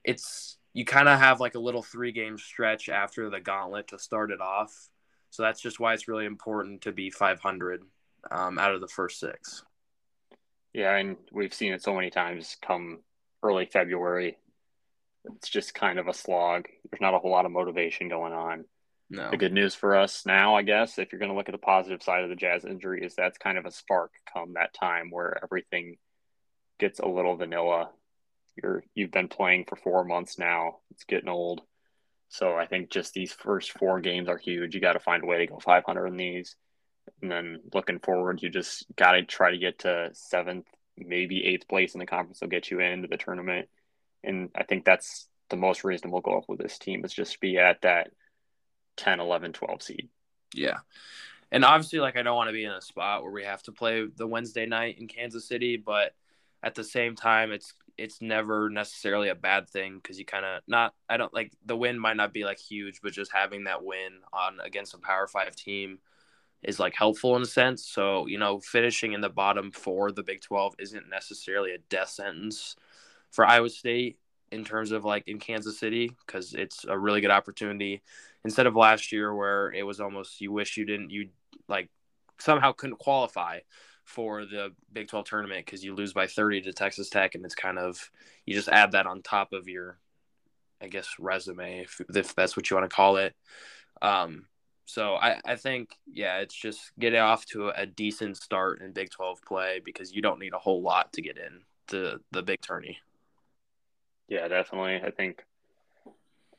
it's 0.04 0.58
you 0.74 0.86
kind 0.86 1.08
of 1.08 1.20
have 1.20 1.40
like 1.40 1.56
a 1.56 1.60
little 1.60 1.84
three 1.84 2.12
game 2.12 2.38
stretch 2.38 2.90
after 2.90 3.30
the 3.30 3.40
gauntlet 3.40 3.90
to 3.90 4.00
start 4.00 4.32
it 4.32 4.42
off. 4.42 4.90
So 5.30 5.44
that's 5.44 5.62
just 5.62 5.80
why 5.80 5.94
it's 5.94 6.08
really 6.08 6.26
important 6.26 6.82
to 6.82 6.92
be 6.92 7.10
500 7.10 7.82
um, 8.32 8.58
out 8.58 8.74
of 8.74 8.82
the 8.82 8.88
first 8.88 9.20
six. 9.20 9.64
Yeah, 10.74 10.96
and 10.96 11.18
we've 11.32 11.54
seen 11.54 11.74
it 11.74 11.84
so 11.84 11.94
many 11.94 12.10
times 12.10 12.58
come 12.62 13.00
early 13.44 13.66
February. 13.66 14.38
It's 15.36 15.50
just 15.50 15.76
kind 15.76 16.00
of 16.00 16.08
a 16.08 16.14
slog. 16.14 16.68
There's 16.90 17.02
not 17.02 17.14
a 17.14 17.20
whole 17.20 17.32
lot 17.32 17.46
of 17.46 17.52
motivation 17.52 18.10
going 18.10 18.34
on. 18.34 18.66
No. 19.14 19.30
The 19.30 19.38
good 19.38 19.54
news 19.54 19.76
for 19.76 19.96
us 19.96 20.26
now, 20.26 20.56
I 20.56 20.64
guess, 20.64 20.98
if 20.98 21.12
you're 21.12 21.20
going 21.20 21.30
to 21.30 21.38
look 21.38 21.48
at 21.48 21.52
the 21.52 21.60
positive 21.60 22.02
side 22.02 22.24
of 22.24 22.32
the 22.32 22.36
Jaz 22.36 22.66
injury, 22.66 23.06
is 23.06 23.14
that's 23.14 23.38
kind 23.38 23.60
of 23.60 23.66
a 23.68 23.72
spark 23.72 24.12
come 24.34 24.54
that 24.54 24.74
time 24.74 25.12
where 25.12 25.40
everything 25.44 25.98
gets 26.80 27.00
a 27.00 27.08
little 27.08 27.36
vanilla. 27.36 27.92
You're 28.56 28.84
you've 28.96 29.12
been 29.12 29.28
playing 29.28 29.66
for 29.70 29.76
four 29.76 30.04
months 30.04 30.40
now. 30.40 30.78
It's 30.90 31.04
getting 31.04 31.30
old. 31.30 31.62
So 32.30 32.56
I 32.56 32.66
think 32.66 32.90
just 32.90 33.14
these 33.14 33.32
first 33.32 33.78
four 33.78 34.02
games 34.02 34.28
are 34.28 34.38
huge. 34.38 34.74
You 34.74 34.82
got 34.82 34.94
to 34.94 35.00
find 35.00 35.22
a 35.22 35.28
way 35.28 35.38
to 35.38 35.48
go 35.48 35.60
500 35.60 36.08
in 36.08 36.18
these. 36.18 36.56
And 37.22 37.30
then 37.30 37.60
looking 37.72 38.00
forward, 38.00 38.42
you 38.42 38.50
just 38.50 38.88
got 38.96 39.12
to 39.12 39.22
try 39.22 39.52
to 39.52 39.60
get 39.60 39.80
to 39.80 40.10
seventh, 40.14 40.66
maybe 40.98 41.46
eighth 41.46 41.68
place 41.68 41.94
in 41.94 42.00
the 42.00 42.08
conference 42.08 42.42
will 42.42 42.48
get 42.48 42.72
you 42.72 42.80
into 42.80 43.08
the 43.08 43.18
tournament. 43.18 43.70
And 44.24 44.50
I 44.56 44.64
think 44.64 44.86
that's 44.86 45.28
the 45.52 45.58
most 45.58 45.84
reasonable 45.84 46.22
goal 46.22 46.44
for 46.48 46.58
this 46.58 46.80
team 46.80 47.06
is 47.06 47.14
just 47.14 47.40
be 47.40 47.60
at 47.60 47.82
that 47.84 48.10
10, 48.98 49.20
11, 49.20 49.54
12 49.54 49.82
seed. 49.82 50.10
Yeah. 50.54 50.78
And 51.52 51.64
obviously, 51.64 52.00
like, 52.00 52.18
I 52.18 52.24
don't 52.24 52.36
want 52.36 52.50
to 52.50 52.54
be 52.54 52.66
in 52.66 52.72
a 52.72 52.82
spot 52.82 53.24
where 53.24 53.32
we 53.32 53.44
have 53.44 53.64
to 53.64 53.72
play 53.72 54.06
the 54.16 54.28
Wednesday 54.28 54.66
night 54.66 54.98
in 55.00 55.08
Kansas 55.08 55.48
City, 55.48 55.78
but 55.78 56.14
at 56.64 56.76
the 56.76 56.84
same 56.84 57.16
time, 57.16 57.52
it's 57.52 57.74
it's 57.96 58.22
never 58.22 58.70
necessarily 58.72 59.30
a 59.30 59.36
bad 59.36 59.70
thing 59.70 59.98
because 59.98 60.18
you 60.18 60.26
kind 60.26 60.46
of 60.46 60.64
not 60.68 60.96
I 61.08 61.18
don't 61.18 61.34
like 61.34 61.54
the 61.64 61.78
win 61.78 62.00
might 62.00 62.18
not 62.18 62.34
be 62.34 62.44
like 62.44 62.60
huge, 62.60 63.02
but 63.04 63.14
just 63.14 63.32
having 63.32 63.66
that 63.66 63.84
win 63.84 64.14
on 64.32 64.60
against 64.64 64.96
a 64.96 64.98
Power 64.98 65.28
Five 65.28 65.56
team 65.56 66.00
is 66.64 66.80
like 66.80 66.96
helpful 66.96 67.36
in 67.36 67.42
a 67.42 67.46
sense. 67.46 67.86
So, 67.86 68.26
you 68.26 68.40
know, 68.40 68.60
finishing 68.60 69.14
in 69.14 69.22
the 69.22 69.30
bottom 69.30 69.72
four 69.72 70.12
the 70.12 70.24
Big 70.24 70.42
12 70.42 70.76
isn't 70.80 71.10
necessarily 71.10 71.74
a 71.74 71.78
death 71.90 72.10
sentence 72.10 72.76
for 73.30 73.46
Iowa 73.46 73.70
State 73.70 74.18
in 74.54 74.64
terms 74.64 74.92
of 74.92 75.04
like 75.04 75.28
in 75.28 75.40
Kansas 75.40 75.80
City 75.80 76.16
because 76.26 76.54
it's 76.54 76.86
a 76.88 76.98
really 76.98 77.22
good 77.22 77.32
opportunity 77.32 78.02
instead 78.46 78.68
of 78.68 78.76
last 78.76 79.12
year 79.12 79.34
where 79.34 79.72
it 79.72 79.84
was 79.84 80.00
almost 80.00 80.40
you 80.40 80.52
wish 80.52 80.78
you 80.78 80.86
didn't 80.86 81.10
you 81.10 81.30
like 81.68 81.90
somehow 82.40 82.72
couldn't 82.72 82.98
qualify 82.98 83.60
for 84.04 84.46
the 84.46 84.72
Big 84.92 85.08
12 85.08 85.26
tournament 85.26 85.66
because 85.66 85.84
you 85.84 85.96
lose 85.96 86.14
by 86.14 86.28
30 86.28 86.62
to 86.62 86.74
Texas 86.74 87.10
Tech 87.10 87.36
and 87.36 87.44
it's 87.44 87.56
kind 87.56 87.80
of 87.80 88.12
you 88.46 88.54
just 88.54 88.70
add 88.70 88.92
that 88.92 89.08
on 89.08 89.22
top 89.22 89.54
of 89.54 89.68
your 89.68 89.98
I 90.82 90.88
guess 90.88 91.08
resume 91.20 91.82
if, 91.82 92.02
if 92.14 92.36
that's 92.36 92.56
what 92.56 92.70
you 92.70 92.78
want 92.78 92.90
to 92.90 92.96
call 92.96 93.18
it 93.18 93.34
um 94.02 94.46
so 94.86 95.16
I, 95.16 95.40
I 95.46 95.56
think 95.56 95.98
yeah, 96.06 96.40
it's 96.40 96.54
just 96.54 96.92
get 97.00 97.16
off 97.16 97.46
to 97.48 97.70
a 97.70 97.86
decent 97.86 98.38
start 98.38 98.82
in 98.82 98.92
Big 98.92 99.10
Twelve 99.10 99.42
play 99.42 99.82
because 99.84 100.14
you 100.14 100.22
don't 100.22 100.40
need 100.40 100.54
a 100.54 100.60
whole 100.60 100.82
lot 100.82 101.14
to 101.14 101.22
get 101.22 101.38
in 101.38 101.62
to 101.88 102.20
the 102.32 102.44
big 102.44 102.62
tourney. 102.62 103.00
Yeah, 104.28 104.48
definitely. 104.48 105.02
I 105.06 105.12
think 105.12 105.44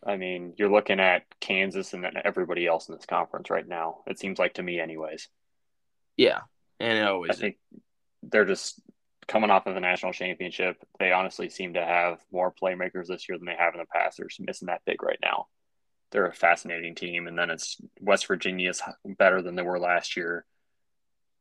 I 0.07 0.17
mean, 0.17 0.53
you're 0.57 0.71
looking 0.71 1.01
at 1.01 1.23
Kansas 1.41 1.95
and 1.95 2.05
then 2.05 2.13
everybody 2.25 2.67
else 2.67 2.89
in 2.89 2.95
this 2.95 3.07
conference 3.07 3.49
right 3.49 3.67
now. 3.67 4.01
It 4.07 4.19
seems 4.19 4.39
like 4.39 4.55
to 4.55 4.63
me, 4.63 4.79
anyways. 4.79 5.29
Yeah, 6.17 6.41
and 6.79 6.99
it 6.99 7.07
always. 7.07 7.31
I 7.31 7.35
think 7.35 7.57
they're 8.23 8.45
just 8.45 8.81
coming 9.27 9.51
off 9.51 9.67
of 9.67 9.75
the 9.75 9.81
national 9.81 10.13
championship. 10.13 10.77
They 10.99 11.13
honestly 11.13 11.49
seem 11.49 11.75
to 11.75 11.85
have 11.85 12.19
more 12.31 12.53
playmakers 12.53 13.07
this 13.07 13.29
year 13.29 13.39
than 13.39 13.47
they 13.47 13.57
have 13.59 13.75
in 13.75 13.81
the 13.81 13.87
past. 13.87 14.19
They're 14.19 14.29
just 14.29 14.41
missing 14.41 14.67
that 14.67 14.83
big 14.85 15.03
right 15.03 15.19
now. 15.23 15.47
They're 16.11 16.27
a 16.27 16.35
fascinating 16.35 16.95
team, 16.95 17.27
and 17.27 17.39
then 17.39 17.51
it's 17.51 17.79
West 18.01 18.27
Virginia 18.27 18.71
is 18.71 18.83
better 19.05 19.41
than 19.41 19.57
they 19.57 19.63
were 19.63 19.81
last 19.81 20.17
year, 20.17 20.45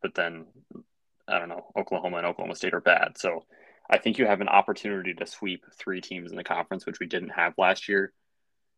but 0.01 0.15
then 0.15 0.45
I 1.27 1.37
don't 1.37 1.49
know. 1.49 1.67
Oklahoma 1.77 2.17
and 2.17 2.25
Oklahoma 2.25 2.55
State 2.55 2.73
are 2.73 2.81
bad, 2.81 3.17
so 3.17 3.43
I 3.93 3.99
think 3.99 4.17
you 4.17 4.25
have 4.25 4.41
an 4.41 4.49
opportunity 4.49 5.13
to 5.13 5.27
sweep 5.27 5.65
three 5.77 6.01
teams 6.01 6.31
in 6.31 6.35
the 6.35 6.43
conference, 6.43 6.83
which 6.83 6.99
we 6.99 7.05
didn't 7.05 7.29
have 7.29 7.53
last 7.59 7.87
year. 7.87 8.11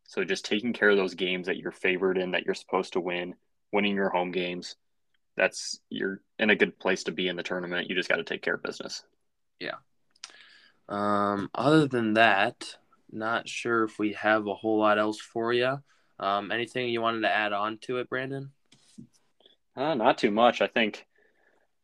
So 0.03 0.25
just 0.25 0.43
taking 0.43 0.73
care 0.73 0.89
of 0.89 0.97
those 0.97 1.13
games 1.13 1.47
that 1.47 1.55
you're 1.55 1.71
favored 1.71 2.17
in, 2.17 2.31
that 2.31 2.43
you're 2.43 2.53
supposed 2.53 2.93
to 2.93 2.99
win, 2.99 3.35
winning 3.71 3.95
your 3.95 4.09
home 4.09 4.33
games, 4.33 4.75
that's 5.37 5.79
you're 5.89 6.19
in 6.37 6.49
a 6.49 6.55
good 6.55 6.77
place 6.77 7.05
to 7.05 7.13
be 7.13 7.29
in 7.29 7.37
the 7.37 7.43
tournament. 7.43 7.87
You 7.89 7.95
just 7.95 8.09
got 8.09 8.17
to 8.17 8.25
take 8.25 8.41
care 8.41 8.55
of 8.55 8.63
business. 8.63 9.03
Yeah. 9.57 9.75
Um, 10.89 11.49
other 11.55 11.87
than 11.87 12.15
that, 12.15 12.75
not 13.09 13.47
sure 13.47 13.85
if 13.85 13.97
we 13.97 14.13
have 14.13 14.45
a 14.47 14.53
whole 14.53 14.79
lot 14.79 14.99
else 14.99 15.21
for 15.21 15.53
you. 15.53 15.77
Um, 16.19 16.51
anything 16.51 16.89
you 16.89 16.99
wanted 16.99 17.21
to 17.21 17.33
add 17.33 17.53
on 17.53 17.77
to 17.83 17.99
it, 17.99 18.09
Brandon? 18.09 18.51
Uh, 19.77 19.93
not 19.93 20.17
too 20.17 20.31
much. 20.31 20.59
I 20.59 20.67
think 20.67 21.05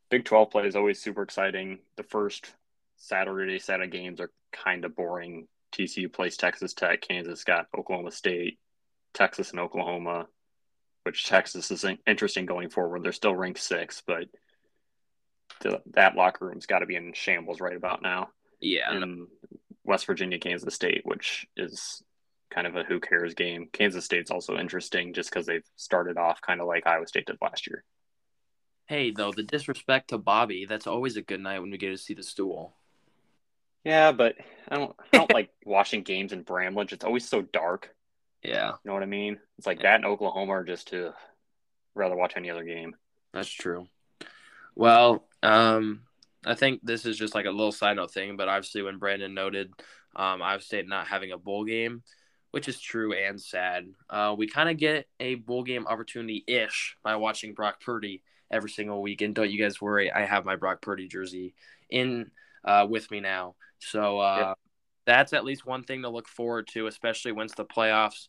Big 0.09 0.25
12 0.25 0.51
play 0.51 0.67
is 0.67 0.75
always 0.75 1.01
super 1.01 1.23
exciting. 1.23 1.79
The 1.95 2.03
first 2.03 2.53
Saturday 3.01 3.57
set 3.59 3.81
of 3.81 3.89
games 3.89 4.21
are 4.21 4.31
kind 4.51 4.85
of 4.85 4.95
boring. 4.95 5.47
TCU 5.73 6.11
plays 6.11 6.37
Texas 6.37 6.73
Tech, 6.73 7.01
Kansas 7.01 7.43
got 7.43 7.67
Oklahoma 7.77 8.11
State, 8.11 8.59
Texas 9.13 9.51
and 9.51 9.59
Oklahoma, 9.59 10.27
which 11.03 11.25
Texas 11.25 11.71
is 11.71 11.85
interesting 12.05 12.45
going 12.45 12.69
forward. 12.69 13.03
They're 13.03 13.11
still 13.11 13.35
ranked 13.35 13.59
six, 13.59 14.03
but 14.05 14.25
that 15.93 16.15
locker 16.15 16.45
room's 16.45 16.65
got 16.65 16.79
to 16.79 16.85
be 16.85 16.95
in 16.95 17.13
shambles 17.13 17.59
right 17.59 17.75
about 17.75 18.01
now. 18.01 18.29
Yeah. 18.59 18.93
And 18.93 19.27
West 19.83 20.05
Virginia, 20.05 20.37
Kansas 20.37 20.75
State, 20.75 21.01
which 21.03 21.47
is 21.57 22.03
kind 22.51 22.67
of 22.67 22.75
a 22.75 22.83
who 22.83 22.99
cares 22.99 23.33
game. 23.33 23.69
Kansas 23.71 24.05
State's 24.05 24.29
also 24.29 24.57
interesting 24.57 25.13
just 25.13 25.31
because 25.31 25.45
they've 25.45 25.65
started 25.75 26.17
off 26.17 26.41
kind 26.41 26.61
of 26.61 26.67
like 26.67 26.85
Iowa 26.85 27.07
State 27.07 27.25
did 27.25 27.37
last 27.41 27.65
year. 27.65 27.83
Hey, 28.85 29.11
though, 29.11 29.31
the 29.31 29.43
disrespect 29.43 30.09
to 30.09 30.17
Bobby, 30.17 30.65
that's 30.67 30.87
always 30.87 31.15
a 31.15 31.21
good 31.21 31.39
night 31.39 31.59
when 31.59 31.71
we 31.71 31.77
get 31.77 31.89
to 31.89 31.97
see 31.97 32.13
the 32.13 32.23
stool. 32.23 32.75
Yeah, 33.83 34.11
but 34.11 34.35
I 34.69 34.77
don't 34.77 34.95
I 35.13 35.17
don't 35.17 35.33
like 35.33 35.49
watching 35.65 36.03
games 36.03 36.33
in 36.33 36.43
Bramlage. 36.43 36.93
It's 36.93 37.05
always 37.05 37.27
so 37.27 37.41
dark. 37.41 37.93
Yeah. 38.43 38.69
You 38.69 38.77
know 38.85 38.93
what 38.93 39.03
I 39.03 39.07
mean? 39.07 39.39
It's 39.57 39.67
like 39.67 39.81
that 39.81 39.99
in 39.99 40.05
Oklahoma 40.05 40.51
are 40.53 40.63
just 40.63 40.89
to 40.89 41.13
rather 41.95 42.15
watch 42.15 42.33
any 42.35 42.49
other 42.49 42.63
game. 42.63 42.95
That's 43.33 43.49
true. 43.49 43.87
Well, 44.75 45.27
um, 45.43 46.01
I 46.45 46.55
think 46.55 46.81
this 46.83 47.05
is 47.05 47.17
just 47.17 47.35
like 47.35 47.45
a 47.45 47.51
little 47.51 47.71
side 47.71 47.97
note 47.97 48.11
thing, 48.11 48.37
but 48.37 48.47
obviously 48.47 48.81
when 48.81 48.97
Brandon 48.97 49.33
noted 49.33 49.73
um, 50.15 50.41
Iowa 50.41 50.61
State 50.61 50.87
not 50.87 51.07
having 51.07 51.31
a 51.31 51.37
bowl 51.37 51.65
game, 51.65 52.03
which 52.51 52.67
is 52.67 52.79
true 52.79 53.13
and 53.13 53.39
sad, 53.39 53.87
uh, 54.09 54.33
we 54.37 54.47
kind 54.47 54.69
of 54.69 54.77
get 54.77 55.07
a 55.19 55.35
bowl 55.35 55.63
game 55.63 55.85
opportunity 55.87 56.43
ish 56.47 56.97
by 57.03 57.15
watching 57.15 57.53
Brock 57.53 57.81
Purdy 57.81 58.23
every 58.49 58.69
single 58.69 59.01
week. 59.01 59.21
And 59.21 59.35
don't 59.35 59.51
you 59.51 59.61
guys 59.61 59.81
worry, 59.81 60.11
I 60.11 60.25
have 60.25 60.45
my 60.45 60.55
Brock 60.55 60.81
Purdy 60.81 61.07
jersey 61.07 61.53
in 61.89 62.31
uh, 62.65 62.87
with 62.89 63.09
me 63.11 63.19
now. 63.19 63.55
So 63.81 64.19
uh, 64.19 64.37
yeah. 64.39 64.53
that's 65.05 65.33
at 65.33 65.45
least 65.45 65.65
one 65.65 65.83
thing 65.83 66.03
to 66.03 66.09
look 66.09 66.27
forward 66.27 66.67
to, 66.69 66.87
especially 66.87 67.31
once 67.31 67.53
the 67.53 67.65
playoffs 67.65 68.27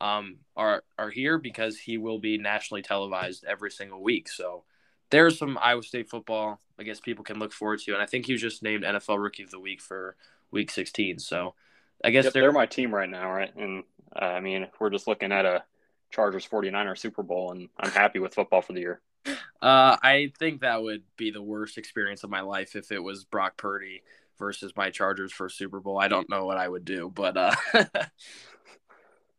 um, 0.00 0.38
are 0.56 0.82
are 0.98 1.10
here, 1.10 1.38
because 1.38 1.78
he 1.78 1.98
will 1.98 2.18
be 2.18 2.38
nationally 2.38 2.82
televised 2.82 3.44
every 3.44 3.70
single 3.70 4.02
week. 4.02 4.28
So 4.28 4.64
there's 5.10 5.38
some 5.38 5.58
Iowa 5.60 5.82
State 5.82 6.08
football 6.08 6.60
I 6.80 6.82
guess 6.82 6.98
people 6.98 7.24
can 7.24 7.38
look 7.38 7.52
forward 7.52 7.80
to, 7.80 7.92
and 7.92 8.02
I 8.02 8.06
think 8.06 8.24
he 8.24 8.32
was 8.32 8.40
just 8.40 8.62
named 8.62 8.84
NFL 8.84 9.22
Rookie 9.22 9.42
of 9.42 9.50
the 9.50 9.60
Week 9.60 9.82
for 9.82 10.16
Week 10.50 10.70
16. 10.70 11.18
So 11.18 11.54
I 12.02 12.10
guess 12.10 12.24
yep, 12.24 12.32
they're, 12.32 12.44
they're 12.44 12.52
my 12.52 12.64
team 12.64 12.92
right 12.92 13.08
now, 13.08 13.30
right? 13.30 13.54
And 13.54 13.84
uh, 14.16 14.24
I 14.24 14.40
mean, 14.40 14.66
we're 14.80 14.88
just 14.88 15.06
looking 15.06 15.30
at 15.30 15.44
a 15.44 15.62
Chargers 16.10 16.48
49er 16.48 16.96
Super 16.96 17.22
Bowl, 17.22 17.52
and 17.52 17.68
I'm 17.78 17.90
happy 17.90 18.18
with 18.18 18.34
football 18.34 18.62
for 18.62 18.72
the 18.72 18.80
year. 18.80 19.00
Uh, 19.26 20.00
I 20.02 20.32
think 20.38 20.62
that 20.62 20.82
would 20.82 21.02
be 21.18 21.30
the 21.30 21.42
worst 21.42 21.76
experience 21.76 22.24
of 22.24 22.30
my 22.30 22.40
life 22.40 22.74
if 22.74 22.90
it 22.90 22.98
was 22.98 23.24
Brock 23.24 23.58
Purdy 23.58 24.02
versus 24.40 24.72
my 24.74 24.90
Chargers 24.90 25.32
for 25.32 25.48
Super 25.48 25.78
Bowl. 25.78 26.00
I 26.00 26.08
don't 26.08 26.28
know 26.28 26.46
what 26.46 26.56
I 26.56 26.68
would 26.68 26.84
do, 26.84 27.12
but 27.14 27.36
uh, 27.36 27.54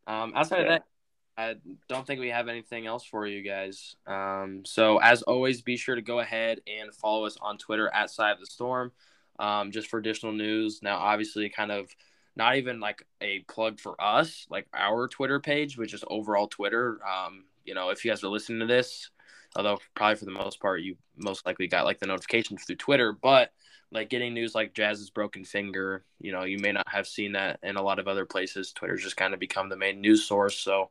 um, 0.08 0.32
outside 0.34 0.60
yeah. 0.60 0.62
of 0.62 0.68
that, 0.68 0.84
I 1.38 1.56
don't 1.90 2.08
think 2.08 2.22
we 2.22 2.30
have 2.30 2.48
anything 2.48 2.88
else 2.88 3.04
for 3.04 3.26
you 3.26 3.42
guys. 3.42 3.98
Um, 4.08 4.62
so 4.64 5.00
as 5.00 5.24
always, 5.24 5.62
be 5.62 5.76
sure 5.76 5.96
to 5.96 6.02
go 6.02 6.20
ahead 6.20 6.62
and 6.68 6.94
follow 6.94 7.26
us 7.26 7.38
on 7.42 7.58
Twitter 7.58 7.90
at 7.94 8.10
Cy 8.10 8.32
of 8.32 8.40
the 8.40 8.46
Storm, 8.46 8.94
um, 9.40 9.72
just 9.72 9.90
for 9.90 10.00
additional 10.00 10.32
news. 10.32 10.80
Now, 10.82 11.00
obviously, 11.00 11.50
kind 11.50 11.72
of 11.72 11.90
not 12.36 12.56
even 12.56 12.80
like 12.80 13.06
a 13.20 13.40
plug 13.42 13.80
for 13.80 14.02
us, 14.02 14.46
like 14.50 14.68
our 14.74 15.08
Twitter 15.08 15.40
page, 15.40 15.78
which 15.78 15.94
is 15.94 16.04
overall 16.08 16.48
Twitter. 16.48 17.00
Um, 17.06 17.46
you 17.66 17.74
know, 17.74 17.90
if 17.90 18.06
you 18.06 18.12
guys 18.12 18.24
are 18.24 18.30
listening 18.30 18.60
to 18.60 18.66
this, 18.66 19.10
although 19.56 19.80
probably 19.96 20.16
for 20.16 20.26
the 20.26 20.32
most 20.32 20.62
part 20.62 20.82
you 20.82 20.96
most 21.18 21.46
likely 21.46 21.68
got 21.68 21.86
like 21.86 22.00
the 22.00 22.08
notifications 22.08 22.64
through 22.64 22.78
Twitter, 22.78 23.14
but 23.14 23.52
like 23.92 24.10
getting 24.10 24.34
news 24.34 24.56
like 24.56 24.74
Jaz's 24.74 25.10
broken 25.10 25.44
finger, 25.44 26.04
you 26.20 26.32
know, 26.32 26.44
you 26.44 26.58
may 26.58 26.72
not 26.72 26.88
have 26.88 27.08
seen 27.08 27.34
that 27.34 27.60
in 27.62 27.76
a 27.76 27.82
lot 27.82 28.00
of 28.00 28.08
other 28.08 28.26
places. 28.26 28.72
Twitter's 28.72 29.04
just 29.04 29.18
kind 29.18 29.34
of 29.34 29.40
become 29.40 29.70
the 29.70 29.78
main 29.78 30.00
news 30.00 30.24
source. 30.24 30.58
So, 30.58 30.90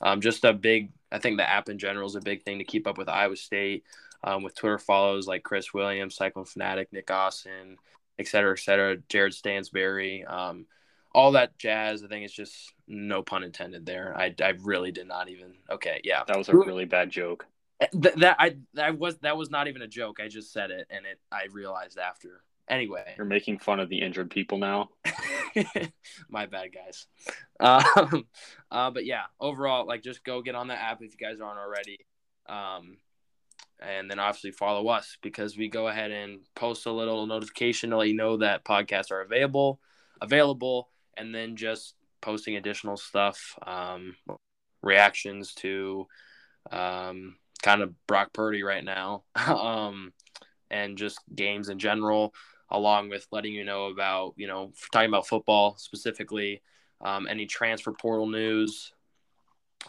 um, 0.00 0.20
just 0.20 0.44
a 0.44 0.52
big, 0.52 0.90
I 1.10 1.18
think 1.18 1.38
the 1.38 1.48
app 1.48 1.68
in 1.68 1.78
general 1.78 2.06
is 2.06 2.16
a 2.16 2.20
big 2.20 2.42
thing 2.42 2.58
to 2.58 2.64
keep 2.64 2.86
up 2.86 2.98
with 2.98 3.08
Iowa 3.08 3.36
State. 3.36 3.84
Um, 4.24 4.42
with 4.42 4.54
Twitter 4.54 4.78
follows 4.78 5.26
like 5.26 5.42
Chris 5.42 5.74
Williams, 5.74 6.14
Cyclone 6.14 6.44
Fanatic, 6.44 6.92
Nick 6.92 7.10
Austin, 7.10 7.76
et 8.18 8.28
cetera, 8.28 8.52
et 8.52 8.60
cetera, 8.60 8.96
Jared 9.08 9.32
Stansberry, 9.32 10.30
um, 10.30 10.66
all 11.12 11.32
that 11.32 11.58
jazz. 11.58 12.04
I 12.04 12.06
think 12.06 12.24
it's 12.24 12.34
just 12.34 12.72
no 12.86 13.22
pun 13.22 13.42
intended 13.42 13.84
there. 13.84 14.14
I, 14.16 14.34
I 14.40 14.54
really 14.60 14.92
did 14.92 15.08
not 15.08 15.28
even. 15.28 15.54
Okay, 15.70 16.00
yeah, 16.04 16.22
that 16.26 16.38
was 16.38 16.48
a 16.48 16.54
really 16.54 16.84
bad 16.84 17.10
joke. 17.10 17.46
Th- 17.90 18.14
that 18.16 18.36
I 18.38 18.56
that 18.74 18.98
was 18.98 19.18
that 19.18 19.36
was 19.36 19.50
not 19.50 19.68
even 19.68 19.82
a 19.82 19.88
joke. 19.88 20.18
I 20.22 20.28
just 20.28 20.52
said 20.52 20.70
it, 20.70 20.86
and 20.90 21.06
it 21.06 21.18
I 21.30 21.46
realized 21.52 21.98
after. 21.98 22.42
Anyway, 22.68 23.04
you're 23.16 23.26
making 23.26 23.58
fun 23.58 23.80
of 23.80 23.88
the 23.88 24.00
injured 24.00 24.30
people 24.30 24.56
now. 24.58 24.90
My 26.28 26.46
bad, 26.46 26.70
guys. 26.72 27.06
Um, 27.58 28.24
uh, 28.70 28.90
but 28.90 29.04
yeah, 29.04 29.24
overall, 29.40 29.86
like 29.86 30.02
just 30.02 30.24
go 30.24 30.42
get 30.42 30.54
on 30.54 30.68
the 30.68 30.74
app 30.74 31.02
if 31.02 31.12
you 31.12 31.18
guys 31.18 31.40
aren't 31.40 31.58
already. 31.58 31.98
Um, 32.48 32.98
and 33.80 34.10
then 34.10 34.18
obviously 34.18 34.52
follow 34.52 34.88
us 34.88 35.16
because 35.22 35.56
we 35.56 35.68
go 35.68 35.88
ahead 35.88 36.12
and 36.12 36.40
post 36.54 36.86
a 36.86 36.92
little 36.92 37.26
notification 37.26 37.90
to 37.90 37.96
let 37.96 38.08
you 38.08 38.14
know 38.14 38.36
that 38.36 38.64
podcasts 38.64 39.10
are 39.10 39.22
available, 39.22 39.80
available, 40.20 40.88
and 41.16 41.34
then 41.34 41.56
just 41.56 41.94
posting 42.20 42.56
additional 42.56 42.96
stuff, 42.96 43.58
um, 43.66 44.16
reactions 44.82 45.54
to 45.54 46.06
um, 46.70 47.36
kind 47.62 47.82
of 47.82 47.94
Brock 48.06 48.32
Purdy 48.32 48.62
right 48.62 48.84
now, 48.84 49.24
um, 49.46 50.12
and 50.70 50.98
just 50.98 51.18
games 51.34 51.68
in 51.68 51.78
general, 51.78 52.34
along 52.70 53.08
with 53.08 53.26
letting 53.30 53.52
you 53.52 53.64
know 53.64 53.86
about, 53.86 54.34
you 54.36 54.46
know, 54.46 54.72
talking 54.92 55.08
about 55.08 55.26
football 55.26 55.76
specifically, 55.78 56.62
um, 57.00 57.26
any 57.28 57.46
transfer 57.46 57.92
portal 57.92 58.26
news, 58.26 58.92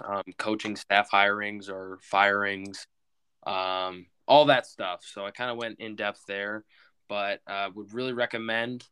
um, 0.03 0.23
coaching 0.37 0.75
staff 0.75 1.09
hirings 1.11 1.69
or 1.69 1.99
firings, 2.01 2.87
um, 3.45 4.05
all 4.27 4.45
that 4.45 4.65
stuff. 4.65 5.01
So 5.03 5.25
I 5.25 5.31
kind 5.31 5.51
of 5.51 5.57
went 5.57 5.79
in 5.79 5.95
depth 5.95 6.21
there, 6.27 6.63
but 7.07 7.41
uh, 7.47 7.69
would 7.73 7.93
really 7.93 8.13
recommend 8.13 8.85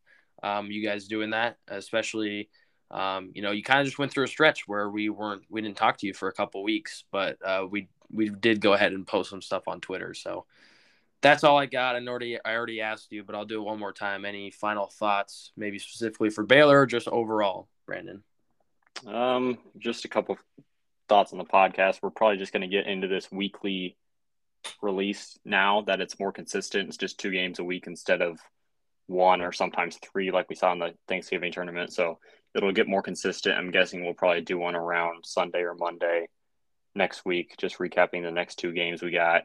um, 0.43 0.71
you 0.71 0.83
guys 0.83 1.07
doing 1.07 1.31
that, 1.31 1.57
especially. 1.67 2.49
Um, 2.89 3.31
you 3.33 3.41
know, 3.41 3.51
you 3.51 3.63
kind 3.63 3.79
of 3.79 3.85
just 3.85 3.99
went 3.99 4.11
through 4.11 4.25
a 4.25 4.27
stretch 4.27 4.67
where 4.67 4.89
we 4.89 5.07
weren't, 5.07 5.43
we 5.49 5.61
didn't 5.61 5.77
talk 5.77 5.97
to 5.99 6.07
you 6.07 6.13
for 6.13 6.27
a 6.27 6.33
couple 6.33 6.61
weeks, 6.61 7.05
but 7.09 7.37
uh, 7.41 7.65
we 7.69 7.87
we 8.13 8.29
did 8.29 8.61
go 8.61 8.73
ahead 8.73 8.93
and 8.93 9.07
post 9.07 9.29
some 9.29 9.41
stuff 9.41 9.67
on 9.67 9.81
Twitter. 9.81 10.13
So 10.13 10.45
that's 11.21 11.43
all 11.43 11.57
I 11.57 11.67
got. 11.67 11.95
I 11.95 12.05
already 12.05 12.37
I 12.43 12.55
already 12.55 12.81
asked 12.81 13.11
you, 13.11 13.23
but 13.23 13.35
I'll 13.35 13.45
do 13.45 13.61
it 13.61 13.65
one 13.65 13.79
more 13.79 13.93
time. 13.93 14.25
Any 14.25 14.51
final 14.51 14.87
thoughts, 14.87 15.51
maybe 15.55 15.79
specifically 15.79 16.29
for 16.29 16.43
Baylor, 16.43 16.81
or 16.81 16.85
just 16.85 17.07
overall, 17.07 17.67
Brandon? 17.85 18.23
Um, 19.05 19.57
just 19.77 20.05
a 20.05 20.09
couple 20.09 20.37
thoughts 21.07 21.31
on 21.31 21.37
the 21.37 21.45
podcast. 21.45 21.99
We're 22.01 22.09
probably 22.09 22.37
just 22.37 22.53
going 22.53 22.61
to 22.61 22.67
get 22.67 22.87
into 22.87 23.07
this 23.07 23.31
weekly 23.31 23.97
release 24.81 25.37
now 25.45 25.81
that 25.81 26.01
it's 26.01 26.19
more 26.19 26.31
consistent. 26.31 26.87
It's 26.87 26.97
just 26.97 27.19
two 27.19 27.31
games 27.31 27.59
a 27.59 27.63
week 27.63 27.85
instead 27.87 28.21
of 28.21 28.39
one 29.07 29.41
or 29.41 29.51
sometimes 29.51 29.97
three, 29.97 30.31
like 30.31 30.49
we 30.49 30.55
saw 30.55 30.71
in 30.71 30.79
the 30.79 30.93
Thanksgiving 31.07 31.51
tournament. 31.51 31.93
So 31.93 32.19
it'll 32.55 32.71
get 32.71 32.87
more 32.87 33.01
consistent. 33.01 33.57
I'm 33.57 33.71
guessing 33.71 34.03
we'll 34.03 34.13
probably 34.13 34.41
do 34.41 34.57
one 34.57 34.75
around 34.75 35.25
Sunday 35.25 35.61
or 35.61 35.75
Monday 35.75 36.27
next 36.95 37.25
week, 37.25 37.55
just 37.57 37.77
recapping 37.79 38.23
the 38.23 38.31
next 38.31 38.55
two 38.55 38.71
games 38.71 39.01
we 39.01 39.11
got. 39.11 39.43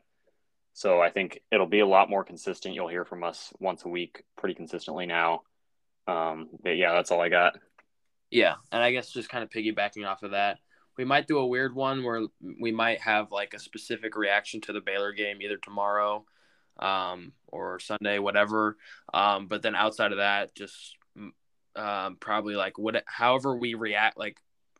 So 0.72 1.01
I 1.01 1.11
think 1.11 1.40
it'll 1.51 1.66
be 1.66 1.80
a 1.80 1.86
lot 1.86 2.11
more 2.11 2.24
consistent. 2.24 2.74
You'll 2.74 2.88
hear 2.88 3.05
from 3.05 3.24
us 3.24 3.53
once 3.59 3.84
a 3.84 3.88
week 3.88 4.22
pretty 4.36 4.55
consistently 4.55 5.07
now. 5.07 5.40
Um, 6.07 6.49
but 6.62 6.76
yeah, 6.76 6.92
that's 6.92 7.11
all 7.11 7.20
I 7.20 7.28
got. 7.28 7.59
Yeah, 8.30 8.57
and 8.70 8.82
I 8.82 8.92
guess 8.92 9.11
just 9.11 9.28
kind 9.28 9.42
of 9.42 9.51
piggybacking 9.51 10.07
off 10.07 10.22
of 10.22 10.32
that, 10.32 10.59
we 10.99 11.05
might 11.05 11.26
do 11.26 11.38
a 11.38 11.47
weird 11.47 11.74
one 11.74 12.05
where 12.05 12.22
we 12.61 12.72
might 12.72 13.01
have 13.01 13.32
like 13.32 13.55
a 13.55 13.59
specific 13.59 14.16
reaction 14.16 14.61
to 14.62 14.72
the 14.72 14.80
Baylor 14.80 15.12
game 15.12 15.40
either 15.40 15.57
tomorrow 15.57 16.24
um, 16.78 17.32
or 17.47 17.78
Sunday, 17.78 18.18
whatever. 18.18 18.76
Um, 19.14 19.47
but 19.47 19.62
then 19.62 19.74
outside 19.74 20.12
of 20.12 20.18
that, 20.18 20.55
just 20.55 20.97
um, 21.76 22.16
probably 22.20 22.55
like 22.55 22.78
what, 22.78 23.03
however 23.07 23.57
we 23.57 23.74
react. 23.74 24.18
Like, 24.18 24.38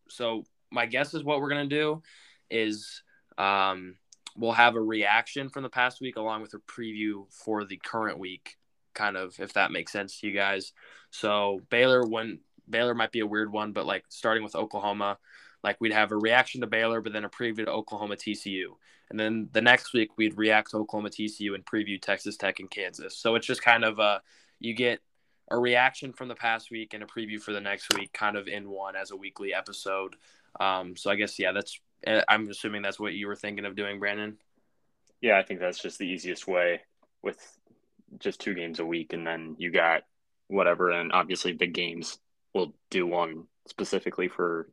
so 0.09 0.45
my 0.71 0.87
guess 0.87 1.15
is 1.15 1.25
what 1.25 1.41
we're 1.41 1.49
gonna 1.49 1.67
do 1.67 2.03
is 2.51 3.03
um, 3.39 3.97
we'll 4.37 4.53
have 4.53 4.77
a 4.77 4.81
reaction 4.81 5.49
from 5.49 5.63
the 5.63 5.69
past 5.69 6.01
week 6.01 6.17
along 6.17 6.43
with 6.43 6.55
a 6.55 6.59
preview 6.59 7.25
for 7.33 7.65
the 7.65 7.77
current 7.77 8.19
week, 8.19 8.57
kind 8.95 9.17
of 9.17 9.39
if 9.39 9.53
that 9.55 9.73
makes 9.73 9.93
sense 9.93 10.21
to 10.21 10.27
you 10.27 10.33
guys. 10.33 10.73
So 11.11 11.61
Baylor, 11.71 12.07
when 12.07 12.41
Baylor 12.69 12.95
might 12.95 13.13
be 13.13 13.21
a 13.21 13.27
weird 13.27 13.53
one, 13.53 13.73
but 13.73 13.87
like 13.87 14.05
starting 14.09 14.43
with 14.43 14.57
Oklahoma, 14.57 15.19
like 15.63 15.81
we'd 15.81 15.93
have 15.93 16.13
a 16.13 16.17
reaction 16.17 16.61
to 16.61 16.67
Baylor, 16.67 17.01
but 17.01 17.13
then 17.13 17.25
a 17.25 17.31
preview 17.31 17.65
to 17.65 17.71
Oklahoma 17.71 18.17
TCU. 18.17 18.77
And 19.11 19.19
then 19.19 19.49
the 19.53 19.63
next 19.63 19.93
week 19.93 20.11
we'd 20.17 20.37
react 20.37 20.71
to 20.71 20.79
Oklahoma 20.79 21.11
TCU 21.11 21.55
and 21.55 21.65
preview 21.65 22.01
Texas 22.01 22.37
Tech 22.37 22.61
and 22.61 22.71
Kansas. 22.71 23.17
So 23.17 23.35
it's 23.37 23.47
just 23.47 23.63
kind 23.63 23.85
of 23.85 24.01
uh 24.01 24.19
you 24.59 24.75
get 24.75 25.01
a 25.51 25.59
reaction 25.59 26.13
from 26.13 26.29
the 26.29 26.35
past 26.35 26.71
week 26.71 26.93
and 26.93 27.03
a 27.03 27.07
preview 27.07 27.41
for 27.41 27.53
the 27.53 27.61
next 27.61 27.95
week 27.95 28.13
kind 28.13 28.37
of 28.37 28.49
in 28.49 28.69
one 28.69 28.97
as 28.97 29.11
a 29.11 29.17
weekly 29.17 29.55
episode. 29.55 30.17
Um, 30.59 30.97
so 30.97 31.11
I 31.11 31.15
guess 31.15 31.39
yeah, 31.39 31.53
that's 31.53 31.79
I'm 32.07 32.49
assuming 32.49 32.83
that's 32.83 33.01
what 33.01 33.15
you 33.15 33.27
were 33.27 33.37
thinking 33.37 33.65
of 33.65 33.77
doing, 33.77 33.99
Brandon. 33.99 34.37
Yeah, 35.21 35.39
I 35.39 35.43
think 35.43 35.61
that's 35.61 35.81
just 35.81 35.99
the 35.99 36.07
easiest 36.07 36.47
way 36.47 36.81
with 37.23 37.39
just 38.19 38.41
two 38.41 38.55
games 38.55 38.81
a 38.81 38.87
week, 38.87 39.13
and 39.13 39.27
then 39.27 39.57
you 39.59 39.71
got 39.71 40.03
whatever, 40.49 40.91
and 40.91 41.13
obviously 41.13 41.53
big 41.53 41.75
games. 41.75 42.19
We'll 42.55 42.75
do 42.91 43.07
one 43.07 43.45
specifically 43.69 44.29
for 44.29 44.69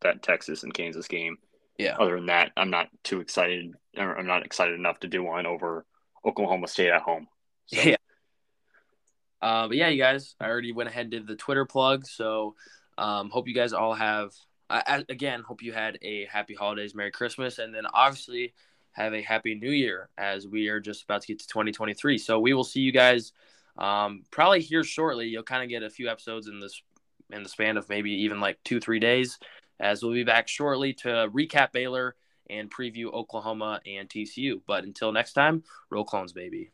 that 0.00 0.22
Texas 0.22 0.62
and 0.62 0.72
Kansas 0.72 1.08
game. 1.08 1.38
Yeah. 1.78 1.96
Other 1.98 2.16
than 2.16 2.26
that, 2.26 2.52
I'm 2.56 2.70
not 2.70 2.88
too 3.02 3.20
excited. 3.20 3.74
I'm 3.96 4.26
not 4.26 4.44
excited 4.44 4.74
enough 4.74 5.00
to 5.00 5.08
do 5.08 5.22
one 5.22 5.46
over 5.46 5.84
Oklahoma 6.24 6.68
State 6.68 6.90
at 6.90 7.02
home. 7.02 7.28
So. 7.66 7.80
Yeah. 7.80 7.96
Uh, 9.42 9.68
but 9.68 9.76
yeah, 9.76 9.88
you 9.88 10.00
guys, 10.00 10.34
I 10.40 10.46
already 10.46 10.72
went 10.72 10.88
ahead 10.88 11.06
and 11.06 11.10
did 11.10 11.26
the 11.26 11.36
Twitter 11.36 11.66
plug. 11.66 12.06
So 12.06 12.54
um, 12.96 13.28
hope 13.30 13.48
you 13.48 13.54
guys 13.54 13.72
all 13.72 13.94
have, 13.94 14.30
uh, 14.68 15.02
again, 15.08 15.42
hope 15.42 15.62
you 15.62 15.72
had 15.72 15.98
a 16.02 16.26
happy 16.26 16.54
holidays, 16.54 16.94
Merry 16.94 17.10
Christmas, 17.10 17.58
and 17.58 17.74
then 17.74 17.84
obviously 17.92 18.54
have 18.92 19.14
a 19.14 19.22
happy 19.22 19.54
new 19.54 19.70
year 19.70 20.08
as 20.16 20.46
we 20.46 20.68
are 20.68 20.80
just 20.80 21.04
about 21.04 21.20
to 21.22 21.28
get 21.28 21.38
to 21.40 21.46
2023. 21.46 22.18
So 22.18 22.40
we 22.40 22.54
will 22.54 22.64
see 22.64 22.80
you 22.80 22.92
guys 22.92 23.32
um, 23.78 24.24
probably 24.30 24.60
here 24.60 24.82
shortly. 24.82 25.26
You'll 25.26 25.42
kind 25.42 25.62
of 25.62 25.68
get 25.68 25.82
a 25.82 25.90
few 25.90 26.08
episodes 26.08 26.48
in 26.48 26.60
this 26.60 26.82
in 27.30 27.42
the 27.42 27.48
span 27.48 27.76
of 27.76 27.88
maybe 27.88 28.10
even 28.12 28.40
like 28.40 28.58
two, 28.64 28.80
three 28.80 29.00
days 29.00 29.38
as 29.80 30.02
we'll 30.02 30.12
be 30.12 30.24
back 30.24 30.48
shortly 30.48 30.92
to 30.92 31.08
recap 31.08 31.72
Baylor 31.72 32.14
and 32.48 32.70
preview 32.70 33.12
Oklahoma 33.12 33.80
and 33.86 34.08
TCU. 34.08 34.60
But 34.66 34.84
until 34.84 35.12
next 35.12 35.32
time, 35.32 35.64
roll 35.90 36.04
clones, 36.04 36.32
baby. 36.32 36.70